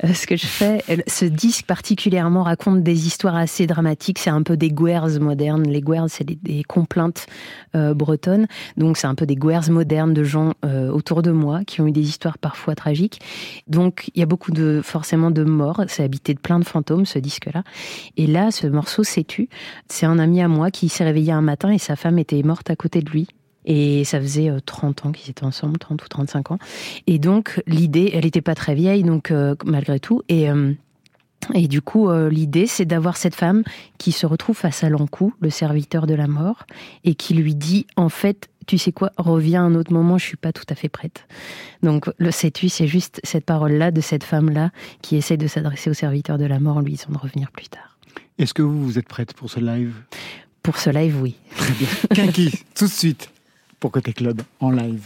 euh, 0.04 0.14
ce 0.14 0.28
que 0.28 0.36
je 0.36 0.46
fais. 0.46 0.84
Ce 1.08 1.24
disque 1.24 1.66
particulièrement 1.66 2.44
raconte 2.44 2.84
des 2.84 3.08
histoires 3.08 3.38
assez 3.38 3.66
dramatiques. 3.66 4.20
C'est 4.20 4.30
un 4.30 4.44
peu 4.44 4.58
des 4.58 4.70
guerres 4.70 5.20
modernes. 5.22 5.64
Les 5.64 5.82
guerres, 5.82 6.08
c'est 6.10 6.26
des, 6.26 6.64
complaintes 6.64 7.28
euh, 7.76 7.94
bretonnes. 7.94 8.48
Donc, 8.76 8.98
c'est 8.98 9.08
un 9.08 9.16
peu 9.16 9.26
des 9.26 9.38
guerres 9.38 9.72
modernes 9.72 10.14
de 10.14 10.24
gens 10.24 10.54
euh, 10.66 10.92
autour 10.92 11.22
de 11.22 11.32
moi 11.32 11.64
qui 11.64 11.80
ont 11.80 11.88
eu 11.88 11.94
des 11.94 12.08
histoires 12.08 12.38
parfois 12.38 12.76
tragiques. 12.76 13.22
Donc, 13.68 14.12
il 14.16 14.20
y 14.20 14.24
a 14.24 14.28
beaucoup 14.28 14.52
de 14.52 14.82
forcément 14.84 15.32
de 15.32 15.44
morts. 15.44 15.82
C'est 15.88 16.04
habité 16.04 16.34
de 16.34 16.40
plein 16.40 16.60
de 16.60 16.66
fantômes, 16.66 17.06
ce 17.06 17.20
disque-là. 17.20 17.64
Et 18.18 18.28
là, 18.28 18.52
ce 18.52 18.68
morceau 18.68 19.04
Sais-tu 19.04 19.48
C'est 19.88 20.06
un 20.06 20.20
ami 20.20 20.42
à 20.42 20.50
moi 20.50 20.72
qui 20.72 20.90
s'est 20.90 21.06
réveillé 21.06 21.32
un 21.32 21.42
matin 21.42 21.72
et 21.72 21.80
sa 21.80 21.96
femme 21.96 22.20
était 22.20 22.44
morte 22.44 22.70
à 22.70 22.76
côté 22.76 23.02
de 23.02 23.10
lui. 23.10 23.30
Et 23.66 24.04
ça 24.04 24.20
faisait 24.20 24.50
euh, 24.50 24.60
30 24.66 25.06
ans 25.06 25.12
qu'ils 25.12 25.30
étaient 25.30 25.44
ensemble, 25.44 25.78
30 25.78 26.04
ou 26.04 26.08
35 26.08 26.52
ans. 26.52 26.60
Et 27.08 27.20
donc, 27.20 27.62
l'idée, 27.68 28.12
elle 28.14 28.24
n'était 28.24 28.42
pas 28.42 28.56
très 28.56 28.76
vieille, 28.76 29.04
donc 29.04 29.32
euh, 29.32 29.56
malgré 29.66 30.00
tout. 30.00 30.22
Et, 30.30 30.50
euh, 30.50 30.74
et 31.54 31.68
du 31.68 31.82
coup, 31.82 32.10
euh, 32.10 32.30
l'idée, 32.30 32.68
c'est 32.68 32.86
d'avoir 32.86 33.18
cette 33.18 33.36
femme 33.36 33.64
qui 33.98 34.12
se 34.12 34.26
retrouve 34.26 34.56
face 34.56 34.84
à 34.84 34.90
l'encou, 34.90 35.34
le 35.40 35.50
serviteur 35.50 36.06
de 36.06 36.14
la 36.14 36.28
mort, 36.28 36.66
et 37.04 37.16
qui 37.16 37.34
lui 37.34 37.56
dit, 37.56 37.88
en 37.96 38.10
fait, 38.10 38.50
tu 38.68 38.78
sais 38.78 38.92
quoi, 38.92 39.12
reviens 39.18 39.64
à 39.64 39.66
un 39.66 39.76
autre 39.76 39.92
moment, 39.92 40.18
je 40.18 40.26
suis 40.26 40.38
pas 40.38 40.54
tout 40.54 40.66
à 40.70 40.76
fait 40.76 40.90
prête. 40.90 41.28
Donc, 41.82 42.10
le 42.18 42.32
sais-tu, 42.32 42.70
c'est 42.70 42.88
juste 42.88 43.20
cette 43.24 43.46
parole-là 43.46 43.92
de 43.92 44.02
cette 44.02 44.24
femme-là 44.24 44.72
qui 45.02 45.16
essaie 45.16 45.38
de 45.38 45.48
s'adresser 45.48 45.90
au 45.90 45.94
serviteur 45.94 46.38
de 46.38 46.46
la 46.46 46.60
mort 46.60 46.78
en 46.78 46.82
lui 46.82 46.94
disant 46.94 47.12
de 47.12 47.18
revenir 47.18 47.52
plus 47.52 47.68
tard. 47.68 47.98
Est-ce 48.38 48.54
que 48.54 48.62
vous, 48.62 48.84
vous 48.84 49.00
êtes 49.00 49.08
prête 49.08 49.34
pour 49.34 49.50
ce 49.50 49.60
live? 49.60 49.96
Pour 50.62 50.78
ce 50.78 50.92
live, 50.92 51.20
oui. 51.22 51.36
Très 51.56 51.74
bien. 51.74 51.88
Kinky, 52.14 52.52
tout 52.76 52.86
de 52.86 52.92
suite, 52.92 53.32
pour 53.80 53.92
Côté 53.92 54.14
Club, 54.14 54.42
en 54.60 54.72
live. 54.72 55.06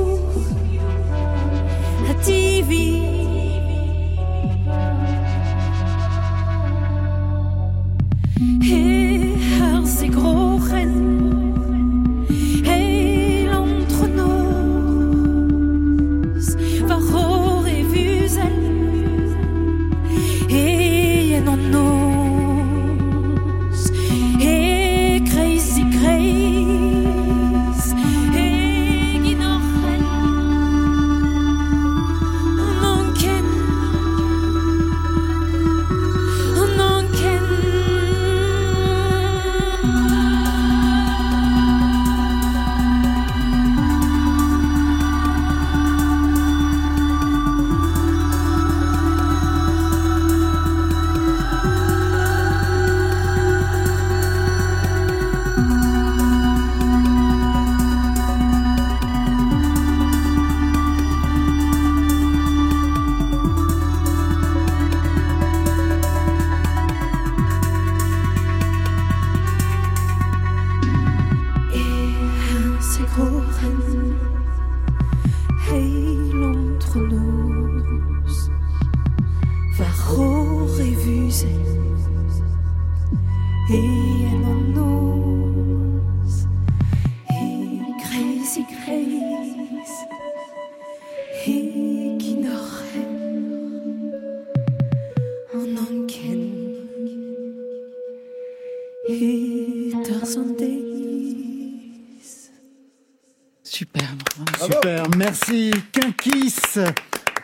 merci 105.21 105.71
Kinkis 105.91 106.79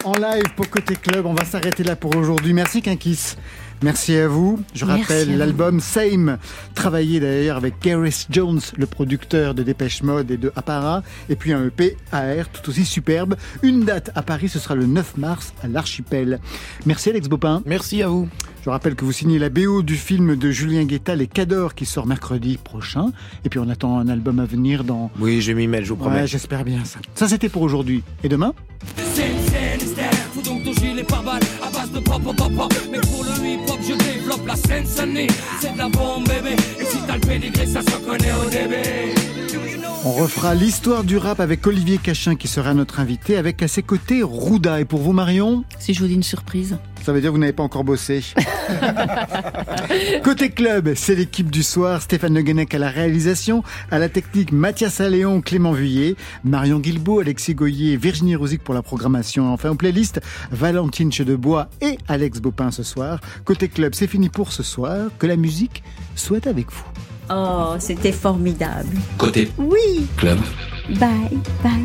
en 0.03 0.13
live 0.13 0.53
pour 0.55 0.69
Côté 0.69 0.95
Club. 0.95 1.25
On 1.25 1.33
va 1.33 1.45
s'arrêter 1.45 1.83
là 1.83 1.95
pour 1.95 2.15
aujourd'hui. 2.15 2.53
Merci 2.53 2.81
Kinkis. 2.81 3.35
Merci 3.83 4.15
à 4.15 4.27
vous. 4.27 4.59
Je 4.73 4.85
rappelle 4.85 5.37
l'album 5.37 5.79
Same, 5.79 6.37
travaillé 6.73 7.19
d'ailleurs 7.19 7.57
avec 7.57 7.75
Gareth 7.81 8.27
Jones, 8.29 8.59
le 8.75 8.85
producteur 8.85 9.53
de 9.53 9.63
Dépêche 9.63 10.01
Mode 10.01 10.31
et 10.31 10.37
de 10.37 10.51
Apara, 10.55 11.03
et 11.29 11.35
puis 11.35 11.53
un 11.53 11.65
EP 11.65 11.95
AR 12.11 12.49
tout 12.49 12.69
aussi 12.69 12.85
superbe. 12.85 13.35
Une 13.61 13.85
date 13.85 14.11
à 14.15 14.23
Paris, 14.23 14.49
ce 14.49 14.59
sera 14.59 14.75
le 14.75 14.85
9 14.85 15.17
mars 15.17 15.53
à 15.63 15.67
l'Archipel. 15.67 16.39
Merci 16.85 17.09
Alex 17.09 17.27
Bopin. 17.27 17.61
Merci 17.65 18.01
à 18.01 18.07
vous. 18.07 18.27
Je 18.65 18.69
rappelle 18.69 18.95
que 18.95 19.05
vous 19.05 19.13
signez 19.13 19.39
la 19.39 19.49
BO 19.49 19.81
du 19.81 19.95
film 19.95 20.35
de 20.35 20.51
Julien 20.51 20.83
Guetta, 20.83 21.15
Les 21.15 21.27
Cadors, 21.27 21.73
qui 21.73 21.85
sort 21.85 22.05
mercredi 22.05 22.57
prochain. 22.57 23.11
Et 23.45 23.49
puis 23.49 23.59
on 23.59 23.69
attend 23.69 23.97
un 23.97 24.09
album 24.09 24.39
à 24.39 24.45
venir 24.45 24.83
dans... 24.83 25.09
Oui, 25.19 25.39
je 25.39 25.51
vais 25.51 25.53
m'y 25.53 25.67
mettre, 25.67 25.85
je 25.85 25.89
vous 25.89 25.95
promets. 25.95 26.21
Ouais, 26.21 26.27
j'espère 26.27 26.65
bien 26.65 26.83
ça. 26.83 26.99
Ça, 27.15 27.29
c'était 27.29 27.47
pour 27.47 27.61
aujourd'hui. 27.61 28.03
Et 28.23 28.29
demain? 28.29 28.53
Mais 32.91 32.99
pour 33.01 33.23
le 33.23 33.45
hip 33.45 33.59
hop, 33.67 33.79
je 33.81 33.93
développe 33.93 34.47
la 34.47 34.55
scène 34.55 34.85
sonnée. 34.85 35.27
C'est 35.61 35.73
de 35.73 35.77
la 35.77 35.89
bombe, 35.89 36.27
bébé. 36.27 36.55
Et 36.79 36.85
si 36.85 36.97
t'as 37.05 37.15
le 37.15 37.19
pédigré, 37.19 37.65
ça 37.65 37.81
se 37.81 37.95
reconnaît 37.95 38.31
au 38.45 38.49
début. 38.49 39.66
On 40.05 40.11
refera 40.11 40.53
l'histoire 40.53 41.03
du 41.03 41.17
rap 41.17 41.39
avec 41.39 41.65
Olivier 41.65 41.97
Cachin 41.97 42.35
qui 42.35 42.47
sera 42.47 42.73
notre 42.73 42.99
invité, 42.99 43.35
avec 43.35 43.61
à 43.63 43.67
ses 43.67 43.81
côtés 43.81 44.21
Rouda. 44.21 44.79
Et 44.79 44.85
pour 44.85 45.01
vous, 45.01 45.11
Marion 45.11 45.63
Si 45.79 45.93
je 45.93 45.99
vous 45.99 46.07
dis 46.07 46.13
une 46.13 46.23
surprise. 46.23 46.77
Ça 47.03 47.11
veut 47.11 47.19
dire 47.19 47.31
que 47.31 47.33
vous 47.33 47.39
n'avez 47.39 47.53
pas 47.53 47.63
encore 47.63 47.83
bossé. 47.83 48.23
Côté 50.23 50.49
club, 50.51 50.93
c'est 50.95 51.15
l'équipe 51.15 51.49
du 51.49 51.63
soir. 51.63 52.01
Stéphane 52.01 52.35
Le 52.35 52.41
Guenec 52.41 52.73
à 52.75 52.79
la 52.79 52.89
réalisation, 52.89 53.63
à 53.91 53.97
la 53.97 54.07
technique 54.07 54.51
Mathias 54.51 55.01
Alléon, 55.01 55.41
Clément 55.41 55.71
Vuillet, 55.71 56.15
Marion 56.43 56.79
Guilbault, 56.79 57.19
Alexis 57.19 57.55
Goyer, 57.55 57.97
Virginie 57.97 58.35
Rosic 58.35 58.63
pour 58.63 58.75
la 58.75 58.83
programmation. 58.83 59.51
Enfin, 59.51 59.71
aux 59.71 59.75
playlists, 59.75 60.21
Valentine 60.51 61.11
Chedebois 61.11 61.69
et 61.81 61.97
Alex 62.07 62.39
Bopin 62.39 62.71
ce 62.71 62.83
soir. 62.83 63.19
Côté 63.45 63.67
club, 63.67 63.95
c'est 63.95 64.07
fini 64.07 64.29
pour 64.29 64.51
ce 64.51 64.63
soir. 64.63 65.09
Que 65.17 65.27
la 65.27 65.37
musique 65.37 65.83
soit 66.15 66.45
avec 66.45 66.71
vous. 66.71 66.85
Oh, 67.29 67.75
c'était 67.79 68.11
formidable. 68.11 68.95
Côté 69.17 69.51
Oui. 69.57 70.07
club. 70.17 70.39
Bye, 70.99 71.37
bye. 71.63 71.83